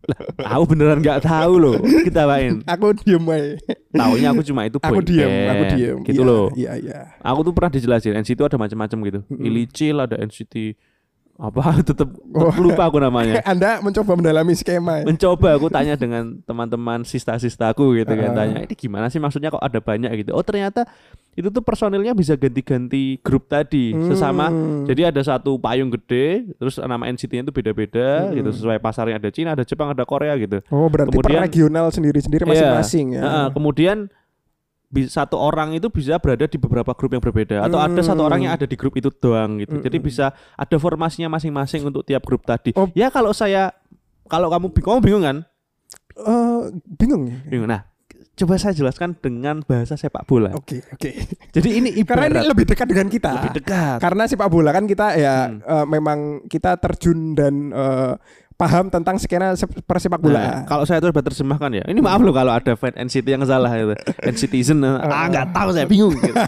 Lah, 0.04 0.18
aku 0.44 0.76
beneran 0.76 1.00
nggak 1.00 1.24
tahu 1.24 1.52
loh. 1.56 1.76
Kita 1.80 2.28
main. 2.28 2.60
Aku 2.68 2.92
diem 2.94 3.24
aja. 3.26 3.56
Taunya 3.90 4.28
aku 4.30 4.42
cuma 4.44 4.68
itu 4.68 4.76
Aku 4.76 5.00
diem, 5.00 5.24
band. 5.24 5.48
aku 5.50 5.64
diem. 5.72 5.96
Gitu 6.04 6.20
Iya, 6.20 6.28
loh. 6.28 6.46
Iya, 6.52 6.72
iya. 6.76 6.98
Aku 7.24 7.40
tuh 7.42 7.52
pernah 7.56 7.72
dijelasin 7.72 8.12
NCT 8.14 8.36
itu 8.36 8.44
ada 8.44 8.56
macam-macam 8.60 8.98
gitu. 9.08 9.20
Ilicil 9.32 9.96
ada 9.98 10.20
NCT 10.20 10.76
apa 11.34 11.60
tetep, 11.82 12.06
tetep 12.06 12.54
lupa 12.56 12.86
aku 12.86 12.98
namanya. 12.98 13.42
Anda 13.50 13.82
mencoba 13.82 14.14
mendalami 14.14 14.54
skema 14.54 15.02
ya? 15.02 15.04
Mencoba 15.04 15.58
aku 15.58 15.66
tanya 15.66 15.94
dengan 15.94 16.38
teman-teman 16.42 17.02
sista-sistaku 17.02 17.98
gitu 17.98 18.12
kan 18.12 18.30
Ah. 18.30 18.36
tanya 18.36 18.58
ini 18.62 18.74
gimana 18.74 19.10
sih 19.10 19.18
maksudnya 19.18 19.50
kok 19.50 19.58
ada 19.58 19.82
banyak 19.82 20.14
gitu. 20.16 20.30
Oh 20.30 20.40
ternyata 20.40 20.86
itu 21.34 21.50
tuh 21.50 21.58
personilnya 21.60 22.14
bisa 22.14 22.38
ganti-ganti 22.38 23.18
grup 23.18 23.50
tadi 23.50 23.90
sesama. 24.06 24.46
Hmm. 24.46 24.86
Jadi 24.86 25.02
ada 25.04 25.18
satu 25.20 25.58
payung 25.58 25.90
gede 25.90 26.54
terus 26.54 26.78
nama 26.78 27.10
NCT-nya 27.10 27.42
itu 27.42 27.52
beda-beda 27.52 28.30
Hmm. 28.30 28.38
gitu 28.38 28.50
sesuai 28.54 28.78
pasarnya 28.78 29.18
ada 29.18 29.30
Cina, 29.34 29.52
ada 29.52 29.66
Jepang, 29.66 29.90
ada 29.90 30.06
Korea 30.06 30.38
gitu. 30.38 30.62
Oh, 30.70 30.86
berarti 30.86 31.10
per 31.10 31.26
Kemudian- 31.26 31.42
regional 31.42 31.90
sendiri-sendiri 31.90 32.46
masing-masing 32.46 33.06
Iya. 33.10 33.18
ya. 33.18 33.22
Heeh, 33.26 33.46
kemudian 33.50 33.98
satu 35.04 35.34
orang 35.34 35.72
itu 35.72 35.86
bisa 35.88 36.16
berada 36.16 36.44
di 36.44 36.54
beberapa 36.54 36.92
grup 36.92 37.10
yang 37.10 37.20
berbeda 37.20 37.60
atau 37.60 37.76
ada 37.76 37.98
satu 37.98 38.20
Hmm. 38.20 38.28
orang 38.28 38.40
yang 38.42 38.52
ada 38.52 38.64
di 38.64 38.74
grup 38.74 38.94
itu 38.94 39.10
doang 39.10 39.58
gitu. 39.58 39.78
Jadi 39.78 39.98
bisa 39.98 40.26
ada 40.54 40.76
formasinya 40.76 41.26
masing-masing 41.28 41.82
untuk 41.82 42.02
tiap 42.02 42.22
grup 42.22 42.42
tadi. 42.42 42.70
Oh. 42.72 42.86
Ya 42.92 43.08
kalau 43.08 43.30
saya 43.30 43.74
kalau 44.24 44.48
kamu 44.48 44.70
bingung, 44.70 44.90
kamu 44.92 45.02
bingung 45.02 45.22
kan? 45.22 45.36
Eh, 46.14 46.60
bingung 46.88 47.22
ya. 47.26 47.38
Bingung. 47.44 47.66
Nah, 47.66 47.82
coba 48.34 48.54
saya 48.54 48.70
jelaskan 48.70 49.14
dengan 49.14 49.60
bahasa 49.60 49.94
sepak 49.94 50.24
bola. 50.24 50.54
Oke, 50.54 50.80
oke. 50.88 51.10
Jadi 51.50 51.68
ini 51.72 51.88
Karena 52.06 52.26
ini 52.26 52.38
ibarat 52.38 52.46
lebih 52.46 52.64
dekat 52.64 52.86
dengan 52.86 53.06
kita. 53.06 53.30
lebih 53.36 53.52
dekat. 53.58 53.98
Karena 53.98 54.22
sepak 54.24 54.46
bola 54.46 54.70
kan 54.70 54.86
kita 54.86 55.06
ya 55.14 55.36
Hmm. 55.44 55.58
eh, 55.60 55.86
memang 55.88 56.18
kita 56.46 56.78
terjun 56.78 57.34
dan 57.34 57.54
eh, 57.68 58.12
paham 58.54 58.86
tentang 58.86 59.18
skena 59.18 59.52
sep- 59.52 59.82
persepak 59.82 60.18
Nah, 60.18 60.24
bola. 60.24 60.42
kalau 60.64 60.84
saya 60.84 60.98
coba 60.98 61.20
terjemahkan 61.20 61.70
ya. 61.72 61.84
Ini 61.84 61.98
maaf 61.98 62.18
loh 62.18 62.30
kalau 62.30 62.50
ada 62.50 62.72
fan 62.74 62.94
NCT 62.94 63.26
yang 63.28 63.42
salah 63.42 63.68
itu. 63.70 63.94
NCTzen 64.22 64.78
ah 64.86 65.26
nggak 65.26 65.50
tahu 65.50 65.68
saya 65.70 65.84
bingung 65.84 66.14
gitu. 66.14 66.34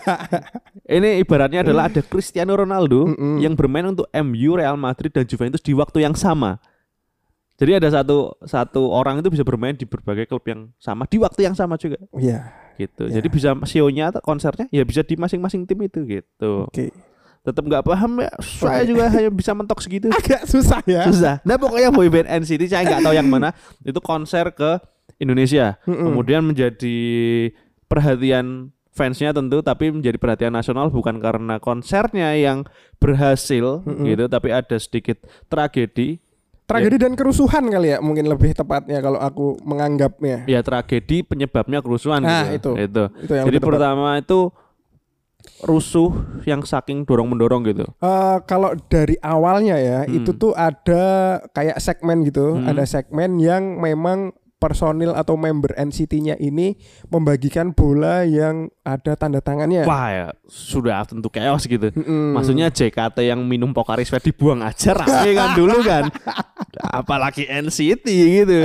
Ini 0.88 1.18
ibaratnya 1.18 1.60
adalah 1.60 1.90
ada 1.90 1.98
Cristiano 2.00 2.54
Ronaldo 2.54 3.10
Mm-mm. 3.10 3.42
yang 3.42 3.52
bermain 3.52 3.82
untuk 3.84 4.06
MU, 4.12 4.54
Real 4.54 4.76
Madrid 4.76 5.10
dan 5.10 5.24
Juventus 5.24 5.58
di 5.58 5.74
waktu 5.74 6.06
yang 6.06 6.14
sama. 6.14 6.62
Jadi 7.56 7.72
ada 7.74 7.88
satu 7.90 8.36
satu 8.44 8.86
orang 8.86 9.18
itu 9.18 9.32
bisa 9.32 9.40
bermain 9.40 9.72
di 9.72 9.82
berbagai 9.82 10.28
klub 10.28 10.44
yang 10.44 10.68
sama 10.76 11.08
di 11.08 11.16
waktu 11.16 11.42
yang 11.42 11.56
sama 11.56 11.74
juga 11.74 11.96
Iya. 12.12 12.52
gitu. 12.76 13.08
Ya. 13.08 13.18
Jadi 13.18 13.28
bisa 13.28 13.56
show-nya 13.64 14.12
atau 14.12 14.20
konsernya 14.20 14.68
ya 14.68 14.84
bisa 14.84 15.00
di 15.00 15.16
masing-masing 15.16 15.64
tim 15.64 15.80
itu 15.80 16.04
gitu. 16.04 16.68
Oke. 16.68 16.92
Tetap 17.46 17.62
nggak 17.62 17.86
paham 17.86 18.18
ya 18.18 18.30
saya 18.42 18.82
juga 18.82 19.06
hanya 19.06 19.30
bisa 19.30 19.54
mentok 19.54 19.78
segitu 19.78 20.10
Agak 20.18 20.42
susah 20.44 20.82
ya. 20.82 21.06
susah 21.06 21.38
nah 21.40 21.54
pokoknya 21.54 21.88
boyband 21.88 22.26
NCT 22.42 22.66
saya 22.66 22.82
nggak 22.84 23.02
tahu 23.02 23.14
yang 23.14 23.24
mana 23.24 23.54
itu 23.80 24.00
konser 24.00 24.50
ke 24.50 24.82
Indonesia 25.16 25.78
Mm-mm. 25.84 26.10
kemudian 26.10 26.42
menjadi 26.42 26.98
perhatian 27.86 28.68
fansnya 28.90 29.30
tentu 29.30 29.60
tapi 29.60 29.92
menjadi 29.92 30.16
perhatian 30.16 30.50
nasional 30.50 30.88
bukan 30.88 31.16
karena 31.16 31.56
konsernya 31.56 32.34
yang 32.34 32.64
berhasil 32.96 33.80
Mm-mm. 33.80 34.04
gitu 34.04 34.24
tapi 34.26 34.50
ada 34.50 34.76
sedikit 34.76 35.20
tragedi 35.46 36.18
Tragedi 36.66 36.98
dan 36.98 37.14
kerusuhan 37.14 37.62
kali 37.70 37.94
ya 37.94 38.02
mungkin 38.02 38.26
lebih 38.26 38.50
tepatnya 38.50 38.98
kalau 38.98 39.22
aku 39.22 39.54
menganggapnya. 39.62 40.50
ya 40.50 40.66
tragedi 40.66 41.22
penyebabnya 41.22 41.78
kerusuhan 41.78 42.18
Nah, 42.18 42.50
gitu. 42.50 42.74
itu. 42.74 42.90
itu 42.90 43.04
Itu 43.22 43.32
yang 43.32 43.46
jadi 43.46 43.58
tepat. 43.62 43.68
pertama 43.70 44.08
itu 44.18 44.40
rusuh 45.58 46.12
yang 46.42 46.60
saking 46.60 47.02
dorong 47.02 47.28
mendorong 47.28 47.64
gitu 47.64 47.88
Eh, 47.96 48.36
kalau 48.44 48.76
dari 48.86 49.16
awalnya 49.18 49.74
ya 49.74 50.00
Hmm. 50.02 50.12
itu 50.14 50.30
tuh 50.32 50.52
ada 50.52 51.04
kayak 51.50 51.78
segmen 51.78 52.20
gitu, 52.22 52.54
Hmm. 52.54 52.66
ada 52.66 52.84
segmen 52.84 53.36
yang 53.36 53.78
memang 53.78 54.30
personil 54.56 55.12
atau 55.12 55.36
member 55.36 55.76
NCT-nya 55.76 56.36
ini 56.38 56.80
membagikan 57.06 57.70
bola 57.70 58.24
yang 58.24 58.72
ada 58.82 59.12
tanda 59.12 59.38
tangannya. 59.38 59.84
wah 59.84 60.08
ya 60.08 60.26
sudah 60.42 61.04
tentu 61.04 61.28
chaos 61.28 61.64
gitu 61.64 61.92
Mm-mm. 61.92 62.32
Maksudnya 62.32 62.68
JKT 62.68 63.20
yang 63.22 63.44
minum 63.44 63.70
Pocari 63.70 64.02
Sweat 64.02 64.24
dibuang 64.24 64.60
aja 64.60 64.92
rame 64.92 65.30
kan 65.30 65.52
dulu 65.52 65.76
kan. 65.82 66.08
Apalagi 67.00 67.44
NCT 67.44 68.06
gitu. 68.08 68.56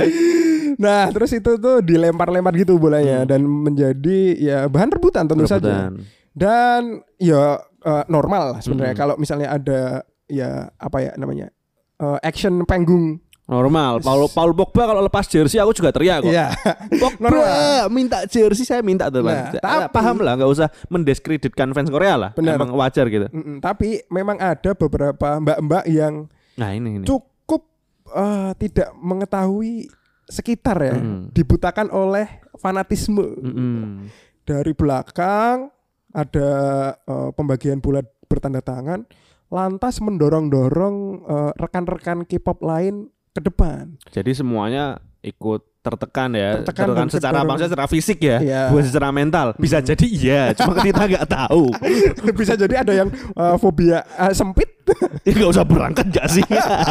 Nah, 0.74 1.12
terus 1.12 1.28
itu 1.30 1.56
tuh 1.56 1.84
dilempar-lempar 1.84 2.56
gitu 2.56 2.80
bolanya 2.80 3.28
dan 3.28 3.44
menjadi 3.44 4.18
ya 4.34 4.58
bahan 4.66 4.88
rebutan 4.90 5.28
tentu 5.28 5.44
saja. 5.44 5.92
Hmm. 6.32 6.38
Dan 6.38 6.82
ya 7.16 7.56
eh, 7.78 8.04
normal 8.06 8.42
lah 8.48 8.60
sebenarnya 8.60 8.94
Mm. 8.94 9.00
kalau 9.00 9.14
misalnya 9.16 9.48
ada 9.50 9.80
ya 10.24 10.50
apa 10.72 10.98
ya 11.00 11.12
namanya? 11.14 11.52
eh, 11.94 12.18
action 12.20 12.64
panggung. 12.64 13.20
Normal. 13.42 14.00
Paul 14.00 14.26
Paul 14.28 14.54
Pogba 14.54 14.86
kalau 14.86 15.02
lepas 15.02 15.22
jersey 15.24 15.58
aku 15.58 15.70
juga 15.72 15.90
teriak 15.90 16.22
kok. 16.22 16.30
Iya. 16.30 16.54
Pogba 16.94 17.26
Normal. 17.28 17.90
minta 17.90 18.24
jersey 18.24 18.62
saya 18.62 18.80
minta 18.80 19.06
tuh 19.06 19.20
Nah, 19.20 19.50
Bang. 19.50 19.60
tapi- 19.60 19.92
paham 19.92 20.16
lah 20.18 20.32
nggak 20.34 20.48
usah 20.48 20.68
mendiskreditkan 20.88 21.68
fans 21.70 21.90
Korea 21.90 22.14
lah. 22.16 22.30
Benar. 22.32 22.56
Emang 22.56 22.72
wajar 22.72 23.06
gitu. 23.06 23.26
Mm-mm, 23.28 23.58
tapi 23.58 24.02
memang 24.08 24.38
ada 24.38 24.72
beberapa 24.72 25.36
mbak-mbak 25.36 25.84
yang 25.86 26.30
Nah, 26.54 26.70
ini 26.70 26.96
ini. 26.96 27.04
cukup 27.04 27.66
eh, 28.08 28.50
tidak 28.56 28.88
mengetahui 28.96 29.90
sekitar 30.24 30.78
ya, 30.80 30.94
Mm. 30.96 31.30
dibutakan 31.30 31.86
oleh 31.88 32.26
fanatisme. 32.56 33.26
Mm-mm. 33.36 34.06
Dari 34.42 34.72
belakang 34.72 35.68
ada 36.12 36.50
eh, 36.96 37.30
pembagian 37.34 37.80
bola 37.80 38.00
bertanda 38.28 38.64
tangan, 38.64 39.04
lantas 39.52 40.00
mendorong-dorong 40.00 40.96
eh, 41.24 41.52
rekan-rekan 41.60 42.24
K-pop 42.24 42.64
lain 42.64 43.08
ke 43.32 43.40
depan. 43.40 43.96
Jadi 44.12 44.32
semuanya 44.36 45.00
ikut 45.24 45.64
tertekan 45.82 46.30
ya, 46.38 46.62
Tertekan 46.62 46.94
dan 46.94 47.08
secara 47.10 47.42
maksudnya 47.42 47.70
secara 47.74 47.86
fisik 47.90 48.18
ya, 48.22 48.38
Iya. 48.38 48.62
bukan 48.70 48.84
secara 48.86 49.08
mental. 49.10 49.46
Bisa 49.58 49.82
jadi 49.82 50.06
iya, 50.06 50.42
cuma 50.54 50.78
kita 50.78 51.02
nggak 51.10 51.26
tahu. 51.26 51.74
Bisa 52.38 52.54
jadi 52.54 52.86
ada 52.86 52.92
yang 52.94 53.10
eh, 53.12 53.56
fobia 53.58 54.06
eh, 54.06 54.32
sempit. 54.32 54.71
Ya 55.26 55.32
nggak 55.38 55.50
usah 55.54 55.62
berangkat 55.62 56.06
gak 56.10 56.26
sih? 56.28 56.42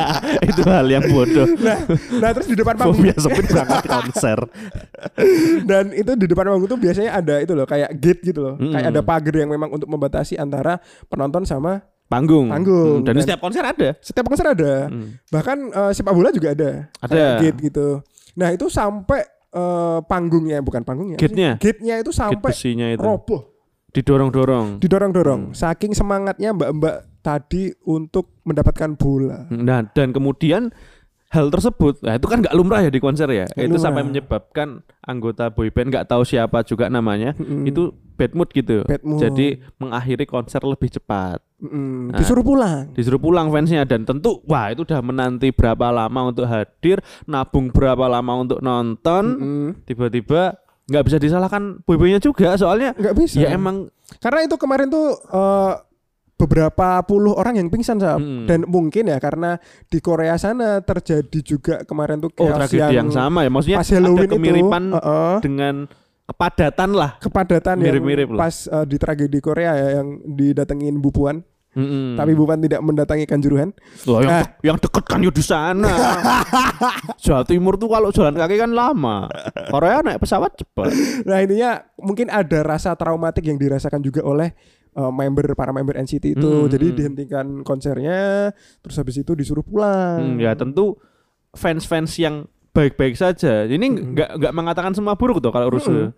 Itu 0.50 0.64
hal 0.64 0.88
yang 0.88 1.04
bodoh. 1.12 1.44
Nah, 1.60 1.78
nah 2.20 2.30
terus 2.32 2.48
di 2.48 2.56
depan 2.56 2.80
panggung 2.80 3.04
sempit 3.20 3.46
berangkat 3.48 3.84
konser. 3.84 4.40
dan 5.70 5.92
itu 5.92 6.12
di 6.16 6.26
depan 6.32 6.48
panggung 6.48 6.70
tuh 6.70 6.80
biasanya 6.80 7.12
ada 7.20 7.44
itu 7.44 7.52
loh 7.52 7.68
kayak 7.68 7.92
gate 8.00 8.22
gitu 8.24 8.40
loh. 8.40 8.56
Mm-mm. 8.56 8.72
Kayak 8.72 8.88
ada 8.96 9.02
pagar 9.04 9.36
yang 9.36 9.52
memang 9.52 9.70
untuk 9.72 9.92
membatasi 9.92 10.40
antara 10.40 10.80
penonton 11.12 11.44
sama 11.44 11.84
Panggung. 12.12 12.52
Panggung. 12.52 13.00
Hmm, 13.00 13.06
Dan, 13.08 13.16
Dan- 13.16 13.24
setiap 13.24 13.40
konser 13.40 13.64
ada. 13.64 13.90
setiap 14.04 14.28
konser 14.28 14.44
ada. 14.44 14.92
Hmm. 14.92 15.16
Bahkan 15.32 15.58
eh, 15.72 15.92
sepak 15.96 16.12
bola 16.12 16.28
juga 16.36 16.52
ada. 16.52 16.92
Ada. 17.00 17.08
Kayak 17.08 17.32
gate 17.40 17.60
gitu. 17.72 17.88
Nah, 18.36 18.52
itu 18.52 18.68
sampai 18.68 19.24
eh, 19.52 20.00
panggungnya 20.04 20.60
bukan 20.60 20.84
panggungnya. 20.84 21.16
Gate-nya? 21.16 21.56
Gate-nya 21.56 22.04
itu 22.04 22.12
Gate 22.12 22.20
sampai 22.20 22.52
besinya 22.52 22.88
itu. 22.92 23.00
roboh, 23.00 23.48
Didorong-dorong. 23.96 24.84
didorong-dorong. 24.84 25.42
Saking 25.56 25.96
semangatnya 25.96 26.52
Mbak-mbak 26.52 26.96
tadi 27.22 27.72
untuk 27.86 28.42
mendapatkan 28.44 28.98
bola. 28.98 29.46
Nah, 29.50 29.86
dan 29.94 30.12
kemudian 30.12 30.74
hal 31.32 31.48
tersebut, 31.48 32.04
nah 32.04 32.20
itu 32.20 32.28
kan 32.28 32.44
nggak 32.44 32.52
lumrah 32.52 32.84
ya 32.84 32.92
di 32.92 33.00
konser 33.00 33.32
ya. 33.32 33.48
Nggak 33.48 33.64
itu 33.64 33.72
lumrah. 33.72 33.86
sampai 33.88 34.02
menyebabkan 34.04 34.68
anggota 35.00 35.48
boyband 35.48 35.88
nggak 35.88 36.04
tahu 36.06 36.28
siapa 36.28 36.60
juga 36.68 36.92
namanya, 36.92 37.32
Mm-mm. 37.40 37.64
itu 37.64 37.96
bad 38.20 38.36
mood 38.36 38.52
gitu. 38.52 38.84
Bad 38.84 39.00
mood. 39.08 39.24
Jadi 39.24 39.64
mengakhiri 39.80 40.28
konser 40.28 40.60
lebih 40.60 40.92
cepat. 40.92 41.40
Mm-mm. 41.64 42.12
Nah. 42.12 42.20
Disuruh 42.20 42.44
pulang. 42.44 42.92
Disuruh 42.92 43.16
pulang 43.16 43.48
fansnya 43.48 43.88
dan 43.88 44.04
tentu 44.04 44.44
wah 44.44 44.76
itu 44.76 44.84
udah 44.84 45.00
menanti 45.00 45.56
berapa 45.56 45.88
lama 45.88 46.36
untuk 46.36 46.44
hadir, 46.44 47.00
nabung 47.24 47.72
berapa 47.72 48.12
lama 48.12 48.34
untuk 48.36 48.60
nonton, 48.60 49.24
Mm-mm. 49.40 49.68
tiba-tiba 49.88 50.60
nggak 50.92 51.06
bisa 51.08 51.16
disalahkan 51.16 51.80
boybandnya 51.88 52.20
juga 52.20 52.60
soalnya 52.60 52.92
Nggak 53.00 53.16
bisa. 53.16 53.40
ya 53.40 53.56
emang 53.56 53.88
Karena 54.20 54.44
itu 54.44 54.60
kemarin 54.60 54.92
tuh 54.92 55.16
eh, 55.32 55.74
beberapa 56.42 57.06
puluh 57.06 57.38
orang 57.38 57.62
yang 57.62 57.70
pingsan 57.70 58.02
Sab. 58.02 58.18
Mm. 58.18 58.50
dan 58.50 58.60
mungkin 58.66 59.14
ya 59.14 59.22
karena 59.22 59.62
di 59.86 60.02
Korea 60.02 60.34
sana 60.42 60.82
terjadi 60.82 61.40
juga 61.46 61.76
kemarin 61.86 62.18
tuh 62.18 62.34
oh 62.42 62.50
tragedi 62.50 62.98
yang, 62.98 63.14
sama 63.14 63.46
ya 63.46 63.50
maksudnya 63.54 63.78
pas 63.78 63.90
Halloween 63.94 64.26
ada 64.26 64.34
kemiripan 64.34 64.84
itu 64.90 64.98
uh-uh, 64.98 65.36
dengan 65.46 65.76
kepadatan 66.32 66.90
lah. 66.96 67.12
kepadatan 67.22 67.76
Mirip-mirip 67.78 68.28
yang 68.32 68.40
pas 68.40 68.56
uh, 68.72 68.86
di 68.88 68.98
tragedi 68.98 69.38
Korea 69.44 69.78
ya 69.78 69.88
yang 70.02 70.24
didatengin 70.26 70.98
Bu 70.98 71.14
Puan 71.14 71.46
Mm-mm. 71.72 72.20
tapi 72.20 72.36
Bu 72.36 72.44
Puan 72.44 72.60
tidak 72.60 72.84
mendatangi 72.84 73.24
Kanjuruhan 73.24 73.72
Loh, 74.04 74.20
yang, 74.20 74.32
Nah. 74.32 74.46
yang 74.60 74.78
deket 74.80 75.04
kan 75.08 75.24
ya 75.24 75.32
di 75.32 75.40
sana. 75.40 75.88
Jawa 77.24 77.48
Timur 77.48 77.80
tuh 77.80 77.88
kalau 77.88 78.12
jalan 78.12 78.36
kaki 78.36 78.60
kan 78.60 78.76
lama. 78.76 79.32
Korea 79.72 80.04
naik 80.04 80.20
pesawat 80.20 80.52
cepat. 80.60 80.92
nah 81.24 81.40
intinya 81.40 81.80
mungkin 81.96 82.28
ada 82.28 82.60
rasa 82.68 82.92
traumatik 83.00 83.48
yang 83.48 83.56
dirasakan 83.56 84.04
juga 84.04 84.20
oleh 84.20 84.52
uh, 84.96 85.12
member 85.12 85.56
para 85.56 85.72
member 85.72 85.96
NCT 85.96 86.36
itu. 86.40 86.52
Hmm, 86.66 86.70
jadi 86.72 86.88
hmm. 86.92 86.96
dihentikan 86.98 87.46
konsernya 87.64 88.52
terus 88.84 88.96
habis 89.00 89.20
itu 89.20 89.32
disuruh 89.36 89.64
pulang. 89.64 90.36
Hmm, 90.36 90.40
ya 90.40 90.56
tentu 90.56 91.00
fans-fans 91.56 92.16
yang 92.20 92.48
baik-baik 92.72 93.16
saja. 93.20 93.68
Ini 93.68 94.16
nggak 94.16 94.30
nggak 94.40 94.54
mengatakan 94.56 94.92
semua 94.96 95.16
buruk 95.16 95.44
tuh 95.44 95.52
kalau 95.52 95.68
rusuh. 95.72 96.12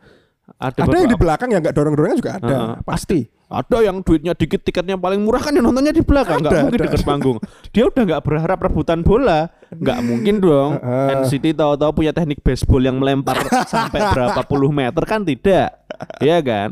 Ada, 0.60 0.84
ada 0.84 0.96
yang 1.00 1.12
di 1.16 1.16
belakang 1.16 1.50
yang 1.56 1.64
nggak 1.64 1.72
dorong-dorongan 1.72 2.18
juga 2.20 2.36
ada 2.36 2.52
Heeh. 2.52 2.72
pasti. 2.84 3.20
Ada 3.54 3.86
yang 3.86 4.02
duitnya 4.02 4.34
dikit 4.34 4.66
tiketnya 4.66 4.98
paling 4.98 5.22
murah 5.22 5.40
kan 5.40 5.54
yang 5.54 5.64
nontonnya 5.64 5.94
di 5.94 6.04
belakang. 6.04 6.42
Nggak 6.42 6.68
mungkin 6.68 6.80
dekat 6.84 7.04
panggung. 7.06 7.38
Dia 7.70 7.88
udah 7.88 8.02
nggak 8.02 8.22
berharap 8.26 8.60
rebutan 8.60 9.06
bola. 9.06 9.48
Nggak 9.72 10.00
mungkin 10.04 10.36
dong. 10.44 10.72
Heeh. 10.84 11.24
NCT 11.24 11.56
tahu-tahu 11.56 12.04
punya 12.04 12.12
teknik 12.12 12.44
baseball 12.44 12.82
yang 12.84 12.98
melempar 13.00 13.40
sampai 13.70 14.04
berapa 14.12 14.42
puluh 14.44 14.74
meter 14.74 15.04
kan 15.08 15.24
tidak 15.24 15.83
Iya 16.20 16.40
kan 16.40 16.70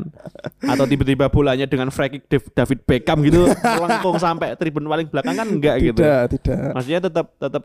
atau 0.62 0.84
tiba-tiba 0.84 1.26
bolanya 1.26 1.64
dengan 1.64 1.88
free 1.88 2.10
kick 2.10 2.24
Dav- 2.26 2.52
David 2.54 2.80
Beckham 2.82 3.18
gitu 3.20 3.46
melengkung 3.78 4.16
sampai 4.16 4.54
tribun 4.54 4.84
paling 4.84 5.06
belakang 5.06 5.34
kan 5.34 5.46
enggak 5.46 5.76
gitu 5.80 5.98
tidak 5.98 6.22
tidak 6.32 6.72
maksudnya 6.72 7.00
tetap 7.02 7.26
tetap 7.34 7.62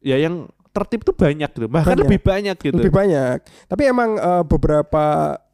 ya 0.00 0.16
yang 0.16 0.46
tertib 0.70 1.00
tuh 1.02 1.12
banyak 1.12 1.48
gitu 1.48 1.66
bahkan 1.66 1.94
Banyak. 1.94 2.04
lebih 2.04 2.20
banyak 2.20 2.56
gitu 2.58 2.76
lebih 2.76 2.92
banyak. 2.92 3.36
Tapi 3.64 3.82
emang 3.82 4.10
eh, 4.14 4.44
beberapa 4.44 5.04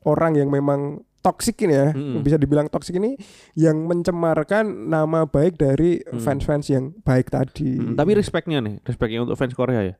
orang 0.02 0.35
yang 0.35 0.50
memang 0.50 0.98
toksik 1.22 1.62
ini 1.62 1.70
ya, 1.72 1.88
Mm-mm. 1.94 2.18
bisa 2.18 2.35
dibilang 2.35 2.66
toksik 2.66 2.98
ini 2.98 3.14
yang 3.55 3.87
mencemarkan 3.87 4.66
nama 4.66 5.22
baik 5.22 5.55
dari 5.55 6.02
Mm. 6.02 6.18
fans-fans 6.18 6.66
yang 6.66 6.90
baik 7.00 7.31
tadi. 7.31 7.78
Hmm, 7.78 7.94
tapi 7.94 8.11
respectnya 8.12 8.59
nih, 8.59 8.83
respectnya 8.83 9.22
untuk 9.22 9.38
fans 9.38 9.55
Korea 9.55 9.87
ya, 9.87 9.94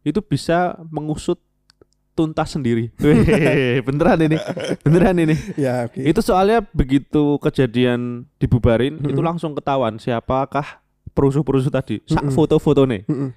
itu 0.00 0.16
bisa 0.18 0.80
mengusut 0.88 1.36
tuntas 2.14 2.54
sendiri. 2.54 2.94
Wih, 3.02 3.82
beneran 3.82 4.18
ini, 4.22 4.38
beneran 4.86 5.16
ini. 5.18 5.34
ya 5.58 5.90
oke. 5.90 5.98
Itu 6.00 6.22
soalnya 6.22 6.62
begitu 6.70 7.36
kejadian 7.42 8.24
dibubarin, 8.38 9.02
itu 9.02 9.18
Mm-mm. 9.18 9.28
langsung 9.34 9.52
ketahuan 9.52 9.98
siapakah 9.98 10.80
perusuh-perusuh 11.12 11.74
tadi. 11.74 12.00
Sak 12.06 12.24
Mm-mm. 12.24 12.34
foto-foto 12.34 12.86
nih. 12.86 13.02
Mm-mm. 13.04 13.30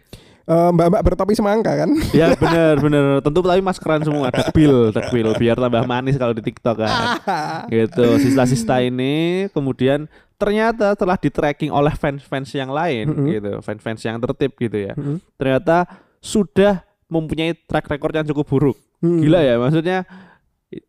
Eh, 0.47 0.69
Mbak-mbak 0.71 1.03
bertopi 1.03 1.35
semangka 1.35 1.75
kan? 1.75 1.91
Ya 2.15 2.31
bener 2.39 2.79
bener, 2.79 3.03
tentu 3.19 3.43
tapi 3.43 3.59
maskeran 3.59 3.99
semua, 3.99 4.31
dekbil, 4.31 4.95
dekbil, 4.95 5.35
biar 5.35 5.59
tambah 5.59 5.83
manis 5.83 6.15
kalau 6.15 6.31
di 6.31 6.39
TikTok 6.39 6.87
kan. 6.87 7.19
gitu 7.75 8.15
sista-sista 8.15 8.79
ini 8.79 9.51
kemudian 9.51 10.07
ternyata 10.39 10.95
telah 10.95 11.19
di 11.19 11.27
tracking 11.27 11.67
oleh 11.67 11.91
fans-fans 11.91 12.47
yang 12.55 12.71
lain 12.71 13.11
Mm-mm. 13.11 13.27
gitu 13.27 13.51
fans-fans 13.59 13.99
yang 14.07 14.23
tertib 14.23 14.55
gitu 14.55 14.87
ya 14.87 14.93
Mm-mm. 14.95 15.19
ternyata 15.35 15.83
sudah 16.23 16.86
mempunyai 17.07 17.55
track 17.55 17.87
record 17.87 18.13
yang 18.13 18.27
cukup 18.27 18.45
buruk 18.47 18.77
Mm. 18.97 19.21
gila 19.21 19.39
ya 19.41 19.55
maksudnya 19.57 20.09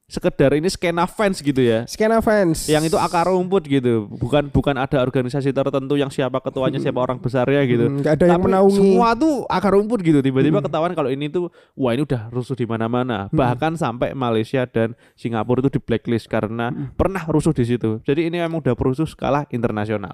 sekedar 0.08 0.56
ini 0.58 0.66
skena 0.66 1.06
fans 1.06 1.38
gitu 1.38 1.60
ya. 1.62 1.86
Skena 1.86 2.18
fans. 2.18 2.66
Yang 2.66 2.90
itu 2.90 2.96
akar 2.98 3.30
rumput 3.30 3.62
gitu. 3.62 4.10
Bukan 4.10 4.50
bukan 4.50 4.74
ada 4.74 4.98
organisasi 4.98 5.54
tertentu 5.54 5.94
yang 5.94 6.10
siapa 6.10 6.42
ketuanya, 6.42 6.82
siapa 6.82 6.98
orang 6.98 7.22
besarnya 7.22 7.62
gitu. 7.62 7.86
Hmm, 7.86 8.02
ada 8.02 8.24
yang 8.26 8.40
Tapi 8.40 8.46
menaungi. 8.50 8.74
semua 8.74 9.14
tuh 9.14 9.46
akar 9.46 9.78
rumput 9.78 10.02
gitu. 10.02 10.18
Tiba-tiba 10.18 10.58
ketahuan 10.58 10.96
kalau 10.98 11.12
ini 11.12 11.30
tuh 11.30 11.52
wah 11.78 11.94
ini 11.94 12.02
udah 12.02 12.26
rusuh 12.32 12.58
di 12.58 12.66
mana-mana. 12.66 13.30
Bahkan 13.30 13.78
sampai 13.78 14.18
Malaysia 14.18 14.66
dan 14.66 14.98
Singapura 15.14 15.62
itu 15.62 15.78
di 15.78 15.80
blacklist 15.84 16.26
karena 16.26 16.74
pernah 16.98 17.22
rusuh 17.28 17.54
di 17.54 17.62
situ. 17.62 18.02
Jadi 18.02 18.26
ini 18.26 18.42
memang 18.42 18.58
udah 18.58 18.74
perusuh 18.74 19.06
skala 19.06 19.46
internasional. 19.54 20.10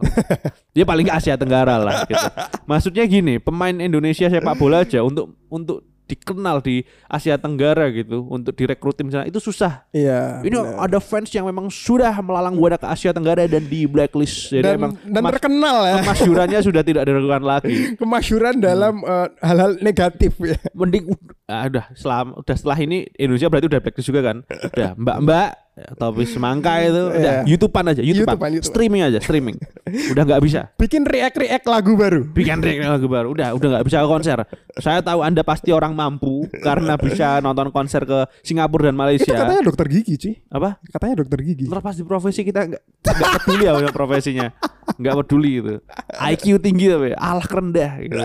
Dia 0.77 0.85
paling 0.91 1.09
ke 1.09 1.13
Asia 1.15 1.41
Tenggara 1.41 1.81
lah 1.81 2.05
gitu. 2.05 2.27
Maksudnya 2.69 3.07
gini, 3.09 3.41
pemain 3.41 3.73
Indonesia 3.79 4.29
sepak 4.29 4.61
bola 4.61 4.85
aja 4.85 5.01
untuk 5.01 5.33
untuk 5.49 5.94
dikenal 6.15 6.63
di 6.63 6.87
Asia 7.11 7.35
Tenggara 7.35 7.91
gitu, 7.91 8.23
untuk 8.31 8.55
direkrut 8.55 8.95
tim 8.95 9.11
sana 9.11 9.27
itu 9.27 9.43
susah. 9.43 9.83
Iya. 9.91 10.41
Ini 10.47 10.55
benar. 10.55 10.87
ada 10.87 10.99
fans 11.03 11.29
yang 11.35 11.45
memang 11.51 11.67
sudah 11.69 12.15
melalang 12.23 12.55
buana 12.55 12.79
ke 12.79 12.87
Asia 12.87 13.11
Tenggara 13.11 13.51
dan 13.51 13.67
di 13.67 13.85
blacklist. 13.91 14.55
Jadi 14.55 14.63
dan, 14.63 14.75
memang 14.79 14.93
dan 15.03 15.23
terkenal 15.35 15.77
ya 15.83 15.95
kemasyurannya 16.07 16.61
sudah 16.63 16.83
tidak 16.87 17.03
diragukan 17.11 17.43
lagi. 17.43 17.75
kemasyuran 18.01 18.55
Hmm. 18.55 18.63
dalam 18.63 18.95
eh, 19.03 19.29
hal-hal 19.43 19.73
negatif 19.83 20.39
ya. 20.39 20.55
Mending 20.73 21.11
ah, 21.51 21.67
udah 21.67 21.85
setelah 21.99 22.19
udah 22.39 22.55
setelah 22.55 22.79
ini 22.79 23.11
Indonesia 23.19 23.51
berarti 23.51 23.67
udah 23.67 23.81
blacklist 23.83 24.09
juga 24.09 24.21
kan. 24.23 24.37
Udah 24.47 24.95
Mbak-mbak 24.95 25.64
atau 25.75 26.15
semangka 26.23 26.79
itu 26.87 27.03
udah 27.11 27.35
Iya. 27.35 27.43
YouTubean 27.51 27.87
aja, 27.91 28.03
YouTubean. 28.03 28.31
YouTubean, 28.39 28.53
YouTubean. 28.59 28.71
Streaming 28.71 29.03
aja, 29.03 29.19
streaming. 29.19 29.57
udah 30.15 30.23
nggak 30.23 30.43
bisa. 30.47 30.61
Bikin 30.79 31.03
react-react 31.03 31.67
lagu 31.67 31.93
baru. 31.99 32.21
Bikin 32.31 32.63
react 32.63 32.87
lagu 32.87 33.07
baru. 33.11 33.27
Udah 33.35 33.49
udah 33.59 33.69
nggak 33.79 33.85
bisa 33.91 34.07
konser. 34.07 34.39
Saya 34.79 35.03
tahu 35.03 35.27
Anda 35.27 35.43
pasti 35.43 35.75
orang 35.75 35.99
mampu 35.99 36.47
karena 36.63 36.95
bisa 36.95 37.43
nonton 37.43 37.75
konser 37.75 38.07
ke 38.07 38.31
Singapura 38.47 38.91
dan 38.93 38.97
Malaysia. 38.97 39.27
Itu 39.27 39.35
katanya 39.35 39.63
dokter 39.67 39.87
gigi, 39.91 40.15
Ci. 40.15 40.31
apa? 40.53 40.79
Katanya 40.87 41.15
dokter 41.27 41.39
gigi. 41.43 41.67
Terlepas 41.67 41.95
di 41.99 42.05
profesi 42.07 42.41
kita 42.47 42.61
nggak 42.71 42.83
nggak 43.03 43.31
peduli 43.43 43.65
ya 43.67 43.73
profesinya, 43.91 44.49
nggak 44.99 45.15
peduli 45.27 45.53
itu. 45.59 45.75
IQ 46.15 46.45
tinggi 46.63 46.87
tapi 46.87 47.11
alah 47.19 47.47
rendah 47.47 47.93
gitu. 47.99 48.19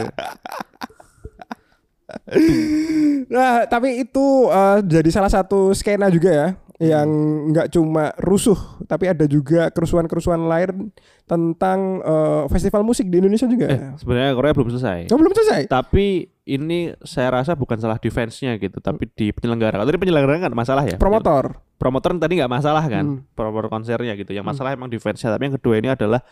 Nah, 3.30 3.70
tapi 3.70 4.02
itu 4.02 4.26
eh, 4.50 4.78
jadi 4.82 5.10
salah 5.14 5.30
satu 5.30 5.74
skena 5.78 6.10
juga 6.10 6.30
ya 6.34 6.48
yang 6.80 7.08
nggak 7.52 7.76
cuma 7.76 8.16
rusuh, 8.24 8.56
tapi 8.88 9.12
ada 9.12 9.28
juga 9.28 9.68
kerusuhan-kerusuhan 9.68 10.40
lain 10.48 10.96
tentang 11.28 12.00
eh, 12.00 12.44
festival 12.48 12.88
musik 12.88 13.12
di 13.12 13.20
Indonesia 13.20 13.52
juga. 13.52 13.68
Eh, 13.68 13.92
sebenarnya 14.00 14.32
Korea 14.32 14.56
belum 14.56 14.72
selesai. 14.72 15.12
Oh, 15.12 15.20
belum 15.20 15.36
selesai. 15.36 15.68
Tapi 15.68 16.32
ini 16.48 16.96
saya 17.04 17.36
rasa 17.36 17.60
bukan 17.60 17.78
salah 17.78 18.00
defense-nya 18.00 18.56
gitu, 18.58 18.80
tapi 18.80 19.12
di 19.12 19.36
penyelenggara. 19.36 19.76
Kalau 19.76 19.88
tadi 19.92 20.00
penyelenggara 20.00 20.48
kan 20.48 20.56
masalah 20.56 20.88
ya. 20.88 20.96
Promotor. 20.96 21.60
Promotor 21.76 22.16
tadi 22.16 22.40
nggak 22.40 22.52
masalah 22.52 22.88
kan, 22.88 23.06
Hmm. 23.06 23.28
promotor 23.36 23.68
konsernya 23.68 24.16
gitu. 24.16 24.32
Yang 24.32 24.48
masalah 24.48 24.72
emang 24.72 24.88
defense-nya. 24.88 25.36
Tapi 25.36 25.52
yang 25.52 25.56
kedua 25.60 25.76
ini 25.84 25.92
adalah 25.92 26.24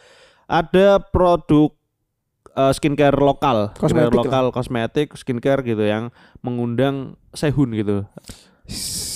ada 0.47 1.03
produk 1.03 1.75
eh, 2.55 2.73
skincare 2.73 3.19
lokal, 3.19 3.75
skincare 3.75 4.09
Kosmetik 4.09 4.17
lokal, 4.17 4.45
kosmetik, 4.55 5.07
skincare 5.13 5.61
gitu 5.61 5.83
yang 5.83 6.09
mengundang 6.39 7.19
Sehun 7.35 7.69
gitu. 7.75 8.07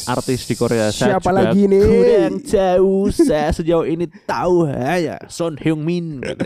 Artis 0.05 0.45
di 0.45 0.55
Korea. 0.55 0.89
Saya 0.89 1.17
Siapa 1.17 1.29
juga 1.29 1.37
lagi 1.51 1.61
nih? 1.67 1.81
Kurang 1.83 2.35
jauh. 2.41 3.05
Saya 3.11 3.49
sejauh 3.51 3.85
ini 3.85 4.05
tahu 4.23 4.65
hanya 4.69 5.21
Son 5.27 5.57
Heung 5.57 5.81
Min. 5.81 6.21
Gitu. 6.23 6.45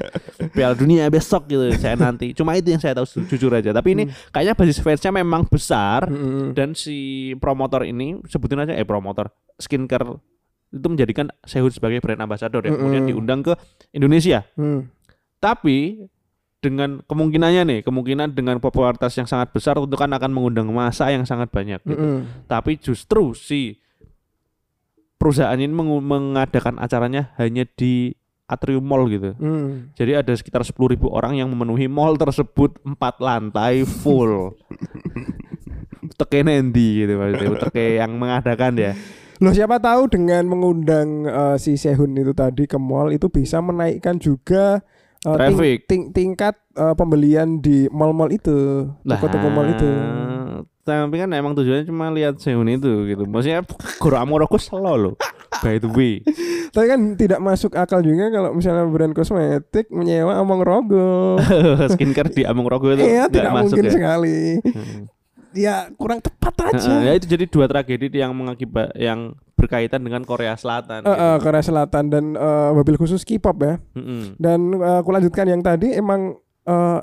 Piala 0.52 0.74
Dunia 0.74 1.08
besok 1.08 1.48
gitu. 1.48 1.70
Saya 1.78 1.96
nanti. 1.96 2.32
Cuma 2.34 2.56
itu 2.56 2.72
yang 2.72 2.82
saya 2.82 2.96
tahu 2.96 3.06
ju- 3.06 3.28
jujur 3.36 3.52
aja. 3.54 3.72
Tapi 3.72 3.94
ini 3.94 4.04
kayaknya 4.32 4.56
basis 4.56 4.80
fansnya 4.80 5.12
memang 5.12 5.46
besar 5.46 6.08
Mm-mm. 6.08 6.56
dan 6.56 6.74
si 6.74 7.32
promotor 7.38 7.84
ini 7.84 8.20
sebutin 8.26 8.64
aja 8.64 8.74
eh 8.74 8.88
promotor 8.88 9.30
skincare 9.56 10.08
itu 10.74 10.88
menjadikan 10.92 11.32
Sehun 11.48 11.72
sebagai 11.72 12.04
brand 12.04 12.20
ambassador 12.20 12.60
ya. 12.66 12.74
Kemudian 12.74 13.08
Mm-mm. 13.08 13.12
diundang 13.16 13.42
ke 13.46 13.54
Indonesia. 13.92 14.44
Hmm. 14.60 14.90
Tapi 15.40 16.10
dengan 16.66 17.06
kemungkinannya 17.06 17.64
nih, 17.70 17.80
kemungkinan 17.86 18.34
dengan 18.34 18.58
popularitas 18.58 19.14
yang 19.14 19.30
sangat 19.30 19.54
besar 19.54 19.78
tentu 19.78 19.94
kan 19.94 20.10
akan 20.10 20.34
mengundang 20.34 20.66
masa 20.74 21.14
yang 21.14 21.22
sangat 21.30 21.54
banyak. 21.54 21.78
gitu. 21.86 21.94
Mm-mm. 21.94 22.50
Tapi 22.50 22.82
justru 22.82 23.38
si 23.38 23.78
perusahaan 25.22 25.56
ini 25.56 25.70
mengu- 25.70 26.02
mengadakan 26.02 26.82
acaranya 26.82 27.38
hanya 27.38 27.70
di 27.78 28.18
atrium 28.46 28.86
mall 28.86 29.10
gitu. 29.10 29.34
Hmm. 29.38 29.90
Jadi 29.98 30.12
ada 30.14 30.34
sekitar 30.34 30.62
10.000 30.62 31.02
orang 31.10 31.38
yang 31.38 31.50
memenuhi 31.50 31.90
mall 31.90 32.14
tersebut 32.14 32.78
empat 32.86 33.18
lantai 33.22 33.86
full. 33.86 34.54
Teke 36.20 36.46
Nendi 36.46 37.04
gitu 37.04 37.18
maksudnya, 37.18 37.60
teke 37.68 38.00
yang 38.00 38.16
mengadakan 38.16 38.78
ya. 38.78 38.94
Loh 39.44 39.52
siapa 39.52 39.84
tahu 39.84 40.08
dengan 40.08 40.48
mengundang 40.48 41.28
eh, 41.28 41.58
si 41.60 41.76
Sehun 41.76 42.16
itu 42.16 42.32
tadi 42.32 42.70
ke 42.70 42.80
mall 42.80 43.12
itu 43.12 43.28
bisa 43.28 43.60
menaikkan 43.60 44.16
juga 44.16 44.80
ting- 45.28 45.34
Traffic. 45.36 45.78
ting- 45.86 46.10
tingkat 46.12 46.56
eh, 46.72 46.94
pembelian 46.94 47.58
di 47.58 47.90
mall-mall 47.90 48.30
itu, 48.30 48.86
toko-toko 49.02 49.48
mall 49.48 49.68
itu. 49.68 49.90
Tapi 50.80 51.18
kan 51.18 51.34
emang 51.34 51.52
tujuannya 51.52 51.82
cuma 51.84 52.14
lihat 52.14 52.38
Sehun 52.38 52.70
itu 52.70 53.10
gitu. 53.10 53.26
Maksudnya 53.26 53.66
Goro 53.98 54.16
Amoroku 54.16 54.56
selo 54.56 54.94
loh. 54.94 55.14
By 55.60 55.82
the 55.82 55.90
way. 55.90 56.22
Tapi 56.76 56.86
kan 56.86 57.16
tidak 57.16 57.40
masuk 57.40 57.74
akal 57.74 58.00
juga 58.00 58.30
kalau 58.30 58.52
misalnya 58.52 58.86
brand 58.86 59.12
kosmetik 59.12 59.90
menyewa 59.90 60.38
omong 60.38 60.62
rogo. 60.62 61.42
Skincare 61.90 62.30
di 62.30 62.44
Among 62.44 62.68
Rogo 62.68 62.92
itu 62.92 63.02
Iya, 63.02 63.26
tidak 63.26 63.50
masuk 63.56 63.66
mungkin 63.72 63.84
ya. 63.84 63.92
sekali. 63.92 64.40
Hmm. 64.62 65.02
Ya 65.56 65.88
kurang 65.96 66.20
tepat 66.20 66.76
aja. 66.76 66.84
Heeh, 66.84 67.02
ya 67.08 67.12
itu 67.16 67.26
jadi 67.32 67.48
dua 67.48 67.66
tragedi 67.72 68.12
yang 68.12 68.36
mengakibat 68.36 68.92
yang 69.00 69.40
berkaitan 69.56 70.04
dengan 70.04 70.28
Korea 70.28 70.54
Selatan. 70.60 71.02
Eh, 71.02 71.10
gitu. 71.10 71.42
Korea 71.48 71.64
Selatan 71.64 72.04
dan 72.12 72.26
eh, 72.36 72.70
wabil 72.76 73.00
khusus 73.00 73.24
K-pop 73.24 73.58
ya. 73.64 73.80
Mm-mm. 73.96 74.36
Dan 74.36 74.76
eh, 74.76 74.98
aku 75.00 75.16
lanjutkan 75.16 75.48
yang 75.48 75.64
tadi 75.64 75.96
emang 75.96 76.36
eh, 76.68 77.00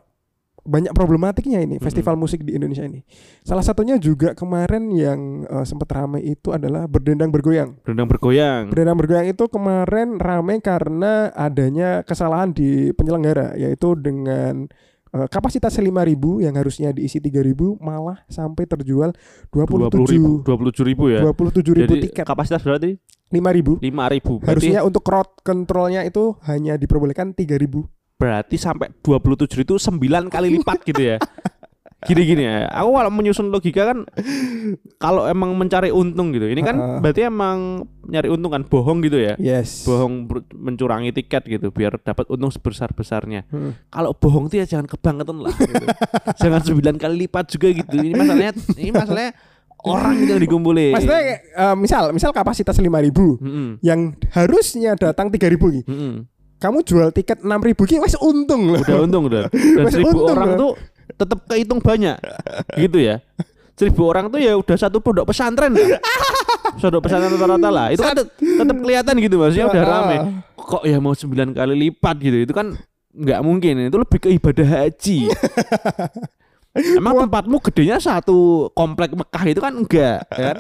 banyak 0.63 0.95
problematiknya 0.95 1.59
ini 1.59 1.81
Mm-mm. 1.81 1.87
festival 1.89 2.15
musik 2.15 2.45
di 2.45 2.55
Indonesia 2.55 2.87
ini. 2.87 3.03
Salah 3.43 3.67
satunya 3.67 3.97
juga 3.97 4.37
kemarin 4.37 4.93
yang 4.93 5.49
eh, 5.49 5.65
sempat 5.65 5.89
ramai 5.91 6.23
itu 6.23 6.53
adalah 6.53 6.85
berdendang 6.85 7.33
bergoyang. 7.33 7.81
Berendang 7.83 8.07
bergoyang. 8.13 8.69
Berdendang 8.69 9.01
bergoyang 9.01 9.27
itu 9.33 9.49
kemarin 9.49 10.21
ramai 10.21 10.61
karena 10.61 11.33
adanya 11.33 12.05
kesalahan 12.05 12.53
di 12.53 12.93
penyelenggara 12.93 13.57
yaitu 13.57 13.97
dengan 13.97 14.69
kapasitas 15.29 15.77
5.000 15.77 15.93
yang 16.41 16.55
harusnya 16.57 16.89
diisi 16.97 17.21
3.000 17.21 17.77
malah 17.85 18.25
sampai 18.33 18.65
terjual 18.65 19.13
20 19.53 20.09
ribu, 20.09 20.41
27 20.41 20.89
27 20.89 20.89
ribu 20.89 21.05
ya. 21.13 21.21
27 21.21 21.77
ribu 21.77 21.93
Jadi 21.93 22.03
tiket 22.09 22.25
kapasitas 22.25 22.65
berarti 22.65 22.97
5.000 23.29 23.85
5 23.85 24.15
ribu. 24.17 24.33
Berarti, 24.41 24.49
harusnya 24.49 24.81
untuk 24.89 25.03
crowd 25.05 25.29
controlnya 25.45 26.01
itu 26.09 26.37
hanya 26.49 26.81
diperbolehkan 26.81 27.37
3.000 27.37 27.85
berarti 28.23 28.55
sampai 28.55 28.95
27 29.03 29.67
itu 29.67 29.75
9 29.83 30.31
kali 30.31 30.49
lipat 30.55 30.79
gitu 30.87 31.03
ya. 31.03 31.17
Gini-gini 32.05 32.43
ya. 32.43 32.67
Aku 32.73 32.93
kalau 32.93 33.11
menyusun 33.11 33.49
logika 33.49 33.83
kan 33.87 34.03
kalau 34.97 35.25
emang 35.25 35.53
mencari 35.53 35.89
untung 35.89 36.31
gitu. 36.31 36.45
Ini 36.45 36.61
kan 36.61 36.77
Heeh. 36.77 36.99
berarti 36.99 37.21
emang 37.25 37.59
nyari 38.05 38.29
untung 38.29 38.51
kan 38.51 38.63
bohong 38.63 38.99
gitu 39.01 39.17
ya. 39.17 39.35
yes 39.37 39.83
Bohong 39.83 40.27
mencurangi 40.53 41.13
tiket 41.13 41.47
gitu 41.49 41.71
biar 41.71 41.99
dapat 41.99 42.27
untung 42.29 42.51
sebesar-besarnya. 42.51 43.47
Hmm. 43.49 43.79
Kalau 43.89 44.13
bohong 44.13 44.47
tuh 44.47 44.59
ya 44.59 44.67
jangan 44.67 44.87
kebangetan 44.87 45.37
lah 45.39 45.53
gitu. 45.53 45.85
jangan 46.43 46.61
9 46.61 46.99
kali 46.99 47.15
lipat 47.23 47.45
juga 47.49 47.69
gitu. 47.71 47.95
Ini 47.95 48.13
masalahnya 48.13 48.53
ini 48.75 48.91
masalahnya 48.91 49.33
orang 49.81 50.15
gitu 50.17 50.31
yang 50.33 50.43
dikumpulin. 50.43 50.95
maksudnya 50.95 51.21
eh, 51.43 51.75
misal 51.75 52.11
misal 52.11 52.31
kapasitas 52.31 52.79
5.000 52.79 52.87
Mm-mm. 53.43 53.69
yang 53.81 54.15
harusnya 54.31 54.95
datang 54.95 55.27
3.000 55.27 55.59
ki 55.59 55.83
Mm-mm. 55.83 56.23
kamu 56.57 56.87
jual 56.87 57.11
tiket 57.11 57.43
6.000 57.43 57.51
ki 57.83 57.97
wes 57.99 58.15
untung 58.17 58.71
loh 58.71 58.79
Udah 58.79 59.03
untung 59.03 59.27
udah. 59.27 59.51
Dan 59.77 59.85
seribu 59.91 60.23
orang 60.25 60.55
loh. 60.55 60.59
tuh 60.59 60.71
tetap 61.15 61.39
kehitung 61.47 61.79
banyak. 61.79 62.17
gitu 62.83 62.99
ya. 62.99 63.21
Seribu 63.73 64.05
orang 64.05 64.29
tuh 64.29 64.37
ya 64.37 64.53
udah 64.55 64.77
satu 64.77 65.01
pondok 65.01 65.33
pesantren 65.33 65.73
lah. 65.73 65.97
Pondok 66.81 67.05
pesantren 67.05 67.33
rata-rata 67.33 67.69
lah. 67.69 67.87
Itu 67.89 68.01
kan 68.01 68.15
tet- 68.15 68.33
tetap 68.37 68.77
kelihatan 68.77 69.15
gitu 69.19 69.37
maksudnya 69.37 69.67
udah 69.67 69.83
Ah. 69.83 69.89
rame. 69.91 70.17
Kok 70.55 70.83
ya 70.85 70.97
mau 70.99 71.13
sembilan 71.13 71.53
kali 71.53 71.75
lipat 71.81 72.17
gitu. 72.21 72.37
Itu 72.43 72.53
kan 72.53 72.77
nggak 73.11 73.41
mungkin. 73.41 73.89
Itu 73.89 73.97
lebih 73.97 74.19
ke 74.19 74.29
ibadah 74.31 74.69
haji. 74.69 75.19
Emang 76.97 77.21
tempatmu 77.21 77.61
gedenya 77.61 78.01
satu 78.01 78.73
komplek 78.73 79.13
Mekah 79.13 79.45
itu 79.45 79.61
kan 79.61 79.73
enggak 79.77 80.25
kan? 80.25 80.57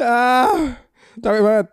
ah 0.00 0.80
capek 1.20 1.40
banget 1.44 1.66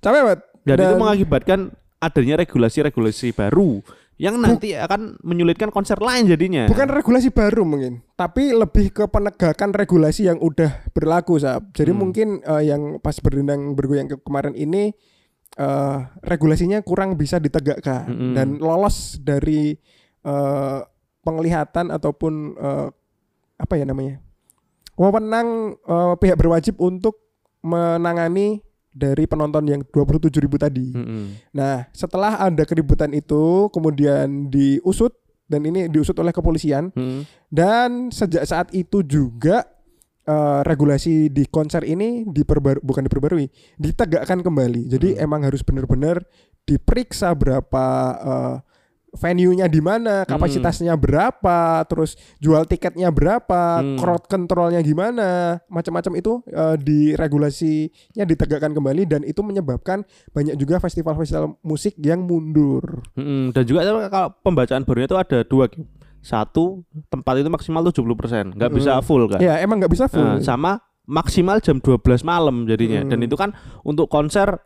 capek 0.00 0.20
banget 0.24 0.40
Dan, 0.64 0.76
itu 0.78 0.94
mengakibatkan 0.96 1.60
adanya 2.00 2.40
regulasi-regulasi 2.40 3.36
baru 3.36 3.84
yang 4.20 4.36
nanti 4.36 4.76
akan 4.76 5.16
menyulitkan 5.24 5.72
konser 5.72 5.96
lain 5.96 6.28
jadinya. 6.28 6.68
bukan 6.68 6.92
regulasi 6.92 7.32
baru 7.32 7.64
mungkin 7.64 8.04
tapi 8.20 8.52
lebih 8.52 8.92
ke 8.92 9.08
penegakan 9.08 9.72
regulasi 9.72 10.28
yang 10.28 10.36
udah 10.36 10.84
berlaku 10.92 11.40
sab 11.40 11.72
jadi 11.72 11.96
Hmm. 11.96 12.00
mungkin 12.04 12.28
eh, 12.44 12.68
yang 12.68 13.00
pas 13.00 13.16
berdendang 13.16 13.72
bergoyang 13.72 14.12
ke 14.12 14.20
kemarin 14.20 14.52
ini 14.52 14.92
eh, 15.56 15.98
regulasinya 16.20 16.84
kurang 16.84 17.16
bisa 17.16 17.40
ditegakkan 17.40 18.12
Mm-mm. 18.12 18.32
dan 18.36 18.60
lolos 18.60 19.16
dari 19.16 19.72
eh, 20.20 20.78
penglihatan 21.20 21.88
ataupun 21.88 22.32
eh, 22.54 22.88
apa 23.56 23.74
ya 23.74 23.88
namanya 23.88 24.20
wewenang 24.94 25.80
eh, 25.80 26.14
pihak 26.20 26.36
berwajib 26.36 26.76
untuk 26.76 27.24
menangani 27.64 28.60
dari 28.90 29.24
penonton 29.24 29.64
yang 29.70 29.80
27 29.86 30.34
ribu 30.42 30.58
tadi. 30.58 30.90
Mm-mm. 30.90 31.54
Nah, 31.54 31.86
setelah 31.94 32.42
ada 32.42 32.66
keributan 32.66 33.14
itu, 33.14 33.70
kemudian 33.70 34.50
diusut 34.50 35.14
dan 35.46 35.66
ini 35.66 35.90
diusut 35.90 36.14
oleh 36.18 36.30
kepolisian 36.30 36.90
Mm-mm. 36.94 37.26
dan 37.50 38.10
sejak 38.10 38.46
saat 38.46 38.70
itu 38.74 39.02
juga 39.02 39.66
eh, 40.26 40.60
regulasi 40.62 41.30
di 41.30 41.46
konser 41.48 41.82
ini 41.82 42.22
diperbaru 42.28 42.82
bukan 42.82 43.02
diperbarui, 43.06 43.46
ditegakkan 43.78 44.42
kembali. 44.42 44.86
Jadi 44.86 45.16
Hmm. 45.16 45.24
emang 45.26 45.40
harus 45.42 45.64
benar-benar 45.64 46.22
diperiksa 46.62 47.34
berapa 47.34 47.86
eh, 48.20 48.56
venue-nya 49.12 49.66
di 49.66 49.78
mana, 49.78 50.22
kapasitasnya 50.24 50.94
berapa, 50.94 51.82
terus 51.84 52.14
jual 52.38 52.62
tiketnya 52.64 53.10
berapa, 53.10 53.82
Hmm. 53.82 53.98
crowd 53.98 54.24
controlnya 54.24 54.78
gimana, 54.80 55.58
macam-macam 55.66 56.12
itu 56.14 56.32
eh, 56.46 56.76
di 56.76 57.00
regulasinya 57.12 58.22
ditegakkan 58.22 58.70
kembali 58.70 59.02
dan 59.04 59.20
itu 59.22 59.40
menyebabkan 59.40 60.02
banyak 60.30 60.54
juga 60.54 60.78
festival-festival 60.78 61.58
musik 61.60 61.98
yang 61.98 62.22
mundur. 62.22 63.02
Mm-mm. 63.14 63.50
Dan 63.50 63.62
juga 63.64 63.80
kalau 64.06 64.30
pembacaan 64.40 64.82
barunya 64.82 65.06
itu 65.06 65.18
ada 65.18 65.38
dua. 65.42 65.66
Satu 66.20 66.84
tempat 67.08 67.40
itu 67.40 67.48
maksimal 67.48 67.80
70%, 67.80 68.52
nggak 68.52 68.70
bisa 68.70 69.00
Mm. 69.00 69.02
full 69.02 69.24
kan. 69.24 69.40
Ya, 69.40 69.56
emang 69.58 69.80
nggak 69.80 69.88
bisa 69.88 70.04
full. 70.04 70.20
Nah, 70.20 70.36
sama 70.38 70.84
maksimal 71.08 71.58
jam 71.58 71.80
12 71.80 72.20
malam 72.22 72.68
jadinya. 72.68 73.00
Dan 73.02 73.18
Hmm. 73.18 73.26
itu 73.26 73.34
kan 73.34 73.50
untuk 73.82 74.06
konser 74.06 74.60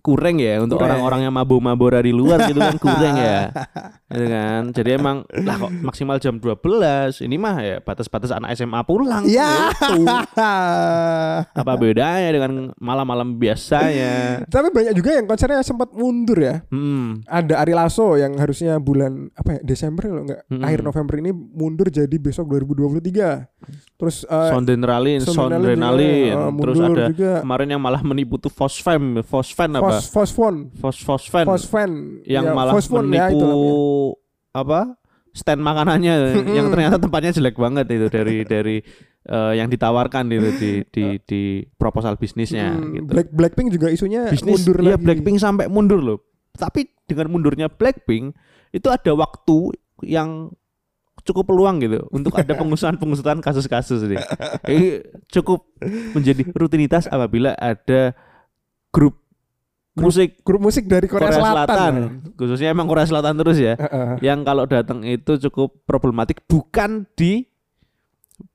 kurang 0.00 0.40
ya 0.40 0.58
untuk 0.58 0.80
orang-orang 0.80 1.28
yang 1.28 1.34
mabuk-mabuk 1.34 1.92
di 2.00 2.12
luar 2.12 2.48
gitu 2.48 2.58
kan 2.58 2.76
kurang 2.76 3.16
ya. 3.16 3.38
Gitu 4.10 4.26
kan. 4.26 4.62
Jadi 4.74 4.90
emang 4.98 5.22
lah 5.30 5.54
kok 5.54 5.70
maksimal 5.70 6.18
jam 6.18 6.42
12 6.42 7.22
ini 7.22 7.38
mah 7.38 7.62
ya 7.62 7.76
batas-batas 7.78 8.34
anak 8.34 8.58
SMA 8.58 8.82
pulang 8.82 9.22
Ya. 9.22 9.70
gitu. 9.70 10.02
Apa 11.62 11.72
bedanya 11.78 12.30
dengan 12.30 12.52
malam-malam 12.76 13.38
biasanya? 13.38 14.42
Tapi 14.46 14.74
banyak 14.74 14.98
juga 14.98 15.14
yang 15.14 15.30
konsernya 15.30 15.62
sempat 15.62 15.94
mundur 15.94 16.42
ya. 16.42 16.66
Hmm. 16.74 17.22
Ada 17.22 17.62
Ari 17.62 17.70
Lasso 17.70 18.18
yang 18.18 18.34
harusnya 18.34 18.82
bulan 18.82 19.30
apa 19.32 19.58
ya 19.58 19.60
Desember 19.62 20.10
loh 20.10 20.26
nggak 20.26 20.40
Mm-mm. 20.50 20.64
akhir 20.64 20.80
November 20.82 21.14
ini 21.22 21.30
mundur 21.30 21.86
jadi 21.86 22.16
besok 22.18 22.50
2023. 22.50 23.46
Terus 23.94 24.24
eh, 24.24 24.50
Sondrenalin, 24.50 25.20
Sondrenalin 25.22 26.34
eh, 26.34 26.50
Terus 26.60 26.76
ada 26.80 27.04
juga. 27.12 27.32
kemarin 27.44 27.68
yang 27.76 27.82
malah 27.82 28.02
menipu 28.02 28.40
tuh 28.40 28.50
Fosfem, 28.50 29.22
Fosfen 29.22 29.70
apa? 29.76 29.89
Fos 29.90 30.06
Fosfon, 30.08 30.54
Fos 30.74 30.96
Fosfen. 30.98 31.44
Fosfen 31.44 31.90
yang 32.24 32.44
Ya, 32.44 32.52
malah 32.52 32.72
Fosfon 32.72 33.06
ya, 33.06 33.26
menipu 33.26 33.34
itu 33.34 33.46
namanya. 33.46 33.74
apa 34.52 34.80
stand 35.30 35.60
makanannya 35.60 36.14
yang 36.58 36.66
ternyata 36.68 36.96
tempatnya 36.96 37.30
jelek 37.32 37.54
banget 37.54 37.86
itu 37.88 38.06
dari 38.06 38.36
dari 38.42 38.76
eh, 39.24 39.52
yang 39.54 39.66
ditawarkan 39.66 40.26
itu 40.28 40.50
di 40.52 40.70
di 40.86 41.04
di 41.30 41.42
proposal 41.74 42.14
bisnisnya 42.14 42.74
Hmm, 42.74 42.94
gitu. 42.94 43.06
Black 43.06 43.28
Blackpink 43.30 43.68
juga 43.70 43.88
isunya 43.88 44.26
Bisnis 44.26 44.58
mundur 44.58 44.76
iya 44.80 44.94
lagi. 44.94 45.04
Blackpink 45.04 45.36
sampai 45.36 45.66
mundur 45.66 45.98
loh. 45.98 46.18
Tapi 46.50 46.82
dengan 47.04 47.30
mundurnya 47.30 47.66
Blackpink 47.66 48.34
itu 48.70 48.86
ada 48.86 49.14
waktu 49.14 49.74
yang 50.02 50.50
cukup 51.20 51.46
peluang 51.46 51.78
gitu 51.78 52.00
untuk 52.10 52.32
ada 52.32 52.56
pengusutan-pengusutan 52.58 53.38
kasus-kasus 53.38 54.02
nih. 54.04 54.18
Ini 54.64 54.88
cukup 55.28 55.68
menjadi 56.10 56.42
rutinitas 56.50 57.06
apabila 57.06 57.52
ada 57.54 58.16
grup 58.88 59.20
musik 60.00 60.30
Grup 60.40 60.60
musik 60.60 60.84
dari 60.84 61.06
Korea, 61.06 61.28
Korea, 61.28 61.38
Selatan. 61.38 61.68
Selatan, 61.68 61.94
khususnya 62.34 62.68
emang 62.72 62.88
Korea 62.88 63.06
Selatan 63.06 63.34
terus 63.36 63.56
ya 63.56 63.74
Heeh. 63.76 64.10
yang 64.24 64.42
kalau 64.42 64.64
datang 64.64 65.04
itu 65.04 65.36
cukup 65.48 65.84
problematik 65.84 66.42
bukan 66.48 67.04
di 67.14 67.44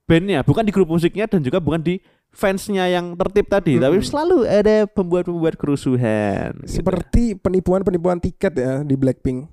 bandnya 0.05 0.45
bukan 0.45 0.61
di 0.61 0.71
grup 0.73 0.89
musiknya 0.89 1.25
dan 1.25 1.41
juga 1.41 1.57
bukan 1.57 1.81
di 1.81 1.97
fansnya 2.29 2.85
yang 2.91 3.15
tertib 3.15 3.47
tadi 3.47 3.79
tapi 3.79 3.97
Mm-mm. 3.97 4.09
selalu 4.11 4.37
ada 4.43 4.85
pembuat-pembuat 4.85 5.55
kerusuhan 5.55 6.51
gitu. 6.61 6.81
Seperti 6.81 7.33
penipuan-penipuan 7.33 8.19
tiket 8.19 8.53
ya 8.53 8.73
di 8.83 8.93
Blackpink. 8.93 9.47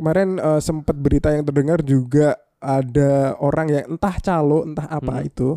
Kemarin 0.00 0.40
eh, 0.40 0.60
sempat 0.62 0.96
berita 0.96 1.30
yang 1.30 1.44
terdengar 1.44 1.84
juga 1.84 2.34
ada 2.56 3.34
orang 3.36 3.66
yang 3.68 3.84
entah 3.90 4.16
calo 4.18 4.62
entah 4.64 4.86
apa 4.86 5.20
Hmm. 5.20 5.28
itu 5.28 5.48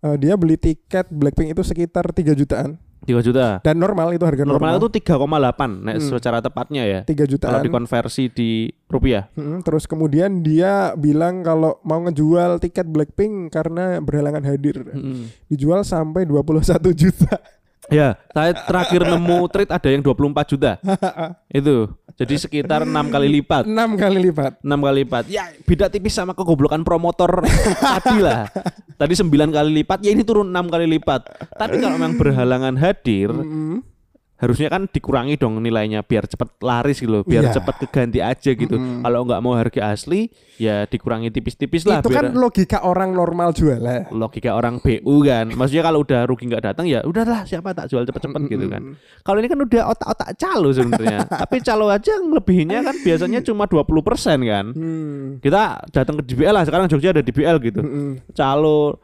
eh, 0.00 0.16
dia 0.16 0.36
beli 0.36 0.56
tiket 0.56 1.10
Blackpink 1.10 1.52
itu 1.52 1.62
sekitar 1.64 2.12
3 2.12 2.32
jutaan 2.32 2.76
3 3.02 3.18
juta 3.20 3.58
dan 3.60 3.76
normal 3.76 4.14
itu 4.14 4.22
harga 4.22 4.42
normal 4.42 4.78
normal, 4.78 4.80
itu 4.80 4.88
3,8 5.02 5.82
nek 5.82 5.96
Hmm. 5.98 6.08
secara 6.08 6.38
tepatnya 6.38 6.82
ya 6.82 7.00
3 7.02 7.14
kalau 7.14 7.28
jutaan. 7.28 7.62
dikonversi 7.62 8.24
di 8.28 8.50
rupiah 8.86 9.26
Mm, 9.32 9.62
terus 9.62 9.84
kemudian 9.84 10.40
dia 10.40 10.92
bilang 10.94 11.40
kalau 11.40 11.80
mau 11.82 11.98
ngejual 12.00 12.58
tiket 12.58 12.84
Blackpink 12.84 13.48
karena 13.48 13.98
berhalangan 13.98 14.44
hadir. 14.44 14.84
Mm-mm. 14.84 15.32
Dijual 15.46 15.82
sampai 15.82 16.22
21 16.24 16.92
juta. 16.92 17.40
Ya 17.92 18.08
saya 18.32 18.52
terakhir 18.56 19.04
nemu 19.04 19.38
tweet 19.52 19.70
ada 19.70 19.88
yang 19.88 20.02
24 20.02 20.52
juta. 20.56 20.72
Itu. 21.60 21.92
Jadi 22.12 22.34
sekitar 22.36 22.84
enam 22.84 23.08
kali 23.08 23.28
lipat. 23.40 23.64
6 23.64 23.72
kali 23.96 24.18
lipat. 24.28 24.52
enam 24.60 24.78
kali 24.84 24.96
lipat. 25.04 25.24
Ya 25.28 25.48
beda 25.64 25.88
tipis 25.88 26.12
sama 26.16 26.32
kegoblokan 26.36 26.84
promotor 26.84 27.44
tadi 27.80 28.18
lah. 28.20 28.48
Tadi 28.96 29.14
sembilan 29.16 29.48
kali 29.52 29.70
lipat 29.82 29.98
ya 30.04 30.10
ini 30.12 30.22
turun 30.24 30.48
enam 30.48 30.68
kali 30.68 30.84
lipat. 30.98 31.20
Tapi 31.56 31.80
kalau 31.80 31.96
memang 31.96 32.16
berhalangan 32.20 32.74
hadir 32.80 33.32
Mm-mm. 33.32 33.91
Harusnya 34.42 34.66
kan 34.66 34.84
dikurangi 34.84 35.38
dong 35.38 35.56
nilainya 35.56 36.02
biar 36.02 36.26
cepat 36.26 36.58
laris 36.58 36.98
gitu 36.98 37.08
loh 37.08 37.22
biar 37.22 37.42
Iya. 37.44 37.54
cepat 37.54 37.78
keganti 37.80 38.18
aja 38.18 38.50
gitu 38.50 38.74
Mm-mm. 38.74 39.00
kalau 39.00 39.22
nggak 39.22 39.38
mau 39.38 39.54
harga 39.54 39.80
asli 39.88 40.26
ya 40.56 40.82
dikurangi 40.84 41.30
tipis-tipis 41.30 41.82
lah 41.84 42.02
Itu 42.02 42.10
biar 42.10 42.26
kan 42.26 42.34
logika 42.34 42.82
orang 42.82 43.10
normal 43.12 43.50
jualan. 43.52 44.10
logika 44.10 44.52
orang 44.52 44.76
BU 44.76 45.14
kan 45.22 45.46
maksudnya 45.48 45.84
kalau 45.84 46.02
udah 46.02 46.20
rugi 46.24 46.44
nggak 46.44 46.64
datang 46.64 46.84
ya 46.84 47.00
udahlah 47.02 47.42
siapa 47.42 47.70
tak 47.70 47.86
jual 47.86 48.02
cepet-cepet 48.02 48.42
gitu 48.48 48.66
kan 48.66 48.98
kalau 49.20 49.38
ini 49.38 49.46
kan 49.46 49.58
udah 49.58 49.82
otak-otak 49.88 50.34
calo 50.34 50.68
sebenarnya 50.68 51.18
tapi 51.42 51.56
calo 51.60 51.86
aja 51.86 52.12
ngelebihinnya 52.12 52.82
kan 52.82 52.96
biasanya 52.98 53.38
cuma 53.40 53.64
20% 53.64 53.86
kan 54.42 54.66
Hmm. 54.72 55.38
kita 55.38 55.62
datang 55.88 56.18
ke 56.18 56.26
DBL 56.26 56.50
lah 56.52 56.64
sekarang 56.64 56.86
Jogja 56.86 57.12
ada 57.12 57.22
DBL 57.22 57.62
gitu 57.62 57.80
Mm-mm. 57.80 58.10
calo 58.32 58.98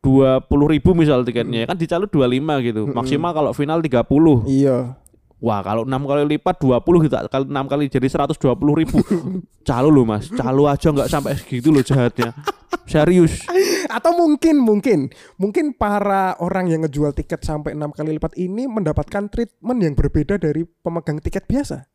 dua 0.00 0.40
puluh 0.40 0.64
ribu 0.66 0.96
misal 0.96 1.22
tiketnya 1.22 1.68
kan 1.68 1.76
di 1.76 1.84
calo 1.84 2.08
25 2.08 2.66
gitu. 2.66 2.82
Maksimal 2.88 3.30
kalau 3.30 3.50
final 3.52 3.78
30 3.78 4.48
Iya. 4.48 4.96
wah 5.40 5.60
kalau 5.60 5.88
enam 5.88 6.04
kali 6.04 6.36
lipat 6.36 6.60
20 6.60 7.04
gitu 7.04 7.16
kali 7.16 7.44
enam 7.48 7.64
kali 7.64 7.88
jadi 7.88 8.08
120 8.08 8.36
ribu. 8.76 9.00
Calo 9.68 9.88
loh 9.88 10.04
mas. 10.04 10.28
Calo 10.28 10.68
aja 10.68 10.88
nggak 10.88 11.08
sampai 11.08 11.36
segitu 11.36 11.68
loh 11.68 11.80
jahatnya. 11.80 12.32
Serius. 12.84 13.44
Atau 13.96 14.16
mungkin 14.16 14.60
mungkin 14.60 15.08
mungkin 15.36 15.72
para 15.72 16.36
orang 16.40 16.68
yang 16.68 16.84
ngejual 16.84 17.12
tiket 17.12 17.40
sampai 17.40 17.72
enam 17.72 17.88
kali 17.88 18.16
lipat 18.16 18.36
ini 18.36 18.68
mendapatkan 18.68 19.28
treatment 19.28 19.78
yang 19.80 19.94
berbeda 19.96 20.36
dari 20.36 20.64
pemegang 20.64 21.20
tiket 21.20 21.44
biasa. 21.44 21.88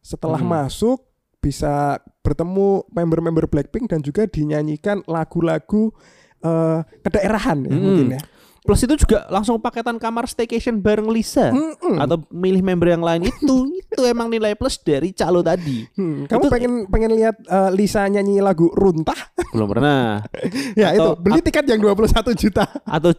Setelah 0.00 0.40
Hmm. 0.40 0.52
masuk 0.56 1.04
bisa 1.36 2.00
bertemu 2.20 2.82
member-member 2.90 3.46
Blackpink 3.46 3.86
dan 3.86 4.02
juga 4.02 4.26
dinyanyikan 4.26 5.04
lagu-lagu 5.06 5.92
eh, 6.38 6.78
kedaerahan 7.00 7.58
ya 7.60 7.70
Hmm. 7.70 7.82
mungkin 7.82 8.08
ya. 8.12 8.22
plus 8.58 8.82
itu 8.82 8.98
juga 8.98 9.22
langsung 9.28 9.56
paketan 9.56 9.94
kamar 9.94 10.26
staycation 10.26 10.76
bareng 10.76 11.06
Lisa 11.06 11.48
Mm-mm. 11.48 11.96
atau 11.96 12.26
milih 12.28 12.60
member 12.60 12.88
yang 12.88 12.98
lain 12.98 13.22
itu 13.24 13.56
itu 13.86 14.02
emang 14.02 14.26
nilai 14.26 14.52
plus 14.52 14.74
dari 14.76 15.10
calo 15.10 15.38
tadi 15.38 15.86
Hmm, 15.92 16.26
kamu 16.26 16.40
Itu- 16.40 16.50
pengen 16.50 16.72
pengen 16.86 17.10
lihat 17.12 17.38
eh, 17.40 17.70
Lisa 17.70 18.02
nyanyi 18.04 18.38
lagu 18.38 18.66
Runtah? 18.68 19.14
belum 19.48 19.70
pernah 19.70 20.26
ya 20.74 20.90
Atau- 20.90 21.14
itu 21.14 21.22
beli 21.22 21.40
tiket 21.40 21.64
yang 21.64 21.78
21 21.80 22.10
juta. 22.34 22.66
atau 22.82 23.10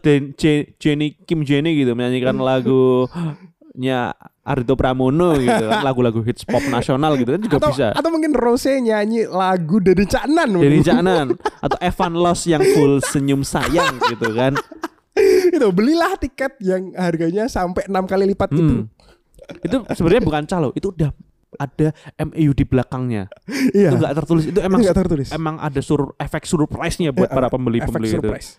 Jenny 0.76 1.16
Kim 1.18 1.40
Jenny 1.42 1.80
gitu 1.80 1.92
menyanyikan 1.92 2.36
lagunya 3.78 4.10
Ardito 4.42 4.74
Pramono 4.74 5.38
gitu 5.38 5.64
kan 5.64 5.80
lagu-lagu 5.86 6.18
hits 6.20 6.42
pop 6.42 6.58
nasional 6.66 7.14
gitu 7.14 7.30
kan 7.30 7.40
juga 7.40 7.56
atau 7.56 7.70
bisa 7.70 7.86
atau 7.94 8.10
mungkin 8.10 8.34
Rose 8.34 8.74
nyanyi 8.74 9.30
lagu 9.30 9.78
dari 9.78 10.02
Caknan. 10.02 10.50
dari 10.50 10.82
Janan 10.82 11.26
atau 11.62 11.78
Evan 11.78 12.18
Los 12.18 12.42
yang 12.44 12.66
full 12.74 12.98
senyum 13.14 13.46
sayang 13.46 14.02
gitu 14.08 14.34
kan 14.34 14.58
itu 15.48 15.66
belilah 15.70 16.14
tiket 16.16 16.58
yang 16.58 16.90
harganya 16.92 17.46
sampai 17.46 17.86
enam 17.86 18.02
kali 18.04 18.26
lipat 18.28 18.50
itu. 18.50 18.62
Hmm. 18.82 18.84
itu 19.58 19.76
sebenarnya 19.88 20.22
bukan 20.22 20.42
calo 20.44 20.68
itu 20.74 20.90
udah 20.90 21.10
ada 21.56 21.88
MAU 22.20 22.52
di 22.52 22.62
belakangnya 22.62 23.30
Iya. 23.72 23.88
itu 23.88 23.96
nggak 23.96 24.14
tertulis 24.16 24.44
itu 24.44 24.58
emang 24.60 24.78
Itu 24.78 24.84
nggak 24.84 24.98
tertulis. 24.98 25.28
emang 25.30 25.56
ada 25.56 25.80
sur 25.80 26.12
efek 26.16 26.44
surprise-nya 26.44 27.10
buat 27.10 27.26
Ya, 27.26 27.32
para 27.32 27.46
efek 27.46 27.54
pembeli-pembeli 27.54 28.08
itu 28.10 28.18
surprise. 28.18 28.58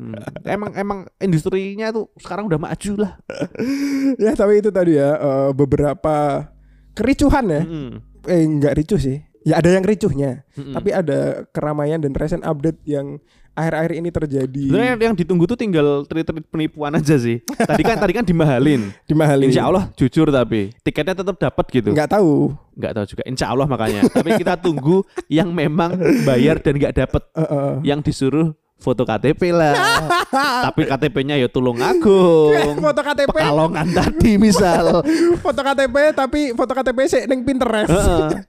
Hmm. 0.00 0.16
emang 0.48 0.72
emang 0.72 0.98
industrinya 1.20 1.92
tuh 1.92 2.08
sekarang 2.16 2.48
udah 2.48 2.56
maju 2.56 3.04
lah 3.04 3.20
ya 4.24 4.32
tapi 4.32 4.64
itu 4.64 4.72
tadi 4.72 4.96
ya 4.96 5.12
eh, 5.20 5.50
beberapa 5.52 6.48
kericuhan 6.94 7.44
ya. 7.48 7.62
Mm-mm. 7.64 7.90
Eh 8.26 8.42
nggak 8.44 8.74
ricuh 8.76 9.00
sih. 9.00 9.18
Ya 9.40 9.56
ada 9.56 9.72
yang 9.72 9.88
ricuhnya, 9.88 10.44
Mm-mm. 10.52 10.76
tapi 10.76 10.92
ada 10.92 11.48
keramaian 11.48 11.96
dan 11.96 12.12
recent 12.12 12.44
update 12.44 12.76
yang 12.84 13.16
akhir-akhir 13.56 13.92
ini 13.96 14.08
terjadi. 14.12 14.64
Sebenarnya 14.68 14.94
yang, 15.00 15.16
ditunggu 15.16 15.48
tuh 15.48 15.56
tinggal 15.56 16.04
treat-treat 16.04 16.44
penipuan 16.52 16.92
aja 16.92 17.16
sih. 17.16 17.40
Tadi 17.70 17.80
kan 17.80 17.96
tadi 17.96 18.12
kan 18.12 18.24
dimahalin. 18.24 18.92
Dimahalin. 19.08 19.48
Insya 19.48 19.72
Allah 19.72 19.88
jujur 19.96 20.28
tapi 20.28 20.76
tiketnya 20.84 21.16
tetap 21.16 21.40
dapat 21.40 21.64
gitu. 21.72 21.88
nggak 21.88 22.20
tahu. 22.20 22.52
Nggak 22.76 22.92
tahu 23.00 23.04
juga. 23.16 23.22
Insya 23.24 23.46
Allah 23.48 23.64
makanya. 23.64 24.04
tapi 24.12 24.36
kita 24.36 24.60
tunggu 24.60 25.08
yang 25.32 25.48
memang 25.56 25.96
bayar 26.28 26.60
dan 26.60 26.76
nggak 26.76 26.94
dapat. 27.00 27.22
Eh, 27.40 27.46
eh. 27.48 27.72
Yang 27.88 28.12
disuruh 28.12 28.52
foto 28.80 29.04
KTP 29.04 29.52
lah. 29.52 29.76
Tapi 30.66 30.88
KTP-nya 30.88 31.36
ya 31.36 31.46
Tulung 31.46 31.76
Agung. 31.78 32.80
foto 32.84 33.00
KTP 33.00 33.28
Pekalongan 33.30 33.86
tadi 33.92 34.34
misal. 34.34 35.04
foto 35.44 35.60
KTP 35.60 35.96
tapi 36.10 36.40
foto 36.52 36.72
KTP 36.72 36.98
sih 37.04 37.22
neng 37.28 37.44
Pinterest. 37.44 37.92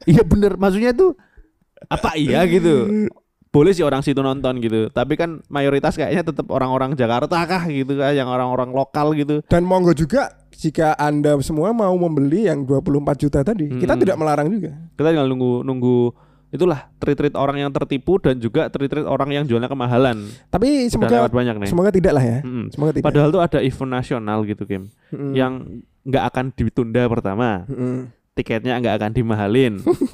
Iya 0.07 0.23
bener 0.23 0.55
maksudnya 0.55 0.95
tuh 0.95 1.13
apa 1.85 2.15
iya 2.15 2.41
gitu. 2.47 3.07
Boleh 3.51 3.75
sih 3.75 3.83
orang 3.83 3.99
situ 3.99 4.23
nonton 4.23 4.63
gitu, 4.63 4.87
tapi 4.95 5.19
kan 5.19 5.43
mayoritas 5.51 5.99
kayaknya 5.99 6.23
tetap 6.23 6.47
orang-orang 6.47 6.95
Jakarta 6.95 7.35
kah 7.43 7.67
gitu 7.67 7.99
kan, 7.99 8.15
yang 8.15 8.31
orang-orang 8.31 8.71
lokal 8.71 9.11
gitu. 9.11 9.43
dan 9.51 9.67
monggo 9.67 9.91
juga 9.91 10.31
jika 10.55 10.95
anda 10.95 11.35
semua 11.43 11.75
mau 11.75 11.91
membeli 11.91 12.47
yang 12.47 12.63
24 12.63 12.87
juta 13.19 13.43
tadi 13.43 13.67
kita 13.75 13.99
Hmm. 13.99 14.01
tidak 14.07 14.15
melarang 14.15 14.47
juga 14.47 14.71
Kita 14.95 15.11
tinggal 15.11 15.27
nunggu 15.27 15.67
nunggu 15.67 15.97
itulah 16.51 16.91
treat-treat 16.99 17.31
orang 17.33 17.63
yang 17.63 17.71
tertipu 17.71 18.19
dan 18.19 18.35
juga 18.35 18.67
treat-treat 18.67 19.07
orang 19.07 19.31
yang 19.31 19.43
jualnya 19.47 19.71
kemahalan. 19.71 20.27
tapi 20.51 20.91
semoga 20.91 21.23
lewat 21.23 21.31
banyak 21.31 21.55
nih. 21.57 21.69
semoga 21.71 21.89
tidak 21.89 22.11
lah 22.11 22.23
ya 22.23 22.39
Mm-mm. 22.43 22.65
semoga 22.75 22.91
tidak 22.91 23.05
Padahal 23.07 23.29
tuh 23.31 23.41
ada 23.41 23.59
event 23.63 23.91
nasional 23.91 24.43
gitu, 24.43 24.63
Kim, 24.67 24.91
Mm-mm. 25.15 25.31
yang 25.31 25.51
nggak 26.03 26.23
akan 26.27 26.45
ditunda 26.51 27.07
pertama. 27.07 27.63
Mm-mm. 27.71 28.11
tiketnya 28.31 28.79
nggak 28.79 28.95
akan 28.99 29.11
dimahalin 29.11 29.73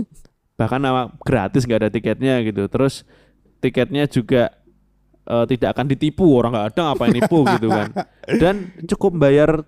bahkan 0.59 0.81
nama 0.81 1.13
gratis 1.21 1.69
nggak 1.69 1.85
ada 1.85 1.89
tiketnya 1.93 2.41
gitu 2.41 2.65
terus 2.65 3.05
tiketnya 3.61 4.09
juga 4.09 4.49
eh, 5.23 5.45
tidak 5.45 5.77
akan 5.77 5.85
ditipu 5.85 6.25
orang 6.33 6.49
nggak 6.49 6.67
ada 6.73 6.81
ngapain 6.91 7.13
nipu 7.13 7.45
gitu 7.45 7.69
kan 7.69 7.93
dan 8.41 8.55
cukup 8.89 9.21
bayar 9.21 9.61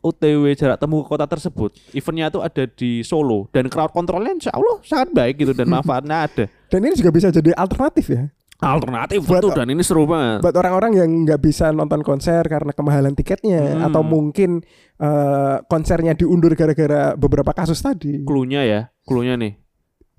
OTW 0.00 0.52
jarak 0.54 0.76
temu 0.76 1.00
ke 1.00 1.08
kota 1.08 1.24
tersebut 1.24 1.70
eventnya 1.92 2.28
tuh 2.28 2.40
ada 2.40 2.64
di 2.64 3.00
Solo. 3.00 3.46
Dan 3.48 3.68
crowd 3.68 3.90
controlnya 3.90 4.32
insya 4.32 4.52
Allah 4.52 4.80
sangat 4.80 5.12
baik 5.12 5.34
gitu 5.38 5.52
dan 5.52 5.68
manfaatnya 5.74 6.24
ada. 6.24 6.44
Dan 6.66 6.80
ini 6.82 6.96
juga 6.96 7.10
bisa 7.10 7.28
jadi 7.28 7.52
alternatif 7.52 8.08
ya. 8.08 8.24
Alternatif 8.60 9.24
Buat- 9.24 9.40
betul 9.40 9.52
dan 9.54 9.68
ini 9.68 9.80
seru 9.80 10.04
banget. 10.04 10.40
buat 10.40 10.52
orang-orang 10.52 10.92
yang 10.94 11.08
nggak 11.24 11.40
bisa 11.40 11.68
nonton 11.70 12.00
konser 12.00 12.44
karena 12.44 12.72
kemahalan 12.72 13.12
tiketnya 13.12 13.60
Hmm. 13.76 13.86
atau 13.88 14.00
mungkin 14.00 14.60
eh, 14.96 15.56
konsernya 15.64 16.12
diundur 16.12 16.52
gara-gara 16.52 17.12
beberapa 17.14 17.52
kasus 17.52 17.80
tadi. 17.80 18.20
Klunya 18.20 18.60
ya 18.64 18.80
klunya 19.02 19.36
nih. 19.36 19.56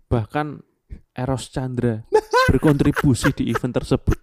Bahkan 0.09 0.57
Eros 1.13 1.49
Chandra 1.49 2.01
berkontribusi 2.49 3.29
di 3.31 3.49
event 3.49 3.77
tersebut. 3.77 4.17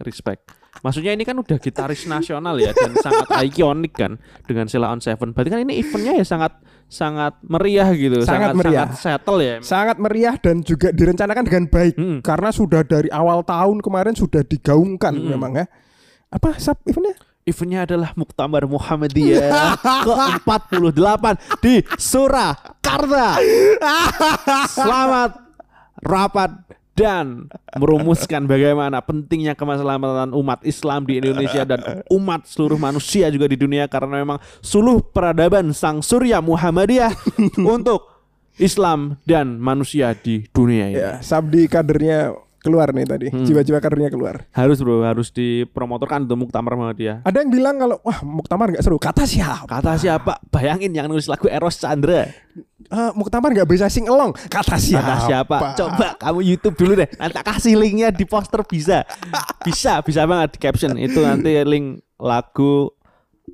Respect 0.00 0.59
maksudnya 0.80 1.12
ini 1.12 1.26
kan 1.26 1.34
udah 1.34 1.58
gitaris 1.58 2.06
nasional 2.06 2.54
ya 2.56 2.70
dan 2.70 2.94
sangat 2.98 3.26
ikonik 3.50 3.92
kan 3.94 4.16
dengan 4.46 4.70
Sheila 4.70 4.94
on 4.94 5.02
Seven. 5.02 5.34
Berarti 5.34 5.50
kan 5.50 5.60
ini 5.62 5.82
eventnya 5.82 6.14
ya 6.16 6.24
sangat 6.24 6.56
sangat 6.90 7.38
meriah 7.46 7.90
gitu. 7.94 8.22
Sangat 8.22 8.54
meriah. 8.54 8.90
sangat 8.90 8.98
settle 8.98 9.40
ya. 9.42 9.56
Sangat 9.62 9.96
meriah 9.98 10.34
dan 10.38 10.62
juga 10.62 10.90
direncanakan 10.90 11.44
dengan 11.46 11.64
baik. 11.70 11.94
Mm. 12.00 12.18
karena 12.22 12.50
sudah 12.54 12.82
dari 12.86 13.10
awal 13.10 13.42
tahun 13.42 13.82
kemarin 13.82 14.14
sudah 14.14 14.42
digaungkan 14.46 15.14
Mm-mm. 15.14 15.30
memang 15.34 15.52
ya. 15.58 15.66
Apa 16.30 16.58
sub 16.62 16.78
eventnya? 16.86 17.18
Eventnya 17.42 17.88
adalah 17.88 18.14
Muktamar 18.14 18.62
Muhammadiyah 18.68 19.74
ke-48 20.06 21.24
di 21.64 21.82
Surakarta. 21.98 23.40
Selamat 24.76 25.30
rapat 26.04 26.69
dan 26.92 27.48
merumuskan 27.74 28.44
bagaimana 28.44 29.00
pentingnya 29.00 29.54
keselamatan 29.54 30.32
umat 30.32 30.60
Islam 30.62 31.04
di 31.04 31.16
Indonesia 31.16 31.64
dan 31.64 31.80
umat 32.08 32.44
seluruh 32.44 32.76
manusia 32.76 33.28
juga 33.28 33.46
di 33.46 33.56
dunia 33.56 33.86
karena 33.86 34.20
memang 34.20 34.38
suluh 34.60 35.00
peradaban 35.00 35.72
sang 35.72 36.00
surya 36.00 36.38
Muhammadiyah 36.38 37.14
untuk 37.64 38.04
Islam 38.56 39.16
dan 39.24 39.56
manusia 39.56 40.12
di 40.12 40.44
dunia 40.50 40.92
ini. 40.92 40.98
ya 40.98 41.10
Sabdi 41.18 41.64
kadernya 41.64 42.36
keluar 42.60 42.92
nih 42.92 43.08
tadi 43.08 43.26
Hmm. 43.32 43.40
jiwa-jiwa 43.40 43.80
kadernya 43.80 44.12
keluar 44.12 44.44
Harus 44.52 44.84
bro, 44.84 45.00
harus 45.00 45.32
dipromotorkan 45.32 46.28
untuk 46.28 46.44
Muktamar 46.44 46.76
Muhammadiyah. 46.76 47.24
ada 47.24 47.40
yang 47.40 47.48
bilang 47.48 47.80
kalau 47.80 47.96
wah 48.04 48.20
muktamar 48.20 48.68
nggak 48.68 48.84
seru 48.84 49.00
kata 49.00 49.24
siapa 49.24 49.64
Kata 49.64 49.96
siapa? 49.96 50.36
Bayangin 50.52 50.92
yang 50.92 51.08
nulis 51.08 51.24
lagu 51.24 51.48
Eros 51.48 51.80
Chandra. 51.80 52.28
Eh, 52.90 53.10
muktamar 53.14 53.54
nggak 53.54 53.70
bisa 53.70 53.86
sing 53.86 54.10
along 54.10 54.34
kata 54.50 54.74
siapa 54.74 54.98
Kata 55.06 55.16
siapa? 55.22 55.56
Coba 55.78 56.08
kamu 56.18 56.42
YouTube 56.42 56.74
dulu 56.74 56.92
deh. 56.98 57.08
Nanti 57.22 57.38
kasih 57.38 57.78
linknya 57.78 58.10
di 58.10 58.26
poster 58.26 58.66
bisa. 58.66 59.06
Bisa, 59.62 60.02
bisa 60.02 60.26
banget 60.26 60.54
di 60.54 60.58
caption 60.58 60.98
itu 60.98 61.22
nanti 61.22 61.54
link 61.62 62.02
lagu 62.18 62.90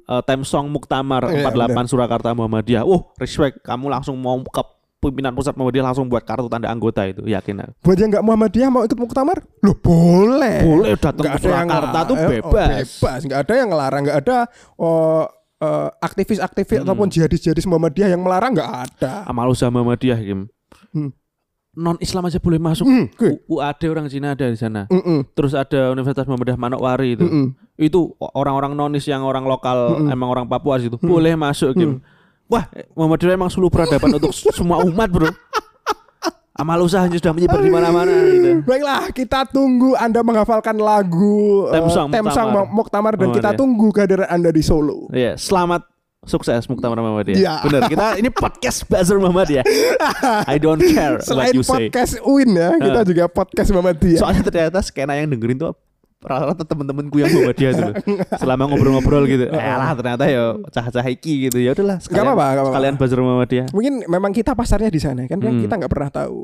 uh, 0.09 0.23
theme 0.25 0.41
song 0.41 0.73
Muktamar 0.73 1.29
Iya, 1.29 1.53
48 1.53 1.93
Surakarta 1.93 2.33
Muhammadiyah. 2.33 2.89
Oh, 2.89 3.13
respect. 3.21 3.61
Kamu 3.61 3.93
langsung 3.93 4.17
mau 4.17 4.41
ke 4.41 4.63
pimpinan 4.97 5.37
pusat 5.37 5.53
Muhammadiyah 5.53 5.85
langsung 5.93 6.09
buat 6.09 6.25
kartu 6.25 6.49
tanda 6.49 6.73
anggota 6.73 7.05
itu, 7.05 7.23
yakin 7.29 7.63
aku. 7.63 7.73
buat 7.85 7.99
yang 8.01 8.11
nggak 8.11 8.25
Muhammadiyah 8.25 8.69
mau 8.73 8.83
ikut 8.83 8.99
muktamar 8.99 9.39
loh 9.63 9.77
boleh 9.79 10.65
Boleh 10.65 10.97
datang 10.97 11.37
ke 11.37 11.39
Surakarta 11.45 11.99
tuh 12.09 12.17
ngelarang. 12.17 12.41
Oh, 12.43 12.51
bebas. 12.51 12.69
bebas 12.81 13.21
nggak 13.29 13.41
ada 13.45 13.55
yang 13.55 13.69
ngelarang 13.71 14.03
nggak 14.03 14.19
ada 14.25 14.39
oh, 14.81 15.29
eh, 15.59 15.89
aktivis-aktivis 15.99 16.79
Hmm. 16.79 16.85
ataupun 16.85 17.09
jihadis-jihadis 17.09 17.65
Muhammadiyah 17.65 18.11
yang 18.11 18.21
melarang 18.21 18.53
nggak 18.53 18.71
ada 18.87 19.25
Amal 19.25 19.49
usaha 19.49 19.69
Muhammadiyah, 19.69 20.19
Kim. 20.19 20.49
Hmm. 20.91 21.11
Non 21.75 21.97
Islam 21.99 22.25
aja 22.25 22.37
boleh 22.37 22.57
masuk. 22.57 22.85
Hmm, 22.85 23.05
oke. 23.07 23.29
U- 23.45 23.61
UAD 23.61 23.85
orang 23.87 24.09
Cina 24.09 24.33
ada 24.33 24.49
di 24.49 24.57
sana. 24.57 24.89
Mm-mm, 24.89 25.29
Terus 25.31 25.53
ada 25.53 25.93
Universitas 25.93 26.25
Muhammadiyah 26.25 26.57
Manokwari 26.57 27.13
itu. 27.13 27.23
mm-mm. 27.23 27.53
itu 27.77 28.01
orang-orang 28.33 28.73
nonis 28.73 29.05
yang 29.05 29.21
orang 29.21 29.45
lokal 29.45 29.93
Mm-mm. 29.93 30.09
emang 30.09 30.29
orang 30.31 30.47
Papua 30.47 30.81
situ 30.81 30.97
boleh 30.97 31.37
masuk 31.37 31.73
Kim. 31.73 32.01
Wah, 32.47 32.65
Muhammadiyah 32.95 33.35
emang 33.35 33.51
suluh 33.51 33.69
peradaban 33.69 34.09
untuk 34.15 34.33
semua 34.33 34.81
umat, 34.81 35.11
Bro. 35.11 35.29
Amal 36.57 36.81
usahanya 36.81 37.21
sudah 37.21 37.37
menyebar 37.37 37.61
di 37.61 37.69
mana-mana 37.69 38.09
gitu. 38.33 38.65
Baiklah, 38.65 39.13
kita 39.13 39.45
tunggu 39.45 39.93
Anda 39.93 40.25
menghafalkan 40.25 40.81
lagu 40.81 41.69
eh, 41.69 41.77
Theme 41.77 41.91
song 41.93 42.09
Theme 42.09 42.33
song 42.33 42.49
Muktamar. 42.49 42.73
Muktamar 42.73 43.13
dan 43.13 43.29
kita 43.29 43.53
Muhammadiyah. 43.53 43.61
tunggu 43.61 43.87
kehadiran 43.93 44.29
Anda 44.33 44.49
di 44.49 44.63
Solo. 44.65 45.13
Iya, 45.13 45.37
selamat 45.37 45.85
sukses 46.25 46.65
Muktamar 46.65 46.97
Muhammadiyah. 46.97 47.37
Iya. 47.37 47.55
Bener, 47.61 47.81
kita 47.87 48.07
ini 48.25 48.33
podcast 48.33 48.89
Buzzer 48.89 49.21
Muhammadiyah. 49.21 49.65
I 50.53 50.57
don't 50.57 50.81
care 50.81 51.21
Selain 51.21 51.53
what 51.53 51.61
you 51.61 51.63
say. 51.63 51.93
podcast 51.93 52.25
UIN 52.25 52.51
ya, 52.57 52.73
kita 52.81 53.01
juga 53.05 53.25
podcast 53.29 53.69
Muhammadiyah. 53.77 54.21
Soalnya 54.25 54.43
ternyata 54.43 54.81
skena 54.81 55.13
yang 55.13 55.29
dengerin 55.29 55.61
tuh 55.61 55.77
rata-rata 56.27 56.67
temen-temenku 56.67 57.17
yang 57.17 57.31
Muhammadiyah 57.31 57.73
dulu. 57.73 57.93
Selama 58.43 58.63
ngobrol-ngobrol 58.67 59.25
gitu. 59.25 59.45
Eh 59.49 59.75
lah 59.79 59.95
ternyata 59.95 60.25
ya 60.27 60.59
cah-cah 60.69 61.07
iki 61.07 61.47
gitu. 61.49 61.63
Ya 61.63 61.73
udahlah 61.73 62.03
sekalian, 62.03 62.35
nggak 62.35 62.37
apa-apa. 62.37 62.69
sekalian 62.75 62.95
Buzzer 62.99 63.21
Muhammadiyah. 63.23 63.67
Mungkin 63.71 63.95
memang 64.11 64.31
kita 64.35 64.53
pasarnya 64.53 64.91
di 64.91 65.01
sana 65.01 65.25
kan, 65.31 65.39
kan 65.39 65.53
Hmm. 65.55 65.63
kita 65.63 65.75
nggak 65.79 65.93
pernah 65.95 66.11
tahu. 66.11 66.41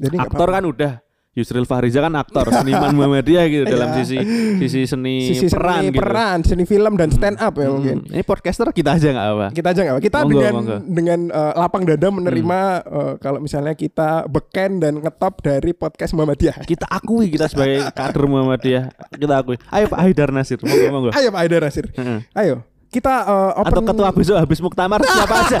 Jadi 0.00 0.16
aktor 0.16 0.48
kan 0.48 0.64
udah 0.64 0.92
Yusril 1.36 1.62
Fahriza 1.62 2.00
kan 2.00 2.16
aktor 2.16 2.48
seniman 2.48 2.90
Muhammadiyah 2.96 3.44
gitu 3.46 3.64
dalam 3.66 3.92
Iya. 3.92 4.00
sisi 4.00 4.18
sisi 4.58 4.80
seni 4.84 5.14
sisi 5.28 5.46
peran 5.46 5.78
seni 5.78 5.88
gitu. 5.90 6.00
peran, 6.00 6.38
seni 6.40 6.64
film 6.64 6.96
dan 6.96 7.08
stand 7.08 7.36
up 7.36 7.52
ya 7.54 7.68
Hmm, 7.68 7.74
mungkin. 7.76 7.96
Ini 8.08 8.24
podcaster 8.24 8.72
kita 8.72 8.96
aja 8.96 9.08
nggak 9.10 9.28
apa. 9.30 9.46
Kita 9.52 9.68
aja 9.68 9.80
nggak 9.82 9.94
apa. 9.94 10.02
Kita 10.02 10.18
Monggo, 10.18 10.32
dengan 10.32 10.52
monggo. 10.54 10.72
Hmm. 10.74 10.86
dengan 10.88 11.20
eh, 11.28 11.52
lapang 11.54 11.82
dada 11.84 12.08
menerima 12.08 12.60
eh, 12.82 13.12
kalau 13.18 13.38
misalnya 13.38 13.74
kita 13.74 14.24
beken 14.26 14.80
dan 14.80 14.98
ngetop 14.98 15.38
dari 15.38 15.70
podcast 15.70 16.10
Muhammadiyah. 16.10 16.64
Kita 16.64 16.88
akui 16.88 17.28
kita 17.28 17.46
sebagai 17.46 17.84
kader 17.98 18.24
Muhammadiyah. 18.24 18.84
Kita 19.12 19.34
akui. 19.36 19.60
Ayo 19.68 19.86
Pak 19.86 20.00
Haidar 20.00 20.30
Nasir, 20.30 20.56
monggo 20.58 20.86
monggo. 20.88 21.10
Ayo 21.12 21.28
Pak 21.28 21.40
Aida 21.42 21.58
Rasir. 21.58 21.92
Heeh. 21.92 22.24
Ayo. 22.32 22.75
Kita 22.86 23.14
eh, 23.22 23.52
Atau 23.60 23.82
open 23.82 23.84
ketua 23.92 24.10
besok 24.10 24.36
habis 24.38 24.58
muktamar 24.58 25.00
siapa 25.02 25.34
aja. 25.44 25.58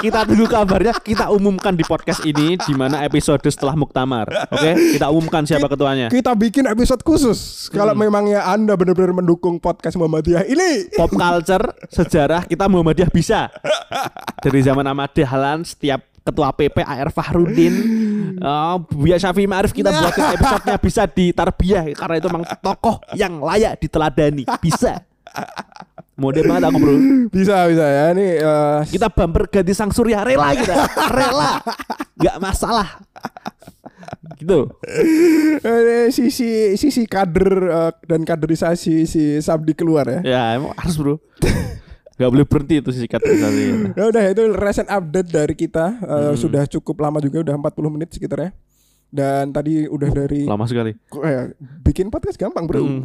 Kita 0.00 0.24
tunggu 0.24 0.46
kabarnya, 0.46 0.94
kita 0.98 1.28
umumkan 1.28 1.74
di 1.74 1.84
podcast 1.84 2.22
ini 2.22 2.56
di 2.56 2.72
mana 2.72 3.02
episode 3.04 3.42
setelah 3.44 3.76
muktamar. 3.76 4.26
Oke, 4.48 4.98
kita 4.98 5.06
umumkan 5.10 5.44
siapa 5.44 5.68
ketuanya. 5.68 6.06
kita 6.08 6.32
bikin 6.32 6.64
episode 6.66 7.02
khusus 7.02 7.68
Hmm. 7.68 7.78
kalau 7.78 7.94
memangnya 7.94 8.42
Anda 8.46 8.74
benar-benar 8.74 9.14
mendukung 9.14 9.58
podcast 9.58 9.94
Muhammadiyah 9.94 10.46
ini. 10.46 10.90
Pop 10.94 11.12
culture, 11.12 11.74
sejarah 11.88 12.46
kita 12.46 12.66
Muhammadiyah 12.66 13.10
bisa. 13.10 13.50
Dari 14.40 14.60
zaman 14.62 14.82
Ahmad 14.86 15.12
Dahlan 15.12 15.62
setiap 15.62 16.02
ketua 16.22 16.54
PP 16.54 16.86
AR 16.86 17.10
Fahrudin 17.10 17.74
oh, 18.38 18.78
Buya 18.94 19.18
Syafi 19.18 19.42
Ma'arif 19.42 19.74
kita 19.74 19.90
buat 19.90 20.14
episodenya 20.14 20.76
bisa 20.78 21.02
ditarbiyah 21.02 21.82
karena 21.98 22.14
itu 22.14 22.28
memang 22.30 22.46
tokoh 22.62 23.02
yang 23.18 23.42
layak 23.42 23.74
diteladani 23.82 24.46
bisa 24.62 25.02
mode 26.22 26.38
banget 26.40 26.62
aku 26.64 26.78
bro 26.78 26.94
Bisa 27.28 27.66
bisa 27.66 27.82
ya. 27.82 28.04
Ini 28.12 28.26
eh, 28.38 28.78
kita 28.86 29.08
bumper 29.08 29.50
ganti 29.50 29.72
sang 29.72 29.90
surya 29.90 30.22
rela 30.22 30.54
kita 30.54 30.74
rela 31.10 31.58
nggak 32.14 32.36
masalah 32.38 33.02
gitu 34.34 34.70
eh, 35.60 36.06
sisi 36.08 36.48
sisi 36.74 37.02
kader 37.04 37.50
eh, 37.60 37.92
dan 38.04 38.22
kaderisasi 38.22 39.04
si 39.04 39.22
Sabdi 39.38 39.72
keluar 39.72 40.06
ya. 40.06 40.20
ya 40.22 40.42
emang 40.54 40.74
harus 40.74 40.94
bro 40.94 41.14
nggak 42.12 42.30
boleh 42.30 42.44
berhenti 42.44 42.74
itu 42.78 42.90
sih 42.92 43.06
kategorisasi 43.06 43.62
Ya 43.92 44.04
udah 44.06 44.22
itu 44.28 44.42
recent 44.52 44.88
update 44.88 45.28
dari 45.28 45.54
kita 45.54 45.86
Eh, 45.98 46.20
Hmm. 46.24 46.36
sudah 46.36 46.62
cukup 46.66 46.96
lama 47.00 47.18
juga 47.18 47.42
udah 47.42 47.54
40 47.56 47.88
menit 47.90 48.08
sekitar 48.10 48.38
ya. 48.38 48.50
Dan 49.12 49.52
tadi 49.52 49.84
udah 49.84 50.08
dari 50.08 50.48
lama 50.48 50.64
sekali 50.64 50.96
eh, 51.20 51.52
bikin 51.84 52.08
podcast 52.08 52.40
gampang, 52.40 52.64
Bro. 52.64 52.80
Hmm. 52.80 53.04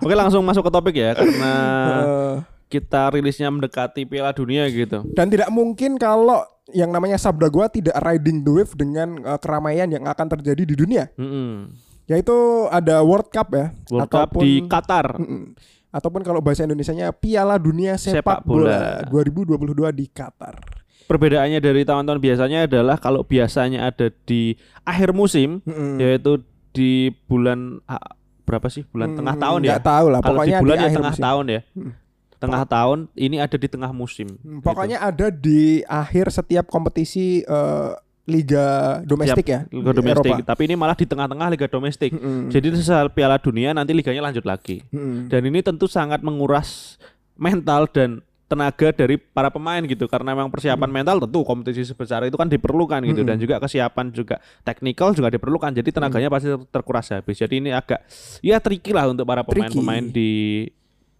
Oke 0.00 0.16
langsung 0.16 0.40
masuk 0.42 0.64
ke 0.64 0.72
topik 0.72 0.96
ya 0.96 1.12
karena 1.12 1.54
Eh, 2.02 2.34
kita 2.66 3.12
rilisnya 3.12 3.52
mendekati 3.52 4.08
Piala 4.08 4.32
Dunia 4.32 4.64
gitu. 4.66 5.04
dan 5.12 5.28
tidak 5.28 5.52
mungkin 5.52 6.00
kalau 6.00 6.40
yang 6.72 6.88
namanya 6.88 7.20
Sabda 7.20 7.52
Gua 7.52 7.68
tidak 7.68 7.92
riding 8.00 8.40
the 8.40 8.50
wave 8.50 8.72
dengan 8.72 9.20
eh, 9.20 9.36
keramaian 9.36 9.92
yang 9.92 10.08
akan 10.08 10.26
terjadi 10.32 10.64
di 10.64 10.72
dunia. 10.72 11.12
Mm-mm. 11.14 11.68
Yaitu 12.08 12.32
ada 12.66 13.04
World 13.04 13.28
Cup 13.28 13.52
ya. 13.52 13.76
World 13.92 14.08
Cup 14.08 14.32
di 14.40 14.64
Qatar. 14.64 15.20
Mm-mm. 15.20 15.52
ataupun 15.92 16.24
kalau 16.24 16.40
bahasa 16.40 16.64
Indonesianya 16.64 17.12
Piala 17.12 17.60
Dunia 17.60 18.00
Sepak, 18.00 18.40
Sepak 18.40 18.48
Bola. 18.48 19.04
Bola. 19.04 19.84
2022 19.92 20.00
di 20.00 20.06
Qatar. 20.08 20.56
Perbedaannya 21.04 21.58
dari 21.58 21.82
tahun-tahun 21.82 22.18
biasanya 22.18 22.58
adalah 22.64 22.96
kalau 22.96 23.22
biasanya 23.22 23.86
ada 23.86 24.08
di 24.24 24.54
akhir 24.82 25.12
musim 25.12 25.60
Mm-mm. 25.62 25.98
yaitu 25.98 26.40
di 26.70 27.10
bulan 27.26 27.80
ah, 27.84 28.00
berapa 28.42 28.66
sih? 28.66 28.82
Bulan 28.88 29.14
tengah 29.14 29.34
Hmm, 29.34 29.44
tahun 29.44 29.60
ya. 29.62 29.76
tahu 29.78 30.06
lah. 30.08 30.20
Kalau 30.20 30.32
di 30.32 30.38
Pokoknya 30.40 30.58
bulan 30.60 30.76
ya 30.76 30.82
akhir 30.82 30.96
tengah 30.96 31.14
musim. 31.14 31.24
tahun 31.24 31.44
ya. 31.46 31.60
Hmm. 31.72 31.92
Tengah 32.36 32.62
tahun 32.66 32.98
ini 33.14 33.36
ada 33.38 33.56
di 33.56 33.68
tengah 33.68 33.90
musim. 33.92 34.28
Hmm, 34.36 34.60
Pokoknya 34.60 34.98
ada 34.98 35.26
di 35.28 35.62
akhir 35.84 36.26
setiap 36.28 36.66
kompetisi 36.66 37.40
eh, 37.40 37.90
liga 38.22 38.98
domestik 39.02 39.46
ya. 39.46 39.60
Liga 39.68 39.90
di 39.90 39.98
domestik. 39.98 40.30
Eropa. 40.32 40.46
Tapi 40.48 40.62
ini 40.64 40.74
malah 40.74 40.94
di 40.94 41.06
tengah-tengah 41.06 41.46
liga 41.48 41.66
domestik. 41.66 42.10
Mm-mm. 42.10 42.48
Jadi 42.48 42.66
setelah 42.76 43.06
Piala 43.06 43.36
Dunia 43.36 43.70
nanti 43.70 43.92
liganya 43.92 44.22
lanjut 44.24 44.42
lagi. 44.42 44.82
Mm-mm. 44.90 45.26
Dan 45.26 45.42
ini 45.44 45.58
tentu 45.60 45.86
sangat 45.86 46.22
menguras 46.22 46.98
mental 47.34 47.86
dan 47.86 48.22
tenaga 48.52 48.92
dari 48.92 49.16
para 49.16 49.48
pemain 49.48 49.80
gitu. 49.88 50.04
Karena 50.04 50.36
memang 50.36 50.52
persiapan 50.52 50.90
mental 50.92 51.16
tentu 51.24 51.40
kompetisi 51.40 51.88
sebesar 51.88 52.28
itu 52.28 52.36
kan 52.36 52.52
diperlukan 52.52 53.00
gitu. 53.08 53.24
Dan 53.24 53.40
juga 53.40 53.56
kesiapan 53.56 54.12
juga 54.12 54.36
teknikal 54.60 55.16
juga 55.16 55.32
diperlukan. 55.32 55.72
Jadi 55.72 55.88
tenaganya 55.88 56.28
pasti 56.28 56.52
ter- 56.52 56.68
terkuras 56.68 57.08
habis. 57.08 57.40
Jadi 57.40 57.64
ini 57.64 57.70
agak 57.72 58.04
ya 58.44 58.60
tricky 58.60 58.92
lah 58.92 59.08
untuk 59.08 59.24
para 59.24 59.40
pemain-pemain 59.40 60.04
di 60.12 60.68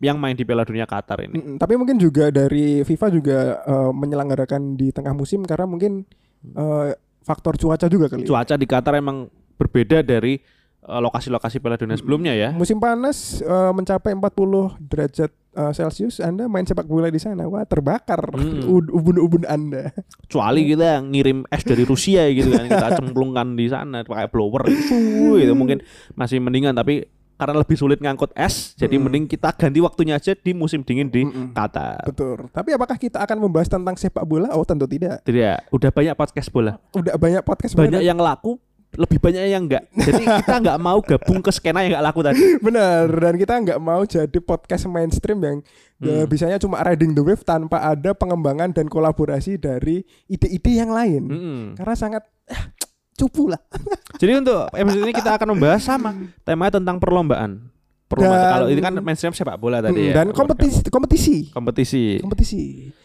yang 0.02 0.18
main 0.18 0.34
di 0.34 0.42
Piala 0.42 0.66
Dunia 0.66 0.84
Qatar 0.84 1.30
ini. 1.30 1.38
Mm-mm. 1.38 1.56
Tapi 1.62 1.78
mungkin 1.78 1.94
juga 1.96 2.28
dari 2.34 2.82
FIFA 2.82 3.06
juga 3.14 3.38
eh, 3.62 3.90
menyelenggarakan 3.94 4.74
di 4.74 4.90
tengah 4.90 5.14
musim 5.14 5.46
karena 5.46 5.64
mungkin 5.64 6.02
eh, 6.42 6.90
faktor 7.22 7.54
cuaca 7.54 7.86
juga 7.86 8.10
kali. 8.10 8.26
cuaca 8.26 8.58
di 8.58 8.66
Qatar 8.66 8.98
emang 8.98 9.30
berbeda 9.54 10.02
dari 10.02 10.42
eh, 10.82 11.00
lokasi-lokasi 11.06 11.62
Piala 11.62 11.78
Dunia 11.78 11.94
sebelumnya 11.94 12.34
ya. 12.34 12.50
Musim 12.50 12.82
panas 12.82 13.38
eh, 13.46 13.70
mencapai 13.70 14.10
40 14.18 14.82
derajat 14.90 15.30
eh, 15.52 15.72
Celcius, 15.72 16.18
Anda 16.18 16.44
main 16.44 16.62
sepak 16.62 16.84
bola 16.84 17.06
di 17.06 17.16
sana, 17.16 17.44
wah 17.44 17.62
terbakar 17.62 18.20
Mm. 18.32 18.64
u- 18.64 18.92
ubun-ubun 18.98 19.44
Anda. 19.44 19.92
kecuali 20.22 20.64
kita 20.66 21.00
ngirim 21.02 21.44
es 21.46 21.62
dari 21.62 21.82
Rusia 21.82 22.24
gitu 22.26 22.50
kan 22.50 22.64
kita 22.66 22.88
cemplungkan 22.98 23.52
di 23.52 23.66
sana 23.66 24.00
pakai 24.02 24.26
blower 24.26 24.64
gitu, 24.66 24.96
gitu 25.36 25.52
mungkin 25.52 25.84
masih 26.12 26.38
mendingan 26.38 26.72
tapi 26.72 27.04
karena 27.34 27.58
lebih 27.58 27.74
sulit 27.74 27.98
ngangkut 27.98 28.30
es 28.32 28.72
jadi 28.76 28.96
mending 28.96 29.26
kita 29.26 29.50
ganti 29.52 29.76
waktunya 29.78 30.14
aja 30.14 30.30
di 30.32 30.52
musim 30.52 30.80
dingin 30.80 31.06
di 31.06 31.26
Qatar 31.50 32.06
Betul. 32.06 32.46
Tapi 32.48 32.70
apakah 32.70 32.94
kita 32.94 33.18
akan 33.18 33.36
membahas 33.40 33.66
tentang 33.66 33.92
sepak 33.92 34.22
bola? 34.22 34.52
Oh, 34.52 34.62
tentu 34.62 34.86
tidak. 34.86 35.20
tidak 35.22 35.66
udah 35.68 35.90
banyak 35.90 36.14
podcast 36.14 36.48
bola 36.48 36.78
Udah 36.92 37.12
banyak 37.14 37.42
podcast 37.42 37.74
banyak 37.74 37.98
mengenai- 37.98 38.06
yang 38.06 38.16
laku 38.16 38.62
lebih 38.94 39.18
banyak 39.18 39.42
yang 39.46 39.64
enggak 39.64 39.84
jadi 39.90 40.20
kita 40.38 40.54
nggak 40.58 40.78
mau 40.78 40.98
gabung 40.98 41.38
ke 41.38 41.48
skena 41.48 41.80
yang 41.80 41.94
nggak 41.94 42.04
laku 42.04 42.20
tadi 42.20 42.40
Benar, 42.58 43.08
dan 43.08 43.34
kita 43.34 43.54
nggak 43.58 43.78
mau 43.78 44.02
jadi 44.02 44.38
podcast 44.38 44.84
mainstream 44.86 45.40
yang 45.40 45.58
Hmm. 45.96 46.10
eh, 46.10 46.26
bisanya 46.26 46.58
cuma 46.58 46.82
riding 46.82 47.10
the 47.10 47.22
wave 47.22 47.40
tanpa 47.40 47.78
ada 47.80 48.10
pengembangan 48.10 48.68
dan 48.68 48.84
kolaborasi 48.84 49.54
dari 49.54 50.02
ide-ide 50.26 50.72
yang 50.74 50.90
lain. 50.90 51.22
Mm-mm. 51.22 51.58
Karena 51.72 51.94
sangat 51.94 52.26
ah, 52.48 52.74
cupu 53.14 53.46
lah. 53.46 53.62
jadi 54.18 54.34
untuk 54.36 54.66
episode 54.72 54.98
ini 55.00 55.14
kita 55.14 55.30
akan 55.32 55.54
membahas 55.54 55.78
sama 55.80 56.10
temanya 56.42 56.82
tentang 56.82 56.98
perlombaan 56.98 57.70
perlombaan 58.04 58.34
Dan- 58.34 58.50
kalau 58.52 58.66
ini 58.66 58.80
kan 58.82 58.94
mainstream 58.98 59.30
sepak 59.30 59.54
bola 59.54 59.78
tadi 59.78 59.94
Mm, 59.94 60.08
ya 60.10 60.14
dan 60.16 60.26
kompetisi 60.28 60.82
kompetisi. 60.84 61.36
kompetisi 61.48 62.02
Kompetisi. 62.18 62.62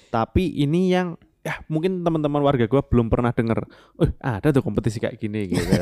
tapi 0.10 0.58
ini 0.58 0.90
yang 0.90 1.14
ya 1.48 1.56
mungkin 1.72 2.04
teman-teman 2.04 2.44
warga 2.44 2.68
gua 2.68 2.84
belum 2.84 3.08
pernah 3.08 3.32
denger 3.32 3.64
oh 3.96 4.12
ada 4.20 4.52
tuh 4.52 4.60
kompetisi 4.60 5.00
kayak 5.00 5.16
gini 5.16 5.56
gitu 5.56 5.64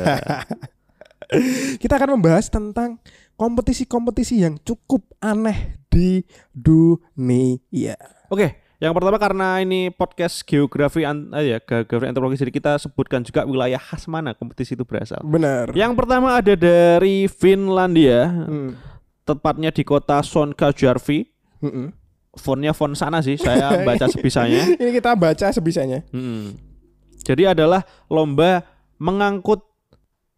Kita 1.82 1.98
akan 1.98 2.14
membahas 2.14 2.46
tentang 2.46 3.02
kompetisi-kompetisi 3.34 4.46
yang 4.46 4.62
cukup 4.62 5.02
aneh 5.18 5.74
di 5.90 6.22
dunia. 6.54 7.98
oke 8.30 8.62
yang 8.76 8.92
pertama 8.92 9.16
karena 9.16 9.58
ini 9.64 9.88
podcast 9.88 10.44
geografi 10.44 11.02
an 11.02 11.32
eh, 11.32 11.56
ya 11.56 11.58
geografi 11.64 12.12
antropologi 12.12 12.44
jadi 12.44 12.52
kita 12.52 12.72
sebutkan 12.76 13.24
juga 13.24 13.48
wilayah 13.48 13.80
khas 13.80 14.04
mana 14.04 14.36
kompetisi 14.36 14.76
itu 14.76 14.84
berasal 14.84 15.24
Benar. 15.24 15.72
yang 15.72 15.96
pertama 15.96 16.36
ada 16.36 16.52
dari 16.52 17.24
Finlandia 17.26 18.28
Mm, 18.46 18.76
tepatnya 19.24 19.72
di 19.72 19.82
kota 19.82 20.20
Sonkajärvi 20.20 21.24
mm-mm. 21.64 21.88
Fontnya 22.36 22.72
font 22.72 22.92
sana 22.92 23.20
sih 23.20 23.34
saya 23.34 23.76
baca 23.88 24.06
sebisanya 24.06 24.76
Ini 24.76 24.90
kita 24.92 25.16
baca 25.16 25.48
sebisanya. 25.48 26.04
Mm-mm. 26.12 26.56
Jadi 27.20 27.42
adalah 27.42 27.82
lomba 28.06 28.62
mengangkut 28.96 29.64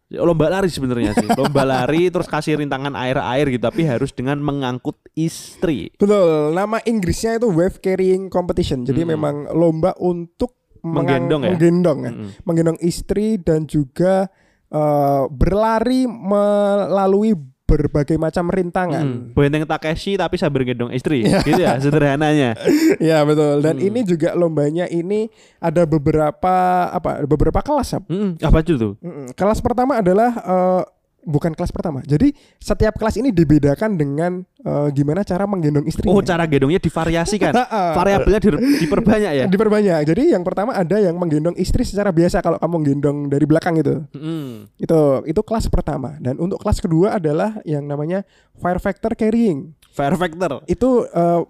lomba 0.09 0.49
lari 0.49 0.67
sebenarnya 0.67 1.13
sih. 1.13 1.29
Lomba 1.29 1.61
lari 1.61 2.09
terus 2.09 2.25
kasih 2.25 2.57
rintangan 2.57 2.97
air-air 2.97 3.45
gitu 3.53 3.61
tapi 3.61 3.85
harus 3.85 4.09
dengan 4.09 4.41
mengangkut 4.41 4.97
istri. 5.13 5.93
Betul, 5.93 6.57
nama 6.57 6.81
Inggrisnya 6.81 7.37
itu 7.37 7.45
wave 7.53 7.77
carrying 7.77 8.25
competition. 8.27 8.81
Jadi 8.83 9.05
Mm-mm. 9.05 9.13
memang 9.13 9.35
lomba 9.53 9.93
untuk 10.01 10.57
Menggendong 10.79 11.43
ya? 11.43 11.51
menggendong 11.53 11.99
ya. 12.01 12.11
Mm-mm. 12.15 12.29
Menggendong 12.41 12.79
istri 12.81 13.37
dan 13.37 13.67
juga 13.67 14.31
eh, 14.71 15.23
berlari 15.29 16.07
melalui 16.07 17.35
berbagai 17.69 18.17
macam 18.17 18.49
rintangan. 18.49 19.05
Mm. 19.05 19.37
Benteng 19.37 19.63
Takeshi 19.63 20.17
tapi 20.17 20.35
sambil 20.35 20.65
gendong 20.65 20.89
istri. 20.89 21.21
gitu 21.21 21.61
ya 21.61 21.77
sederhananya. 21.77 22.57
ya 22.99 23.21
betul. 23.21 23.61
Dan 23.61 23.77
Mm. 23.77 23.85
ini 23.85 23.99
juga 24.03 24.33
lombanya 24.33 24.85
ini 24.85 25.29
ada 25.57 25.85
beberapa 25.85 26.55
apa? 26.89 27.21
Beberapa 27.23 27.61
kelas. 27.61 27.87
Sab. 27.89 28.03
Mm, 28.05 28.37
apa 28.37 28.57
itu 28.59 28.73
tuh? 28.75 28.93
Mm-mm. 28.99 29.33
Kelas 29.33 29.59
pertama 29.59 29.97
adalah 29.97 30.31
eh, 30.35 30.83
bukan 31.23 31.51
kelas 31.55 31.71
pertama. 31.71 32.03
Jadi 32.05 32.31
setiap 32.59 32.95
kelas 32.99 33.19
ini 33.19 33.31
dibedakan 33.33 33.95
dengan 33.95 34.43
eh, 34.61 34.87
gimana 34.91 35.23
cara 35.23 35.43
menggendong 35.45 35.87
istri. 35.87 36.05
Oh, 36.07 36.21
cara 36.23 36.43
gendongnya 36.45 36.79
divariasikan. 36.79 37.53
Variabelnya 37.97 38.39
di- 38.39 38.85
diperbanyak 38.85 39.31
ya. 39.31 39.45
Diperbanyak. 39.47 39.99
Jadi 40.07 40.23
yang 40.35 40.43
pertama 40.43 40.75
ada 40.75 40.97
yang 40.99 41.15
menggendong 41.15 41.55
istri 41.55 41.87
secara 41.87 42.11
biasa 42.11 42.43
kalau 42.43 42.59
kamu 42.59 42.75
gendong 42.93 43.17
dari 43.31 43.45
belakang 43.47 43.79
itu. 43.79 44.03
Mm. 44.13 44.67
Itu 44.77 44.99
itu 45.25 45.41
kelas 45.41 45.71
pertama. 45.71 46.19
Dan 46.19 46.37
untuk 46.37 46.59
kelas 46.59 46.79
kedua 46.83 47.17
adalah 47.17 47.59
yang 47.63 47.87
namanya 47.87 48.27
fire 48.59 48.79
factor 48.79 49.15
carrying. 49.15 49.73
Fair 49.89 50.13
factor. 50.15 50.63
Itu 50.69 51.07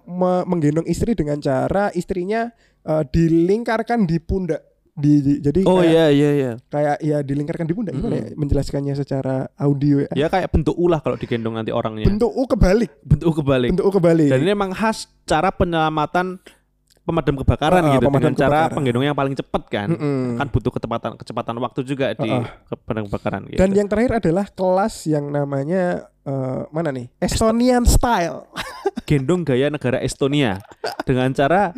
me- 0.08 0.46
menggendong 0.48 0.88
istri 0.88 1.14
dengan 1.14 1.38
cara 1.42 1.92
istrinya 1.94 2.50
eh, 2.86 3.04
dilingkarkan 3.06 4.06
di 4.06 4.18
pundak. 4.22 4.69
Di, 5.00 5.14
di- 5.20 5.40
jadi 5.40 5.60
Oh 5.64 5.80
iya 5.80 6.12
iya 6.12 6.30
iya. 6.34 6.52
kayak 6.66 7.00
ya 7.00 7.18
dilingkarkan 7.20 7.64
di 7.64 7.72
pundak 7.72 7.96
gimana 7.96 8.16
ya 8.18 8.26
menjelaskannya 8.34 8.94
secara 8.94 9.48
audio 9.56 10.04
ya. 10.04 10.12
Ya 10.14 10.28
kayak 10.28 10.52
bentuk 10.52 10.76
ulah 10.76 11.00
kalau 11.00 11.16
digendong 11.16 11.56
nanti 11.56 11.72
orangnya. 11.72 12.04
Bentuk 12.04 12.30
U 12.30 12.44
kebalik, 12.46 12.92
Bentuk 13.02 13.32
kebalik. 13.34 13.70
bentuk 13.72 13.88
U 13.88 13.92
kebalik. 13.92 14.28
Dan 14.28 14.40
ini 14.40 14.52
memang 14.52 14.72
khas 14.72 15.08
cara 15.24 15.50
penyelamatan 15.50 16.36
pemadam 17.10 17.36
kebakaran 17.36 17.82
Ah, 17.82 17.92
gitu 17.92 18.06
pemadam 18.06 18.22
dengan 18.22 18.34
cara 18.36 18.50
kebakaran. 18.62 18.76
penggendong 18.78 19.04
yang 19.04 19.18
paling 19.18 19.34
cepat 19.34 19.64
kan. 19.66 19.88
Mm-mm. 19.90 20.38
Kan 20.38 20.48
butuh 20.48 20.70
kecepatan 20.70 21.12
kecepatan 21.16 21.56
waktu 21.58 21.80
juga 21.82 22.14
di 22.14 22.30
ah. 22.30 22.46
ke- 22.64 22.78
pemadam 22.80 23.10
kebakaran 23.10 23.42
gitu. 23.48 23.58
Dan 23.58 23.70
yang 23.74 23.88
terakhir 23.88 24.22
adalah 24.22 24.46
kelas 24.46 24.96
yang 25.06 25.26
namanya 25.28 25.84
eh, 26.22 26.62
mana 26.70 26.90
nih? 26.90 27.10
Estonian 27.18 27.82
style. 27.84 28.46
gendong 29.10 29.42
gaya 29.42 29.68
negara 29.68 29.98
Estonia 30.00 30.62
dengan 31.02 31.34
cara 31.34 31.74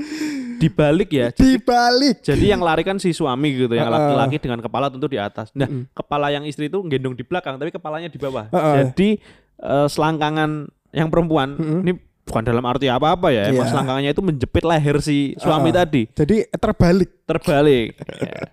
dibalik 0.57 1.09
ya. 1.09 1.31
Dibalik. 1.31 2.19
Jadi 2.19 2.45
yang 2.45 2.59
lari 2.59 2.83
kan 2.83 2.97
si 2.97 3.11
suami 3.11 3.55
gitu, 3.55 3.71
yang 3.71 3.87
laki-laki 3.87 4.35
dengan 4.37 4.59
kepala 4.59 4.91
tentu 4.91 5.07
di 5.07 5.15
atas. 5.15 5.49
Nah, 5.53 5.65
Mm-mm. 5.65 5.87
kepala 5.91 6.27
yang 6.27 6.43
istri 6.43 6.67
itu 6.67 6.83
gendong 6.83 7.15
di 7.15 7.23
belakang 7.23 7.55
tapi 7.55 7.71
kepalanya 7.71 8.11
di 8.11 8.19
bawah. 8.19 8.51
Ah, 8.51 8.57
ah. 8.57 8.73
Jadi 8.77 9.15
eh, 9.57 9.87
selangkangan 9.87 10.67
yang 10.91 11.07
perempuan 11.07 11.55
Mm-mm. 11.55 11.79
ini 11.81 11.93
bukan 12.21 12.43
dalam 12.43 12.63
arti 12.63 12.85
apa-apa 12.85 13.27
ya, 13.29 13.47
emang 13.47 13.65
Iya. 13.65 13.71
selangkangannya 13.71 14.11
itu 14.11 14.21
menjepit 14.21 14.63
leher 14.63 14.97
si 14.99 15.17
suami 15.35 15.69
ah. 15.69 15.81
tadi. 15.81 16.05
Jadi 16.07 16.35
terbalik. 16.51 17.09
terbalik 17.23 17.95
Ya. 18.21 18.43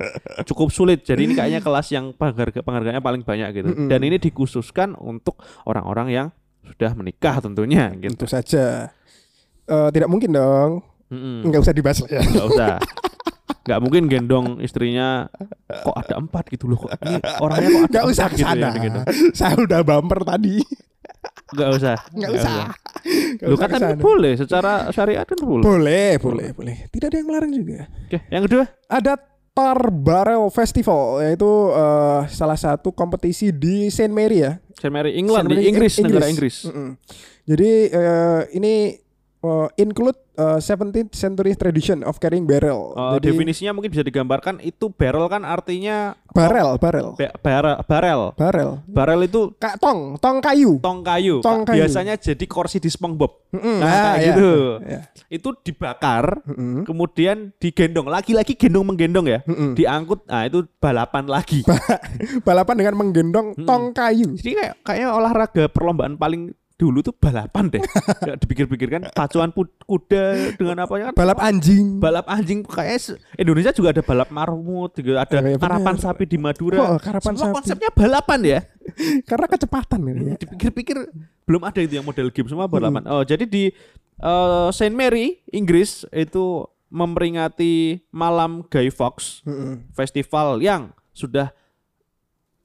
cukup 0.44 0.70
sulit 0.70 1.02
jadi 1.02 1.18
ini 1.20 1.34
kayaknya 1.34 1.58
kelas 1.58 1.90
yang 1.90 2.10
pengharga 2.10 2.62
penghargaannya 2.62 3.00
paling 3.00 3.20
banyak 3.20 3.48
gitu 3.52 3.68
Mm-mm. 3.68 3.86
dan 3.86 4.00
ini 4.00 4.16
dikhususkan 4.16 4.94
untuk 4.94 5.34
orang-orang 5.64 6.08
yang 6.08 6.26
sudah 6.64 6.92
menikah 6.92 7.36
tentunya 7.38 7.90
gitu 7.94 8.14
Tentu 8.14 8.26
saja. 8.26 8.88
Eh, 9.64 9.88
tidak 9.90 10.06
mungkin 10.06 10.30
dong. 10.30 10.80
Mm-mm. 11.08 11.42
Nggak 11.44 11.60
usah 11.60 11.72
dibahas 11.72 11.98
lah 12.00 12.10
ya. 12.10 12.22
nggak 12.22 12.46
usah 12.48 12.74
nggak 13.66 13.80
mungkin 13.80 14.02
gendong 14.06 14.46
istrinya 14.58 15.28
kok 15.66 15.92
ada 15.92 16.16
empat 16.16 16.48
gitu 16.48 16.64
loh 16.64 16.80
kok 16.80 16.92
ini 17.02 17.20
orangnya 17.36 17.68
kok 17.68 17.82
ada 17.82 17.88
Nggak 17.90 18.04
usah 18.06 18.24
empat 18.24 18.30
ke 18.30 18.36
gitu 18.36 18.46
sana. 18.46 18.60
yang 18.62 18.74
digendong. 18.76 19.06
Saya 19.34 19.54
udah 19.58 19.80
bumper 19.82 20.20
tadi. 20.22 20.56
Nggak 21.48 21.68
usah 21.72 21.96
Nggak 22.10 22.30
usah. 22.32 22.54
Nggak 23.08 23.44
lu 23.44 23.54
usah 23.54 23.62
kan 23.62 23.68
ke 23.68 23.76
tapi 23.78 23.86
sana. 23.90 24.02
boleh 24.02 24.32
secara 24.34 24.72
syariat 24.90 25.24
kan 25.24 25.38
boleh 25.38 25.62
Boleh, 25.62 26.10
boleh, 26.18 26.48
boleh. 26.52 26.76
Tidak 26.86 27.06
ada 27.06 27.16
yang 27.16 27.26
melarang 27.26 27.50
juga. 27.50 27.88
oke 27.88 28.18
yang 28.28 28.42
kedua 28.44 28.64
Ada 28.86 29.12
Tar 29.50 29.80
Barrel 29.88 30.46
Festival 30.48 31.02
yaitu 31.20 31.50
eh, 31.72 32.20
salah 32.28 32.54
satu 32.54 32.90
kompetisi 32.90 33.50
di 33.50 33.88
Saint 33.88 34.10
Mary 34.10 34.40
ya. 34.40 34.60
Saint 34.72 34.90
Mary 34.90 35.14
England 35.14 35.44
Saint 35.44 35.50
di 35.50 35.56
Mary, 35.56 35.68
Inggris, 35.68 35.92
Ing- 35.94 36.04
negara 36.04 36.26
Inggris 36.26 36.56
Mm-mm. 36.64 36.90
Jadi 37.42 37.70
eh, 37.88 38.40
ini 38.54 38.74
uh, 39.40 39.68
include 39.74 40.16
uh, 40.34 40.58
17th 40.58 41.12
century 41.12 41.52
tradition 41.52 42.02
of 42.02 42.18
carrying 42.18 42.44
barrel. 42.44 42.92
Oh, 42.92 43.16
Jadi 43.16 43.30
definisinya 43.30 43.72
mungkin 43.72 43.90
bisa 43.90 44.02
digambarkan 44.02 44.58
itu 44.60 44.88
barrel 44.88 45.26
kan 45.26 45.42
artinya 45.42 46.14
barrel, 46.30 46.76
barrel, 46.76 47.14
ba- 47.14 47.34
barel 47.36 47.76
barel. 47.82 48.20
barel. 48.34 48.70
Barel 48.86 49.20
itu 49.22 49.52
Kayak 49.56 49.78
tong, 49.78 50.14
tong 50.16 50.38
kayu. 50.38 50.78
tong 50.78 51.00
kayu. 51.00 51.38
Tong 51.40 51.62
kayu. 51.62 51.82
Biasanya 51.82 52.14
jadi 52.14 52.44
kursi 52.44 52.78
di 52.78 52.88
SpongeBob. 52.88 53.48
Mm-mm. 53.48 53.76
Nah, 53.80 53.88
Ah, 53.88 53.96
kayak 53.96 54.18
iya. 54.18 54.26
gitu. 54.28 54.50
Iya. 54.84 55.00
Itu 55.28 55.48
dibakar, 55.58 56.24
Mm-mm. 56.44 56.84
kemudian 56.84 57.36
digendong. 57.56 58.06
Lagi-lagi 58.06 58.52
gendong 58.54 58.86
menggendong 58.86 59.26
ya. 59.26 59.40
Mm-mm. 59.44 59.72
Diangkut. 59.72 60.24
Nah, 60.24 60.44
itu 60.44 60.68
balapan 60.78 61.24
lagi. 61.26 61.64
Balapan 62.46 62.76
dengan 62.76 62.94
menggendong 62.96 63.56
tong 63.64 63.90
kayu. 63.90 64.36
Jadi 64.36 64.52
kayak 64.54 64.74
kayaknya 64.82 65.08
olahraga 65.10 65.64
perlombaan 65.66 66.14
paling 66.14 66.52
dulu 66.78 67.02
tuh 67.02 67.10
balapan 67.10 67.68
deh. 67.68 67.82
Kayak 68.22 68.38
dipikir-pikir 68.38 68.88
kan 68.88 69.02
pacuan 69.10 69.50
kuda 69.50 70.24
dengan 70.54 70.78
apa 70.80 70.92
ya 70.94 71.04
kan 71.10 71.14
Balap 71.14 71.38
anjing. 71.38 71.98
balap 71.98 72.24
anjing 72.24 72.62
kayaknya 72.62 72.98
se- 73.02 73.18
Indonesia 73.34 73.70
juga 73.70 73.90
ada 73.90 74.00
balap 74.00 74.30
marmut 74.30 74.94
juga 74.94 75.20
ada 75.20 75.42
iya, 75.42 75.58
karapan 75.58 75.92
bener. 75.92 76.04
sapi 76.06 76.24
di 76.24 76.38
Madura 76.38 76.78
Oh, 76.78 76.96
karapan 76.96 77.32
semua 77.32 77.44
sapi. 77.44 77.56
konsepnya 77.58 77.90
balapan 77.90 78.40
ya 78.40 78.60
Karena 79.28 79.46
kecepatan 79.46 79.98
ya. 80.00 80.38
dipikir-pikir 80.38 80.96
belum 81.44 81.62
ada 81.62 81.78
itu 81.78 81.92
yang 81.92 82.06
model 82.06 82.30
game 82.30 82.46
semua 82.46 82.64
balapan 82.64 83.02
oh 83.04 83.20
jadi 83.22 83.42
di 83.42 83.74
eh, 84.16 84.68
Saint 84.70 84.94
Mary 84.94 85.42
Inggris 85.48 86.06
itu 86.08 86.62
memperingati 86.88 87.74
malam 88.08 88.62
Guy 88.64 88.88
Fawkes 88.88 89.42
Mm-mm. 89.42 89.90
festival 89.90 90.60
yang 90.60 90.94
sudah 91.10 91.50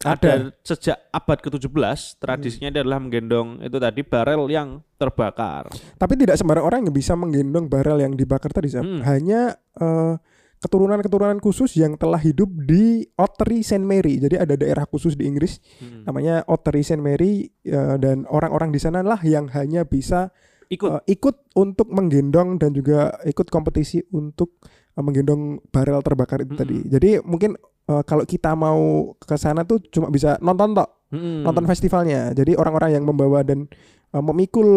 ada, 0.04 0.32
sejak 0.62 0.98
abad 1.10 1.38
ke-17 1.40 2.00
tradisinya 2.20 2.70
Hmm. 2.70 2.76
adalah 2.80 2.98
menggendong 3.00 3.50
itu 3.60 3.78
tadi 3.78 4.02
barel 4.02 4.44
yang 4.48 4.84
terbakar 4.96 5.68
Tapi 5.96 6.14
tidak 6.16 6.36
sembarang 6.36 6.64
orang 6.64 6.80
yang 6.84 6.94
bisa 6.94 7.14
menggendong 7.14 7.68
barel 7.68 8.00
yang 8.00 8.14
dibakar 8.14 8.52
tadi. 8.52 8.72
Hmm. 8.72 9.00
Hanya 9.02 9.56
eh, 9.76 10.16
keturunan-keturunan 10.60 11.44
khusus 11.44 11.76
yang 11.76 12.00
telah 12.00 12.16
hidup 12.18 12.48
di 12.64 13.04
Ottery 13.16 13.62
Saint 13.62 13.84
Mary. 13.84 14.16
Jadi 14.16 14.40
ada 14.40 14.56
daerah 14.56 14.88
khusus 14.88 15.14
di 15.14 15.28
Inggris 15.28 15.60
Hmm. 15.80 16.08
namanya 16.08 16.48
Ottery 16.48 16.82
Saint 16.82 17.04
Mary 17.04 17.52
eh, 17.64 17.96
dan 18.00 18.24
orang-orang 18.28 18.72
di 18.72 18.80
sana 18.80 19.04
lah 19.04 19.20
yang 19.22 19.52
hanya 19.52 19.84
bisa 19.84 20.32
ikut 20.72 20.90
eh, 20.90 21.02
ikut 21.12 21.52
untuk 21.54 21.92
menggendong 21.92 22.56
dan 22.58 22.72
juga 22.72 23.12
ikut 23.24 23.52
kompetisi 23.52 24.00
untuk 24.10 24.56
eh, 24.96 25.04
menggendong 25.04 25.60
barel 25.68 26.00
terbakar 26.00 26.48
itu 26.48 26.56
Mm-mm. 26.56 26.62
tadi. 26.64 26.78
Jadi 26.88 27.10
mungkin 27.22 27.60
eh, 27.86 28.04
kalau 28.04 28.24
kita 28.24 28.54
mau 28.54 28.80
ke 29.18 29.36
sana 29.36 29.64
tuh 29.64 29.80
cuma 29.86 30.08
bisa 30.08 30.36
nonton 30.40 30.74
tok, 30.74 30.90
Hmm. 31.10 31.42
nonton 31.42 31.64
festivalnya. 31.64 32.32
Jadi 32.32 32.54
orang-orang 32.54 32.90
yang 32.92 33.04
membawa 33.04 33.42
dan 33.42 33.70
eh, 34.10 34.24
memikul 34.24 34.70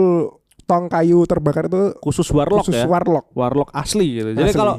tong 0.63 0.87
kayu 0.87 1.23
terbakar 1.25 1.67
itu 1.67 1.95
khusus 1.99 2.27
warlock 2.29 2.67
khusus 2.67 2.77
ya 2.77 2.85
warlock. 2.85 3.31
warlock 3.33 3.71
asli 3.71 4.17
gitu. 4.17 4.31
Jadi 4.33 4.51
Asli. 4.51 4.59
kalau 4.59 4.75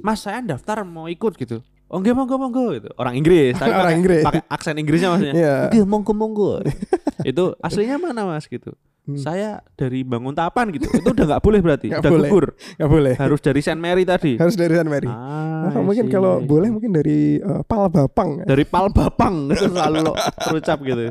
Mas 0.00 0.18
saya 0.18 0.40
daftar 0.40 0.82
mau 0.82 1.06
ikut 1.06 1.34
gitu. 1.34 1.60
Oh 1.86 1.98
enggak 1.98 2.14
monggo 2.14 2.34
monggo 2.36 2.72
gitu. 2.72 2.90
Orang 2.94 3.14
Inggris, 3.14 3.54
tapi 3.60 3.70
Orang 3.70 3.82
pakai- 3.84 3.96
Inggris. 3.96 4.22
pakai 4.22 4.42
aksen 4.48 4.74
Inggrisnya 4.76 5.08
maksudnya. 5.08 5.34
Iya. 5.34 5.54
Enggak 5.68 5.86
monggo 5.86 6.12
monggo. 6.12 6.50
itu 7.30 7.44
aslinya 7.58 7.96
mana 7.96 8.22
Mas 8.24 8.46
gitu. 8.46 8.74
Hmm. 9.06 9.14
Saya 9.14 9.62
dari 9.72 10.02
Bangun 10.02 10.34
Tapan 10.34 10.74
gitu. 10.74 10.90
Itu 10.90 11.14
udah 11.14 11.26
nggak 11.30 11.40
boleh 11.40 11.60
berarti. 11.62 11.86
Nggak 11.94 12.02
udah 12.02 12.10
boleh. 12.10 12.26
gugur. 12.26 12.46
Nggak 12.74 12.90
boleh. 12.90 13.14
Harus 13.14 13.40
dari 13.40 13.60
Saint 13.60 13.78
Mary 13.78 14.02
tadi. 14.02 14.34
Harus 14.34 14.54
dari 14.54 14.74
San 14.74 14.86
Mary. 14.86 15.06
Ah, 15.06 15.44
Nah, 15.66 15.78
mungkin 15.80 16.06
kalau 16.06 16.38
boleh 16.40 16.68
mungkin 16.68 16.90
dari 16.90 17.38
eh, 17.38 17.62
Pal 17.62 17.86
Bapang. 17.86 18.42
dari 18.42 18.62
Pal 18.62 18.90
Bapang 18.90 19.46
itu 19.48 19.66
selalu 19.72 20.10
terucap 20.36 20.78
gitu. 20.80 21.06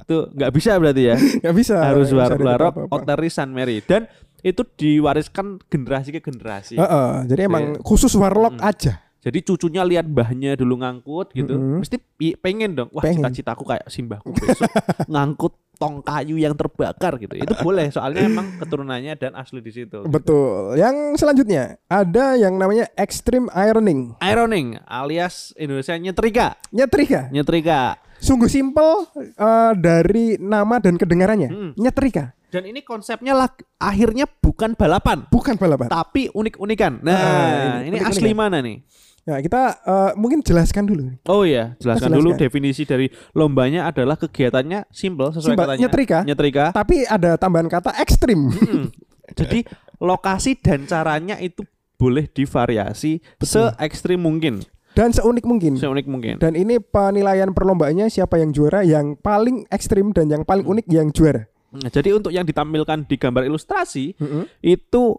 Itu 0.00 0.16
nggak 0.30 0.50
bisa 0.50 0.74
berarti 0.76 1.02
ya. 1.04 1.16
Nggak 1.42 1.54
bisa. 1.54 1.74
Harus 1.80 2.08
dari 2.08 2.38
warok. 2.40 2.74
Oteri 2.88 3.28
Saint 3.28 3.50
Mary 3.50 3.82
dan 3.82 4.06
itu 4.40 4.62
diwariskan 4.64 5.58
generasi 5.64 6.10
ke 6.10 6.20
generasi. 6.20 6.74
Heeh, 6.74 7.10
jadi 7.26 7.44
emang 7.44 7.78
khusus 7.80 8.14
warlock 8.14 8.56
Hmm. 8.56 8.64
aja. 8.64 9.02
Jadi 9.20 9.44
cucunya 9.44 9.84
lihat 9.84 10.08
mbahnya 10.08 10.56
dulu 10.56 10.80
ngangkut 10.80 11.36
gitu, 11.36 11.52
Mm-mm. 11.52 11.84
mesti 11.84 12.00
pi- 12.00 12.34
pengen 12.34 12.72
dong. 12.72 12.88
Wah, 12.90 13.04
cita-citaku 13.04 13.68
kayak 13.68 13.84
simbahku 13.86 14.32
besok 14.32 14.64
ngangkut 15.06 15.52
tong 15.80 16.04
kayu 16.04 16.36
yang 16.36 16.52
terbakar 16.52 17.16
gitu. 17.16 17.32
Itu 17.34 17.56
boleh, 17.58 17.88
soalnya 17.88 18.20
emang 18.22 18.52
keturunannya 18.60 19.16
dan 19.16 19.32
asli 19.32 19.58
di 19.58 19.72
situ. 19.72 20.04
Betul. 20.04 20.76
Yang 20.76 21.16
selanjutnya 21.16 21.80
ada 21.86 22.36
yang 22.36 22.54
namanya 22.54 22.84
extreme 22.94 23.48
ironing. 23.50 24.12
Ironing 24.20 24.76
alias 24.84 25.56
Indonesia 25.56 25.96
nyetrika. 25.96 26.60
Nyetrika. 26.68 27.32
Nyetrika. 27.32 27.96
Sungguh 28.20 28.52
simpel 28.52 29.08
eh, 29.16 29.72
dari 29.74 30.36
nama 30.36 30.76
dan 30.76 30.94
kedengarannya. 30.94 31.48
Hmm. 31.48 31.72
Nyetrika, 31.72 32.36
Dan 32.52 32.68
ini 32.68 32.84
konsepnya 32.84 33.32
lah 33.32 33.48
akhirnya 33.80 34.28
bukan 34.28 34.76
balapan, 34.76 35.24
bukan 35.26 35.56
balapan. 35.56 35.88
tapi 35.88 36.28
unik-unikan. 36.28 37.00
Nah, 37.00 37.16
Ah, 37.16 37.80
ini 37.80 37.96
ini 37.96 37.96
asli 37.96 38.28
unik-unikan. 38.28 38.36
mana 38.36 38.58
nih? 38.60 38.84
Nah, 39.30 39.38
kita 39.38 39.62
eh, 39.78 40.10
mungkin 40.18 40.42
jelaskan 40.42 40.90
dulu. 40.90 41.14
Oh 41.30 41.46
iya, 41.46 41.78
jelaskan 41.78 42.10
Jelaskan. 42.10 42.18
dulu 42.18 42.30
definisi 42.34 42.82
dari 42.82 43.06
lombanya 43.30 43.86
adalah 43.86 44.18
kegiatannya 44.18 44.90
simple 44.90 45.30
sesuai 45.30 45.54
Simpel, 45.54 45.66
katanya. 45.70 45.80
nyetrika. 45.86 46.18
Nyetrika. 46.26 46.64
Tapi 46.74 47.06
ada 47.06 47.38
tambahan 47.38 47.70
kata 47.70 47.94
ekstrim. 48.02 48.50
Hmm. 48.50 48.90
Jadi 49.38 49.62
lokasi 50.02 50.58
dan 50.58 50.90
caranya 50.90 51.38
itu 51.38 51.62
boleh 51.94 52.26
divariasi 52.26 53.20
se 53.44 53.62
ekstrim 53.78 54.18
mungkin, 54.18 54.64
dan 54.96 55.12
seunik 55.12 55.46
mungkin. 55.46 55.76
seunik 55.78 56.08
mungkin. 56.08 56.40
Dan 56.40 56.56
ini 56.56 56.80
penilaian 56.80 57.52
perlombaannya 57.54 58.10
siapa 58.10 58.40
yang 58.40 58.50
juara, 58.50 58.82
yang 58.82 59.14
paling 59.14 59.68
ekstrim 59.70 60.10
dan 60.10 60.26
yang 60.26 60.42
paling 60.42 60.66
unik 60.66 60.86
yang 60.90 61.12
juara. 61.14 61.46
Nah, 61.70 61.86
jadi 61.86 62.16
untuk 62.18 62.34
yang 62.34 62.42
ditampilkan 62.42 63.06
di 63.06 63.14
gambar 63.14 63.46
ilustrasi 63.46 64.18
Mm-mm. 64.18 64.42
itu 64.58 65.14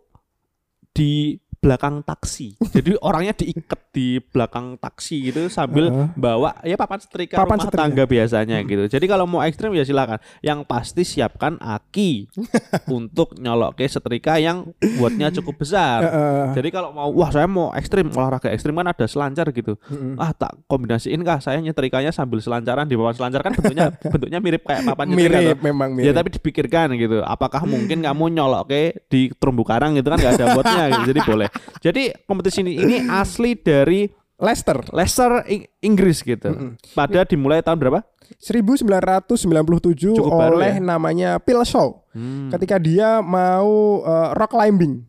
di 0.91 1.39
belakang 1.61 2.01
taksi. 2.01 2.57
Jadi 2.57 2.97
orangnya 3.07 3.37
diikat 3.37 3.93
di 3.93 4.17
belakang 4.17 4.81
taksi 4.81 5.29
gitu 5.29 5.45
sambil 5.45 5.93
Heeh. 5.93 6.07
bawa 6.17 6.57
ya 6.65 6.73
papan 6.73 6.97
setrika 6.97 7.37
Papan 7.37 7.61
rumah 7.61 7.65
setrika. 7.69 7.81
tangga 7.85 8.03
biasanya 8.03 8.57
gitu. 8.65 8.83
Jadi 8.89 9.05
kalau 9.05 9.29
mau 9.29 9.45
ekstrim 9.45 9.69
ya 9.71 9.85
silakan. 9.85 10.17
Yang 10.41 10.65
pasti 10.65 11.05
siapkan 11.05 11.61
aki 11.61 12.25
untuk 12.97 13.37
nyolok 13.37 13.77
ke 13.77 13.85
setrika 13.85 14.41
yang 14.41 14.73
buatnya 14.97 15.29
cukup 15.31 15.61
besar. 15.61 16.01
Heeh. 16.01 16.45
Jadi 16.57 16.69
kalau 16.73 16.89
mau 16.91 17.13
wah 17.13 17.29
saya 17.29 17.45
mau 17.45 17.69
ekstrim 17.71 18.09
olahraga 18.09 18.49
ekstrim 18.49 18.73
kan 18.73 18.89
ada 18.89 19.05
selancar 19.05 19.45
gitu. 19.53 19.77
Mm-mm. 19.85 20.17
Ah 20.17 20.33
tak 20.33 20.57
kombinasiin 20.65 21.21
kah 21.21 21.37
saya 21.37 21.61
nyetrikanya 21.61 22.09
sambil 22.09 22.41
selancaran 22.41 22.89
di 22.89 22.97
bawah 22.97 23.13
selancar 23.13 23.45
kan 23.45 23.53
bentuknya 23.53 23.93
bentuknya 24.13 24.41
mirip 24.41 24.65
kayak 24.65 24.81
papan 24.81 25.13
nyetrika 25.13 25.37
mirip 25.37 25.57
toh. 25.61 25.61
memang 25.61 25.89
mirip. 25.93 26.07
Ya 26.09 26.13
tapi 26.17 26.33
dipikirkan 26.33 26.97
gitu. 26.97 27.21
Apakah 27.21 27.69
mungkin 27.69 28.01
kamu 28.01 28.33
nyolok 28.33 28.63
ke 28.65 28.81
di 29.13 29.29
terumbu 29.29 29.61
karang 29.61 29.93
gitu 29.93 30.09
kan 30.09 30.17
nggak 30.17 30.33
ada 30.41 30.45
botnya 30.57 30.83
gitu. 30.89 31.05
Jadi 31.13 31.21
boleh. 31.21 31.50
Jadi 31.79 32.13
kompetisi 32.23 32.61
ini, 32.61 32.73
ini 32.75 32.95
asli 33.05 33.53
dari 33.53 34.05
Leicester 34.35 34.81
Leicester 34.89 35.45
Ing- 35.45 35.69
Inggris 35.81 36.19
gitu. 36.19 36.75
Pada 36.91 37.21
dimulai 37.23 37.59
tahun 37.59 37.77
berapa? 37.77 38.01
1997 38.37 40.15
Cukup 40.15 40.31
oleh 40.31 40.73
ya? 40.73 40.81
namanya 40.81 41.29
Phil 41.39 41.61
Shaw 41.61 41.99
Hmm. 42.11 42.47
ketika 42.49 42.75
dia 42.75 43.19
mau 43.19 43.71
uh, 43.99 44.31
rock 44.33 44.51
climbing 44.51 45.07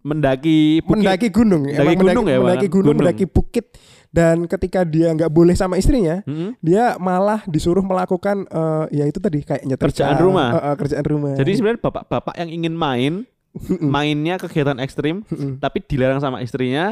Mendaki 0.00 0.78
bukit. 0.80 0.98
mendaki 0.98 1.28
gunung 1.28 1.62
Mendaki 1.62 1.78
Emang 1.92 1.98
gunung 2.08 2.26
ya, 2.26 2.38
mendaki 2.38 2.66
gunung, 2.66 2.86
Gunung. 2.88 2.98
mendaki 3.00 3.24
bukit 3.24 3.66
dan 4.08 4.46
ketika 4.46 4.82
dia 4.82 5.10
nggak 5.12 5.28
boleh 5.28 5.52
sama 5.52 5.74
istrinya 5.74 6.22
Hmm. 6.24 6.58
dia 6.58 6.94
malah 6.96 7.42
disuruh 7.44 7.82
melakukan 7.82 8.46
uh, 8.48 8.86
ya 8.88 9.04
itu 9.04 9.18
tadi 9.18 9.42
kayak 9.42 9.62
nyetrika 9.64 9.90
Kerjaan 9.90 10.18
rumah. 10.18 10.48
Uh, 10.48 10.58
uh, 10.64 10.74
kerjaan 10.74 11.04
rumah 11.04 11.32
Jadi 11.34 11.50
sebenarnya 11.52 11.80
bapak-bapak 11.82 12.34
yang 12.36 12.50
ingin 12.52 12.72
main 12.72 13.12
mainnya 13.82 14.38
kegiatan 14.38 14.78
ekstrim 14.78 15.26
tapi 15.58 15.82
dilarang 15.84 16.22
sama 16.22 16.40
istrinya 16.40 16.90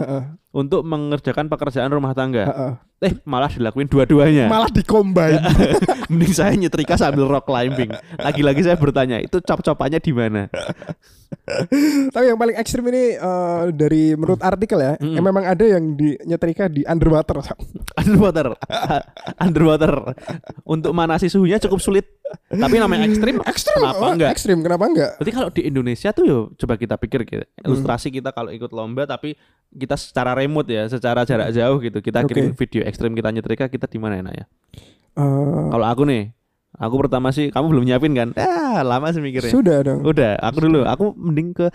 untuk 0.57 0.83
mengerjakan 0.83 1.53
pekerjaan 1.53 1.93
rumah 1.93 2.17
tangga. 2.17 2.77
Eh 2.97 3.13
malah 3.29 3.53
dilakuin 3.53 3.93
dua-duanya. 3.93 4.49
malah 4.53 4.73
dikombain 4.73 5.37
Mending 6.11 6.33
saya 6.33 6.57
nyetrika 6.57 6.97
sambil 6.97 7.29
rock 7.29 7.45
climbing. 7.45 7.93
Lagi-lagi 8.17 8.65
saya 8.65 8.81
bertanya, 8.81 9.21
itu 9.21 9.37
cop-copannya 9.43 10.01
di 10.01 10.13
mana? 10.17 10.49
tapi 12.15 12.31
yang 12.31 12.39
paling 12.39 12.55
ekstrim 12.55 12.87
ini 12.87 13.19
uh, 13.19 13.67
dari 13.75 14.15
menurut 14.15 14.39
artikel 14.47 14.79
ya 14.79 14.95
eh, 14.95 15.19
memang 15.23 15.43
ada 15.43 15.63
yang 15.67 15.99
di 15.99 16.15
nyetrika 16.23 16.71
di 16.71 16.87
underwater 16.87 17.43
Underwater. 17.99 18.55
Underwater. 19.43 20.15
Untuk 20.63 20.95
manasi 20.95 21.27
suhunya 21.27 21.59
cukup 21.59 21.83
sulit. 21.83 22.07
Tapi 22.47 22.77
namanya 22.77 23.05
ekstrim. 23.05 23.37
ekstrim 23.43 23.79
Kenapa 23.79 23.99
oh, 23.99 24.11
enggak? 24.11 24.31
ekstrim 24.31 24.59
kenapa 24.61 24.85
enggak 24.87 25.11
Berarti 25.17 25.33
kalau 25.33 25.49
di 25.49 25.63
Indonesia 25.65 26.09
tuh 26.11 26.25
yo 26.25 26.39
coba 26.55 26.75
kita 26.75 26.95
pikir 26.97 27.21
gitu. 27.23 27.43
Hmm. 27.43 27.67
Ilustrasi 27.67 28.09
kita 28.09 28.31
kalau 28.31 28.51
ikut 28.51 28.71
lomba 28.71 29.05
tapi 29.05 29.35
kita 29.69 29.95
secara 29.95 30.33
remote 30.33 30.67
ya, 30.67 30.87
secara 30.87 31.23
jarak 31.23 31.51
jauh 31.51 31.77
gitu. 31.79 31.99
Kita 32.01 32.23
Oke. 32.23 32.31
kirim 32.31 32.53
video 32.53 32.83
ekstrim 32.83 33.13
kita 33.13 33.29
nyetrika 33.29 33.67
kita 33.67 33.85
di 33.85 33.99
mana 33.99 34.21
enak 34.21 34.35
ya? 34.35 34.45
Eh, 35.17 35.65
Kalau 35.69 35.87
aku 35.87 36.05
nih, 36.05 36.31
aku 36.73 36.95
pertama 36.99 37.29
sih 37.31 37.49
kamu 37.49 37.67
belum 37.69 37.85
nyiapin 37.85 38.13
kan? 38.13 38.29
Ah, 38.37 38.81
lama 38.81 39.09
sih 39.09 39.19
mikirnya. 39.19 39.49
sudah 39.49 39.81
dong 39.81 40.01
Udah, 40.03 40.37
aku 40.39 40.59
dulu. 40.63 40.85
Aku 40.85 41.13
mending 41.13 41.53
ke 41.53 41.67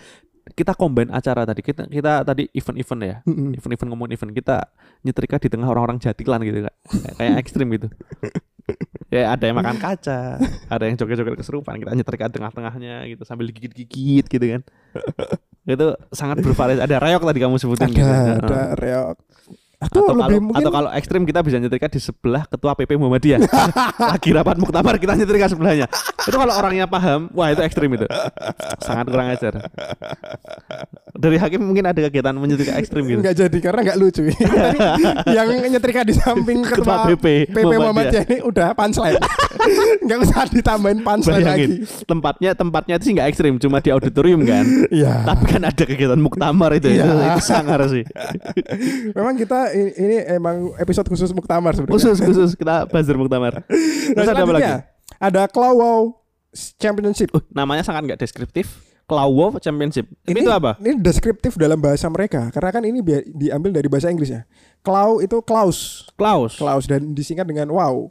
kita 0.52 0.74
combine 0.74 1.10
acara 1.10 1.44
tadi. 1.44 1.62
Kita 1.62 1.86
kita 1.86 2.22
tadi 2.22 2.50
event-event 2.52 3.02
ya. 3.02 3.16
Event-event 3.26 3.90
ngomong 3.90 4.10
event 4.10 4.32
kita 4.32 4.68
nyetrika 5.02 5.38
di 5.38 5.48
tengah 5.48 5.66
orang-orang 5.66 5.98
jatilan 5.98 6.42
gitu 6.42 6.66
kak. 6.66 6.76
Kayak- 6.88 7.16
Kayak 7.18 7.36
ekstrim 7.40 7.68
gitu. 7.72 7.88
Ya 9.12 9.36
ada 9.36 9.44
yang 9.44 9.60
makan 9.60 9.76
kaca, 9.86 10.40
ada 10.72 10.84
yang 10.88 10.96
joget-joget 10.96 11.36
keserupan, 11.36 11.76
kita 11.84 11.92
nyetrika 11.92 12.32
tengah-tengahnya 12.32 13.12
gitu 13.12 13.28
sambil 13.28 13.52
digigit-gigit 13.52 14.26
gitu 14.32 14.46
kan. 14.58 14.62
itu 15.76 15.88
sangat 16.16 16.40
bervariasi. 16.40 16.80
Ada 16.80 16.98
reok 16.98 17.28
tadi 17.28 17.40
kamu 17.44 17.60
sebutin 17.60 17.92
ada 17.92 18.00
gitu. 18.00 18.08
ada 18.48 18.62
reok 18.80 19.18
atau, 19.82 20.06
Atau 20.06 20.14
lebih 20.14 20.22
kalau 20.22 20.46
mungkin 20.46 20.62
atau 20.62 20.72
kalau 20.72 20.90
ekstrim 20.94 21.22
kita 21.26 21.40
bisa 21.42 21.58
nyetrika 21.58 21.88
di 21.90 21.98
sebelah 21.98 22.44
ketua 22.46 22.78
PP 22.78 22.92
Muhammadiyah. 23.02 23.40
Lagi 24.14 24.30
rapat 24.36 24.58
muktamar 24.62 25.02
kita 25.02 25.18
nyetrika 25.18 25.50
sebelahnya. 25.50 25.90
Itu 26.22 26.38
kalau 26.38 26.54
orangnya 26.54 26.86
paham, 26.86 27.34
wah 27.34 27.50
itu 27.50 27.62
ekstrim 27.66 27.90
itu. 27.98 28.06
Sangat 28.84 29.10
kurang 29.10 29.34
ajar. 29.34 29.58
Dari 31.18 31.38
hakim 31.42 31.62
mungkin 31.66 31.90
ada 31.90 32.00
kegiatan 32.08 32.34
menyetrika 32.38 32.78
ekstrim 32.78 33.04
gitu. 33.10 33.20
nggak 33.22 33.36
jadi 33.38 33.58
karena 33.62 33.80
nggak 33.92 33.98
lucu 34.00 34.22
yang 35.38 35.48
nyetrika 35.70 36.02
di 36.08 36.14
samping 36.18 36.66
Ketua 36.66 37.06
ketua 37.06 37.14
PP 37.14 37.26
PP 37.50 37.56
Muhammadiyah. 37.58 37.80
Muhammadiyah 37.82 38.24
ini 38.26 38.38
udah 38.42 38.68
punchline 38.74 39.18
nggak 40.06 40.18
usah 40.26 40.46
ditambahin 40.50 41.00
punchline 41.06 41.46
lagi 41.46 41.62
Bayangin 41.62 41.72
tempatnya 42.08 42.52
tempatnya 42.58 42.96
itu 42.98 43.04
sih 43.10 43.14
nggak 43.18 43.28
ekstrim, 43.34 43.54
cuma 43.62 43.78
di 43.80 43.90
auditorium 43.94 44.42
kan. 44.46 44.66
Iya. 44.90 45.26
Tapi 45.26 45.44
kan 45.48 45.62
ada 45.66 45.84
kegiatan 45.84 46.20
muktamar 46.20 46.72
itu, 46.78 46.92
Iya. 46.92 47.06
itu, 47.06 47.16
itu 47.34 47.42
sangar 47.44 47.80
sih. 47.90 48.04
Memang 49.16 49.36
kita 49.38 49.71
ini, 49.72 49.92
ini 49.98 50.16
emang 50.28 50.76
episode 50.78 51.08
khusus 51.08 51.32
muktamar 51.32 51.74
sebenarnya. 51.74 51.96
Khusus 51.96 52.18
khusus 52.22 52.50
kita 52.56 52.86
buzzer 52.88 53.18
muktamar. 53.18 53.62
Nah, 54.12 54.28
Terus 54.28 54.30
ada 54.36 54.44
apa 54.44 54.54
lagi? 54.54 54.74
Ada 55.22 55.42
Claw 55.48 55.74
Wow 55.80 56.02
Championship. 56.76 57.32
Uh, 57.32 57.40
namanya 57.56 57.84
sangat 57.84 58.12
nggak 58.12 58.20
deskriptif. 58.20 58.84
Claw 59.08 59.60
Championship. 59.60 60.08
Ini, 60.28 60.44
itu 60.44 60.52
apa? 60.52 60.80
Ini 60.80 61.00
deskriptif 61.00 61.56
dalam 61.60 61.80
bahasa 61.80 62.08
mereka 62.08 62.48
karena 62.52 62.70
kan 62.72 62.84
ini 62.88 63.00
bi- 63.04 63.28
diambil 63.36 63.76
dari 63.76 63.88
bahasa 63.92 64.08
Inggris 64.08 64.32
ya. 64.32 64.48
Claw 64.84 65.20
itu 65.20 65.40
Klaus, 65.44 66.08
Klaus. 66.16 66.56
Klaus 66.56 66.88
dan 66.88 67.12
disingkat 67.12 67.44
dengan 67.48 67.72
wow. 67.72 68.08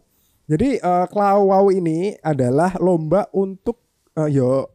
Jadi 0.50 0.76
eh, 0.82 1.06
Claw 1.08 1.46
Wow 1.46 1.72
ini 1.72 2.16
adalah 2.20 2.76
lomba 2.76 3.28
untuk 3.32 3.80
eh, 4.18 4.28
yo 4.34 4.68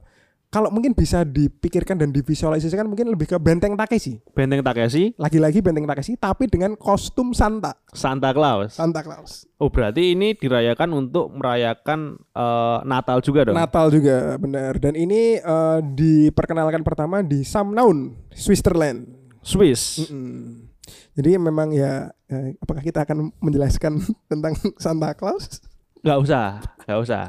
kalau 0.56 0.72
mungkin 0.72 0.96
bisa 0.96 1.28
dipikirkan 1.28 2.00
dan 2.00 2.16
divisualisasikan 2.16 2.88
mungkin 2.88 3.12
lebih 3.12 3.28
ke 3.28 3.36
Benteng 3.36 3.76
Takeshi. 3.76 4.24
Benteng 4.32 4.64
Takeshi, 4.64 5.12
Lagi-lagi 5.20 5.60
Benteng 5.60 5.84
Takeshi 5.84 6.16
tapi 6.16 6.48
dengan 6.48 6.80
kostum 6.80 7.36
Santa, 7.36 7.76
Santa 7.92 8.32
Claus. 8.32 8.80
Santa 8.80 9.04
Claus. 9.04 9.44
Oh 9.60 9.68
berarti 9.68 10.16
ini 10.16 10.32
dirayakan 10.32 10.96
untuk 10.96 11.28
merayakan 11.36 12.16
eh, 12.32 12.80
Natal 12.88 13.20
juga 13.20 13.52
dong? 13.52 13.60
Natal 13.60 13.92
juga 13.92 14.40
benar 14.40 14.80
dan 14.80 14.96
ini 14.96 15.44
eh, 15.44 15.80
diperkenalkan 15.84 16.88
pertama 16.88 17.20
di 17.20 17.44
Samnaun, 17.44 18.16
Switzerland. 18.32 19.12
Swiss. 19.44 20.08
Mm-mm. 20.08 20.72
Jadi 21.20 21.36
memang 21.36 21.76
ya 21.76 22.16
eh, 22.32 22.56
apakah 22.64 22.80
kita 22.80 23.04
akan 23.04 23.28
menjelaskan 23.44 24.00
tentang 24.32 24.56
Santa 24.80 25.12
Claus? 25.20 25.60
Gak 26.00 26.16
usah, 26.16 26.64
gak 26.88 27.00
usah. 27.04 27.28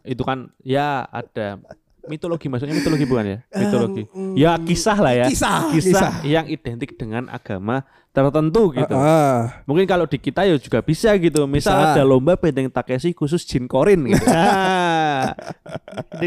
Itu 0.00 0.24
kan 0.24 0.48
ya 0.64 1.04
ada 1.12 1.60
mitologi 2.08 2.48
maksudnya 2.48 2.74
mitologi 2.74 3.04
bukan 3.04 3.24
ya? 3.24 3.38
Mitologi. 3.54 4.02
mm, 4.08 4.34
ya 4.34 4.56
kisah 4.58 4.98
lah 4.98 5.12
ya. 5.14 5.26
kisah, 5.28 5.70
Kisah, 5.70 5.92
kisah. 5.92 6.12
yang 6.24 6.48
identik 6.48 6.96
dengan 6.96 7.28
agama 7.28 7.84
tertentu 8.10 8.74
gitu. 8.74 8.94
Ah, 8.98 9.62
Mungkin 9.62 9.86
kalau 9.86 10.08
di 10.08 10.18
kita 10.18 10.42
ya 10.42 10.58
juga 10.58 10.82
bisa 10.82 11.14
gitu. 11.14 11.46
Misal 11.46 11.78
Bisa. 11.78 11.88
ada 11.94 12.02
lomba 12.02 12.34
benteng 12.34 12.66
Takeshi 12.66 13.14
khusus 13.14 13.46
jin 13.46 13.68
korin 13.70 14.08
gitu. 14.08 14.24
Nah, 14.38 15.34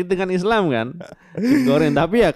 dengan 0.04 0.30
Islam 0.36 0.68
kan. 0.68 0.88
Jin 1.40 1.64
korin 1.64 1.96
tapi 1.96 2.24
ya 2.24 2.32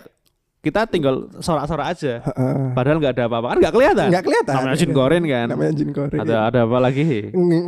kita 0.65 0.89
tinggal 0.89 1.29
sorak-sorak 1.37 1.93
aja. 1.93 2.25
ah. 2.33 2.73
Padahal 2.73 2.97
nggak 2.97 3.13
ada 3.13 3.23
apa-apa 3.29 3.47
kan 3.53 3.57
nggak 3.61 3.73
kelihatan. 3.77 4.05
nggak 4.09 4.25
kelihatan. 4.25 4.53
Namanya 4.57 4.75
jin 4.75 4.91
korin 4.91 5.23
kan. 5.29 5.47
Namanya 5.53 5.73
jin 5.77 5.89
korin. 5.93 6.19
Ada 6.19 6.35
ada 6.49 6.59
apa 6.65 6.77
lagi? 6.81 7.05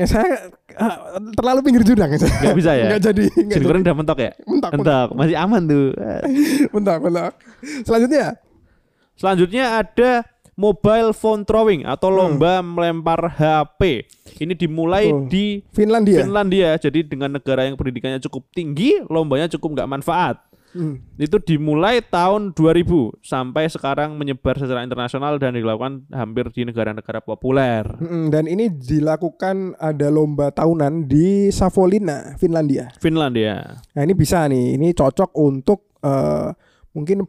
Saya 0.03 0.49
ah, 0.73 0.97
terlalu 1.37 1.59
pinggir 1.61 1.83
jurang. 1.85 2.09
Nggak 2.09 2.55
bisa 2.57 2.71
ya? 2.73 2.85
Nggak 2.89 3.01
jadi. 3.13 3.23
Jin 3.53 3.61
korin 3.61 3.81
udah 3.85 3.95
mentok 3.95 4.19
ya? 4.19 4.31
Mentok, 4.43 4.71
Mentok, 4.73 5.07
masih 5.13 5.37
aman 5.37 5.61
tuh. 5.63 5.85
Mentok, 6.73 6.97
mentok. 7.05 7.31
Selanjutnya 7.85 8.41
Selanjutnya 9.17 9.81
ada 9.81 10.11
mobile 10.53 11.13
phone 11.13 11.45
throwing 11.45 11.85
atau 11.85 12.09
Hmm. 12.09 12.17
lomba 12.17 12.61
melempar 12.61 13.29
HP. 13.29 14.09
Ini 14.37 14.53
dimulai 14.53 15.09
Betul. 15.09 15.29
di 15.29 15.45
Finlandia. 15.69 16.17
Finlandia. 16.21 16.69
Jadi 16.77 17.05
dengan 17.05 17.33
negara 17.33 17.65
yang 17.65 17.77
pendidikannya 17.77 18.21
cukup 18.21 18.45
tinggi, 18.53 19.01
lombanya 19.05 19.49
cukup 19.49 19.77
nggak 19.77 19.89
manfaat. 19.89 20.37
Hmm. 20.75 20.99
Itu 21.15 21.39
dimulai 21.39 22.03
tahun 22.03 22.51
2000 22.51 23.23
sampai 23.23 23.71
sekarang 23.71 24.19
menyebar 24.19 24.59
secara 24.59 24.83
internasional 24.83 25.39
dan 25.39 25.55
dilakukan 25.55 26.05
hampir 26.11 26.51
di 26.51 26.67
negara-negara 26.67 27.23
populer. 27.23 27.87
Mm-mm, 27.97 28.29
Dan 28.29 28.45
ini 28.51 28.67
dilakukan 28.71 29.79
ada 29.79 30.07
lomba 30.11 30.51
tahunan 30.51 31.07
di 31.07 31.49
Savonlinna, 31.49 32.35
Finlandia. 32.35 32.91
Finlandia. 32.99 33.79
Nah 33.95 34.01
ini 34.03 34.13
bisa 34.13 34.43
nih, 34.45 34.75
ini 34.75 34.91
cocok 34.91 35.31
untuk 35.39 35.95
eh, 36.03 36.51
mungkin 36.91 37.25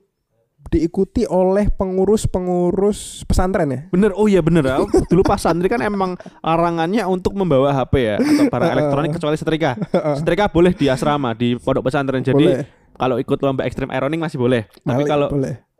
diikuti 0.68 1.24
oleh 1.24 1.72
pengurus-pengurus 1.72 3.24
pesantren 3.24 3.72
ya. 3.72 3.80
Bener, 3.88 4.12
oh 4.12 4.28
iya 4.28 4.44
bener. 4.44 4.68
Dulu 5.08 5.24
pas 5.24 5.40
santri 5.40 5.66
kan 5.72 5.80
emang 5.80 6.14
larangannya 6.44 7.08
untuk 7.08 7.32
membawa 7.32 7.72
HP 7.72 7.94
ya 7.96 8.16
atau 8.20 8.44
barang 8.52 8.72
elektronik 8.76 9.10
kecuali 9.16 9.36
setrika. 9.40 9.72
Setrika 10.20 10.52
boleh 10.52 10.76
di 10.76 10.92
asrama 10.92 11.32
di 11.32 11.56
pondok 11.56 11.88
pesantren. 11.88 12.20
Jadi 12.20 12.44
Boleh. 12.44 12.77
Kalau 12.98 13.16
ikut 13.16 13.38
lomba 13.38 13.62
extreme 13.64 13.94
ironing 13.94 14.18
masih 14.18 14.36
boleh. 14.36 14.66
Tapi 14.82 15.06
kalau 15.06 15.30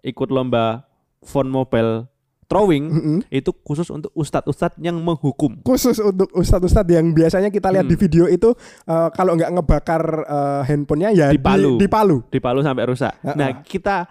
ikut 0.00 0.28
lomba 0.30 0.86
phone 1.20 1.50
mobile 1.50 2.06
throwing 2.48 2.88
Mm-mm. 2.88 3.18
itu 3.28 3.52
khusus 3.60 3.92
untuk 3.92 4.08
ustadz-ustadz 4.16 4.80
yang 4.80 4.96
menghukum. 4.96 5.60
Khusus 5.60 6.00
untuk 6.00 6.32
ustadz-ustadz 6.32 6.88
yang 6.88 7.12
biasanya 7.12 7.52
kita 7.52 7.68
lihat 7.68 7.84
di 7.84 7.92
Hmm. 7.92 8.04
video 8.08 8.24
itu 8.24 8.56
eh, 8.88 9.08
kalau 9.12 9.36
nggak 9.36 9.52
ngebakar 9.52 10.02
eh, 10.24 10.62
handphonenya 10.64 11.10
ya 11.12 11.26
Dipalu. 11.28 11.76
Di, 11.76 11.84
dipalu. 11.84 12.16
Di 12.32 12.40
Palu 12.40 12.60
sampai 12.64 12.84
rusak. 12.88 13.12
Ha-ha. 13.20 13.36
Nah, 13.36 13.60
kita 13.60 14.08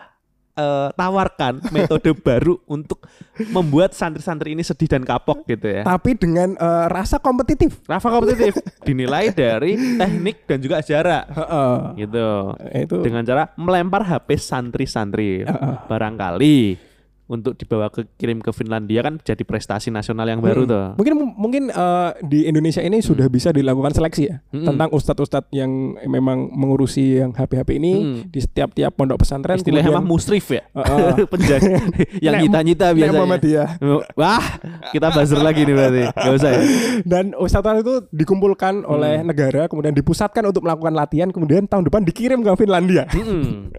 eh, 0.57 0.89
tawarkan 0.97 1.61
metode 1.69 2.11
baru 2.27 2.57
untuk 2.65 3.05
membuat 3.53 3.93
santri-santri 3.93 4.57
ini 4.57 4.65
sedih 4.65 4.89
dan 4.89 5.05
kapok 5.05 5.45
gitu 5.45 5.69
ya. 5.69 5.85
Tapi 5.85 6.17
dengan 6.17 6.57
eh, 6.57 6.85
rasa 6.89 7.21
kompetitif. 7.21 7.77
Rafa 7.85 8.09
kompetitif 8.09 8.57
dinilai 8.81 9.29
dari 9.45 9.77
teknik 9.95 10.49
dan 10.49 10.57
juga 10.57 10.81
jarak 10.81 11.29
Heeh. 11.29 11.77
gitu. 12.01 12.27
Itu 12.73 12.95
Dengan 13.05 13.21
cara 13.21 13.53
melempar 13.55 14.01
HP 14.03 14.35
santri-santri. 14.41 15.45
Barangkali 15.87 16.86
untuk 17.27 17.53
dibawa 17.53 17.87
ke 17.87 18.07
kirim 18.15 18.39
ke 18.39 18.49
Finlandia 18.49 19.03
kan 19.03 19.19
jadi 19.19 19.43
prestasi 19.43 19.87
nasional 19.87 20.23
yang 20.23 20.39
baru 20.39 20.63
Hmm. 20.63 20.71
tuh. 20.71 20.85
Mungkin 20.95 21.13
mungkin 21.35 21.63
eh, 21.67 22.09
di 22.23 22.47
Indonesia 22.47 22.79
ini 22.79 22.99
sudah 22.99 23.27
bisa 23.27 23.51
dilakukan 23.51 23.91
seleksi 23.91 24.23
ya 24.25 24.35
Hmm. 24.49 24.63
tentang 24.65 24.89
ustadz-ustadz 24.89 25.51
yang 25.51 25.67
memang 26.01 26.49
mengurusi 26.49 27.19
yang 27.19 27.31
HP-HP 27.31 27.69
ini 27.75 27.93
Hmm. 27.93 28.19
di 28.27 28.39
setiap-tiap 28.39 28.91
pondok 28.93 29.21
pesantren. 29.21 29.59
Istilahnya 29.59 29.91
mah 29.91 30.01
musrif 30.01 30.47
ya. 30.47 30.63
Heeh. 30.71 31.13
Penjaga 31.31 31.67
yang 32.25 32.39
nyita-nyita 32.39 32.95
biasanya. 32.95 33.19
Muhammadiyah. 33.19 33.69
Wah, 34.19 34.43
kita 34.89 35.11
buzzer 35.11 35.37
lagi 35.37 35.61
nih 35.61 35.75
berarti. 35.75 36.03
Gak 36.09 36.33
usah 36.33 36.49
ya. 36.49 36.61
Dan 37.03 37.35
ustadz 37.35 37.55
itu 37.77 37.93
dikumpulkan 38.09 38.87
oleh 38.87 39.19
negara, 39.21 39.67
kemudian 39.67 39.91
dipusatkan 39.91 40.41
untuk 40.41 40.63
melakukan 40.63 40.95
latihan, 40.95 41.27
kemudian 41.27 41.67
tahun 41.67 41.83
depan 41.83 42.07
dikirim 42.07 42.39
ke 42.39 42.51
Finlandia. 42.55 43.03
Mm-mm. 43.11 43.75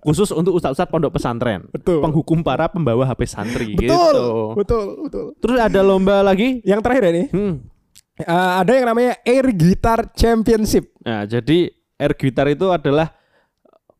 Khusus 0.00 0.32
untuk 0.32 0.56
ustadz-ustadz 0.56 0.90
pondok 0.90 1.14
pesantren. 1.14 1.68
Betul. 1.70 2.00
Penghukum 2.00 2.40
para 2.40 2.66
pembawa 2.80 3.04
HP 3.04 3.20
santri 3.24 3.66
Betul, 3.72 3.84
gitu. 3.84 4.24
betul, 4.56 4.84
betul. 5.04 5.26
Terus 5.36 5.58
ada 5.60 5.80
lomba 5.80 6.20
lagi. 6.20 6.58
Yang 6.62 6.80
terakhir 6.80 7.04
ini 7.08 7.24
Hmm. 7.28 7.54
eh, 8.18 8.52
ada 8.58 8.72
yang 8.72 8.86
namanya 8.86 9.20
Air 9.22 9.46
Guitar 9.52 10.08
Championship. 10.10 10.90
Nah, 11.00 11.24
jadi 11.24 11.68
air 11.94 12.12
gitar 12.14 12.48
itu 12.48 12.68
adalah 12.68 13.12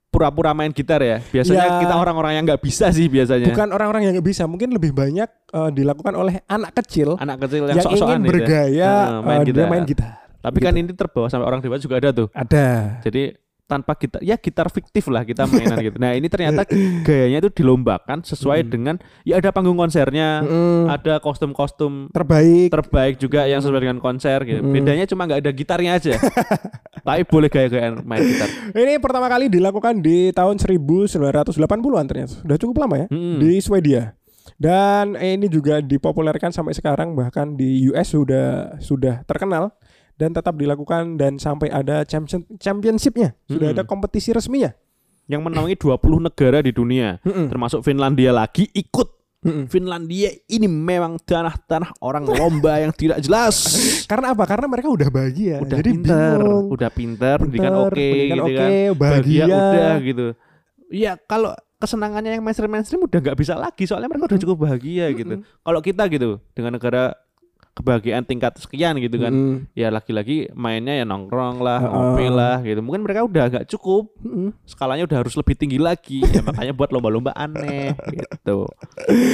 pura-pura 0.08 0.50
main 0.50 0.70
gitar 0.70 0.98
ya. 0.98 1.22
Biasanya 1.22 1.66
Ya. 1.66 1.78
kita 1.78 1.94
orang-orang 1.94 2.32
yang 2.34 2.44
nggak 2.44 2.58
bisa 2.58 2.90
sih 2.90 3.06
biasanya. 3.06 3.46
Bukan 3.46 3.68
orang-orang 3.70 4.02
yang 4.02 4.12
nggak 4.16 4.26
bisa, 4.26 4.42
mungkin 4.44 4.74
lebih 4.74 4.90
banyak 4.90 5.28
eh, 5.28 5.70
dilakukan 5.70 6.14
oleh 6.14 6.42
anak 6.46 6.74
kecil 6.78 7.14
anak 7.16 7.46
kecil 7.46 7.64
yang, 7.64 7.78
yang, 7.78 7.84
sok-sokan 7.84 8.08
ingin 8.10 8.20
gitu 8.20 8.26
ya. 8.26 8.32
bergaya 8.34 8.90
Nah, 8.90 9.20
main 9.20 9.38
eh, 9.38 9.44
dia 9.44 9.52
gitar. 9.54 9.68
main 9.68 9.84
gitar. 9.84 10.12
Tapi 10.40 10.58
kan 10.58 10.72
ini 10.72 10.90
terbawa 10.90 11.28
sampai 11.28 11.46
orang 11.46 11.60
dewasa 11.60 11.84
juga 11.84 12.00
ada 12.00 12.10
tuh. 12.10 12.28
Ada. 12.32 12.96
Jadi 13.04 13.36
tanpa 13.70 13.94
gitar 13.94 14.18
ya 14.18 14.34
gitar 14.34 14.66
fiktif 14.66 15.06
lah 15.06 15.22
kita 15.22 15.46
mainan 15.46 15.78
gitu. 15.86 15.94
Nah, 15.96 16.10
ini 16.12 16.26
ternyata 16.26 16.66
gayanya 17.00 17.38
itu 17.40 17.50
dilombakan 17.54 18.20
sesuai 18.20 18.66
dengan 18.66 18.98
ya 19.22 19.38
ada 19.38 19.48
panggung 19.48 19.78
konsernya, 19.78 20.42
Mm, 20.42 20.90
ada 20.90 21.22
kostum-kostum 21.22 22.10
terbaik. 22.10 22.68
terbaik 22.68 23.14
juga 23.16 23.46
yang 23.46 23.62
sesuai 23.62 23.78
dengan 23.80 23.98
konser 23.98 24.42
gitu. 24.42 24.58
Mm. 24.58 24.72
Bedanya 24.72 25.04
cuma 25.06 25.22
nggak 25.24 25.40
ada 25.40 25.52
gitarnya 25.52 25.92
aja. 25.94 26.18
Tapi 27.06 27.22
boleh 27.24 27.46
gaya-gayaan 27.46 28.02
main 28.02 28.20
gitar. 28.20 28.50
Ini 28.72 28.98
pertama 28.98 29.24
kali 29.26 29.46
dilakukan 29.46 30.02
di 30.02 30.34
tahun 30.34 30.58
1980-an 30.58 32.04
ternyata. 32.04 32.34
Sudah 32.36 32.58
cukup 32.58 32.76
lama 32.80 32.96
ya 32.96 33.06
Mm. 33.06 33.38
di 33.38 33.52
Swedia. 33.60 34.18
Dan 34.56 35.16
ini 35.16 35.46
juga 35.46 35.80
dipopulerkan 35.80 36.50
sampai 36.50 36.74
sekarang 36.74 37.14
bahkan 37.14 37.54
di 37.54 37.88
US 37.88 38.12
sudah 38.12 38.48
sudah 38.76 39.24
terkenal 39.24 39.72
dan 40.20 40.36
tetap 40.36 40.52
dilakukan 40.52 41.16
dan 41.16 41.40
sampai 41.40 41.72
ada 41.72 42.04
champion 42.04 42.44
championshipnya. 42.60 43.32
Sudah 43.48 43.72
Mm. 43.72 43.74
ada 43.74 43.82
kompetisi 43.82 44.30
resminya. 44.30 44.76
Yang 45.24 45.40
menaungi 45.48 45.76
20 45.78 46.20
negara 46.20 46.60
di 46.60 46.68
dunia, 46.70 47.16
Mm-mm. 47.24 47.48
termasuk 47.48 47.80
Finlandia 47.80 48.28
lagi 48.30 48.68
ikut 48.70 49.08
Mm-mm. 49.40 49.72
Finlandia 49.72 50.28
ini 50.44 50.68
memang 50.68 51.16
tanah-tanah 51.16 51.96
orang 52.04 52.28
lomba 52.28 52.76
yang 52.76 52.92
tidak 52.92 53.24
jelas. 53.24 53.56
Karena 54.10 54.36
apa? 54.36 54.44
Karena 54.44 54.68
mereka 54.68 54.92
udah 54.92 55.08
bahagia. 55.08 55.64
udah 55.64 55.80
Jadi 55.80 55.90
pinter, 55.96 56.36
bingung. 56.36 56.66
udah 56.68 56.90
pinter, 56.92 57.36
pendidikan 57.40 57.72
oke 57.72 57.88
pendidikan 57.96 58.36
gitu 58.36 58.44
oke, 58.44 58.58
kan. 58.60 58.70
bahagia. 59.00 59.44
udah 59.48 59.92
gitu. 60.04 60.26
Ya 60.92 61.12
kalau 61.16 61.56
kesenangannya 61.80 62.36
yang 62.36 62.44
mainstream 62.44 62.68
mainstream 62.68 63.00
udah 63.00 63.16
nggak 63.16 63.38
bisa 63.40 63.56
lagi 63.56 63.88
soalnya 63.88 64.12
mereka 64.12 64.28
udah 64.28 64.40
cukup 64.44 64.56
bahagia 64.68 65.08
gitu. 65.16 65.40
Kalau 65.40 65.80
kita 65.80 66.02
gitu 66.12 66.30
dengan 66.52 66.76
negara 66.76 67.16
kebahagiaan 67.80 68.22
tingkat 68.22 68.60
sekian 68.60 69.00
gitu 69.00 69.16
kan. 69.16 69.32
Mm-mm. 69.32 69.56
Ya 69.74 69.88
lagi-lagi 69.88 70.52
mainnya 70.52 70.94
ya 71.00 71.04
nongkrong 71.08 71.58
lah, 71.64 71.80
Heeh. 71.80 71.90
ngopi 71.90 72.26
lah 72.28 72.56
gitu. 72.62 72.80
Mungkin 72.84 73.02
mereka 73.02 73.24
udah 73.26 73.44
nggak 73.50 73.66
cukup. 73.72 74.12
Skalanya 74.68 75.08
udah 75.08 75.18
harus 75.24 75.34
lebih 75.34 75.56
tinggi 75.56 75.80
lagi. 75.80 76.22
Ya 76.28 76.44
makanya 76.48 76.76
buat 76.76 76.92
lomba-lomba 76.92 77.32
aneh 77.34 77.96
gitu. 78.12 78.68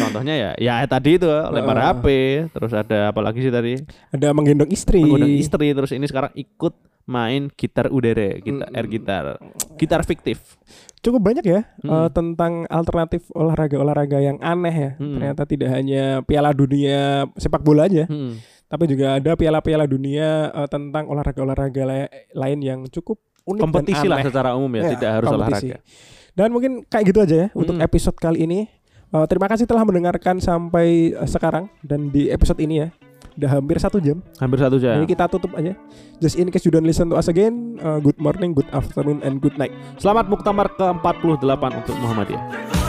Contohnya 0.00 0.34
ya 0.34 0.50
ya 0.56 0.80
tadi 0.86 1.18
itu 1.18 1.26
lempar 1.26 1.76
Heeh. 1.76 1.92
HP, 1.98 2.06
terus 2.54 2.72
ada 2.72 3.10
apa 3.10 3.20
lagi 3.20 3.42
sih 3.42 3.52
tadi? 3.52 3.76
Ada 4.14 4.32
menggendong 4.32 4.70
istri. 4.70 5.02
mengundang 5.02 5.36
istri 5.36 5.74
terus 5.74 5.92
ini 5.92 6.06
sekarang 6.08 6.32
ikut 6.32 6.74
main 7.06 7.48
gitar 7.54 7.86
udara, 7.88 8.34
gitar 8.36 8.68
air 8.68 8.86
gitar, 8.86 9.24
gitar 9.74 10.02
fiktif. 10.02 10.58
Cukup 10.98 11.22
banyak 11.22 11.42
ya 11.42 11.62
Mm. 11.80 11.88
eh, 11.88 12.08
tentang 12.10 12.52
alternatif 12.66 13.30
olahraga-olahraga 13.30 14.18
yang 14.18 14.38
aneh 14.38 14.74
ya. 14.74 14.90
Mm. 14.96 15.14
Ternyata 15.14 15.42
tidak 15.44 15.70
hanya 15.70 16.02
Piala 16.20 16.50
Dunia 16.50 17.30
sepak 17.32 17.62
bola 17.62 17.86
aja, 17.86 18.04
Hmm. 18.04 18.42
tapi 18.66 18.84
juga 18.86 19.16
ada 19.16 19.32
piala-piala 19.32 19.86
dunia 19.86 20.50
eh, 20.50 20.66
tentang 20.66 21.06
olahraga-olahraga 21.06 21.82
la- 21.82 22.10
lain 22.34 22.58
yang 22.60 22.80
cukup 22.86 23.22
unik 23.46 23.62
Kompetisi 23.62 24.02
dan 24.02 24.10
lah 24.10 24.18
aneh. 24.18 24.26
secara 24.26 24.50
umum 24.52 24.72
ya, 24.74 24.82
Ya, 24.82 24.90
tidak 24.92 25.10
harus 25.14 25.28
kompetisi. 25.30 25.66
olahraga. 25.70 25.76
Dan 26.34 26.48
mungkin 26.50 26.72
kayak 26.84 27.04
gitu 27.06 27.18
aja 27.22 27.36
ya 27.38 27.48
untuk 27.54 27.78
Mm. 27.78 27.86
episode 27.86 28.18
kali 28.18 28.38
ini. 28.42 28.66
Eh, 29.06 29.26
terima 29.30 29.46
kasih 29.46 29.64
telah 29.64 29.86
mendengarkan 29.86 30.42
sampai 30.42 31.14
sekarang 31.24 31.70
dan 31.80 32.10
di 32.10 32.26
episode 32.28 32.58
ini 32.58 32.82
ya. 32.82 32.88
Udah 33.36 33.50
hampir 33.52 33.76
satu 33.76 34.00
jam. 34.00 34.24
Hampir 34.40 34.58
satu 34.64 34.80
jam. 34.80 34.96
Jadi 34.96 35.12
kita 35.12 35.28
tutup 35.28 35.52
aja. 35.52 35.76
Just 36.24 36.40
in 36.40 36.48
case 36.48 36.64
you 36.64 36.72
don't 36.72 36.88
listen 36.88 37.12
to 37.12 37.20
us 37.20 37.28
again, 37.28 37.76
eh, 37.76 38.00
good 38.00 38.16
morning, 38.16 38.56
good 38.56 38.68
afternoon, 38.72 39.20
and 39.20 39.44
good 39.44 39.60
night. 39.60 39.76
Selamat 40.00 40.24
Muktamar 40.32 40.72
ke-48 40.72 41.62
untuk 41.84 41.96
Muhammadiyah. 42.00 42.85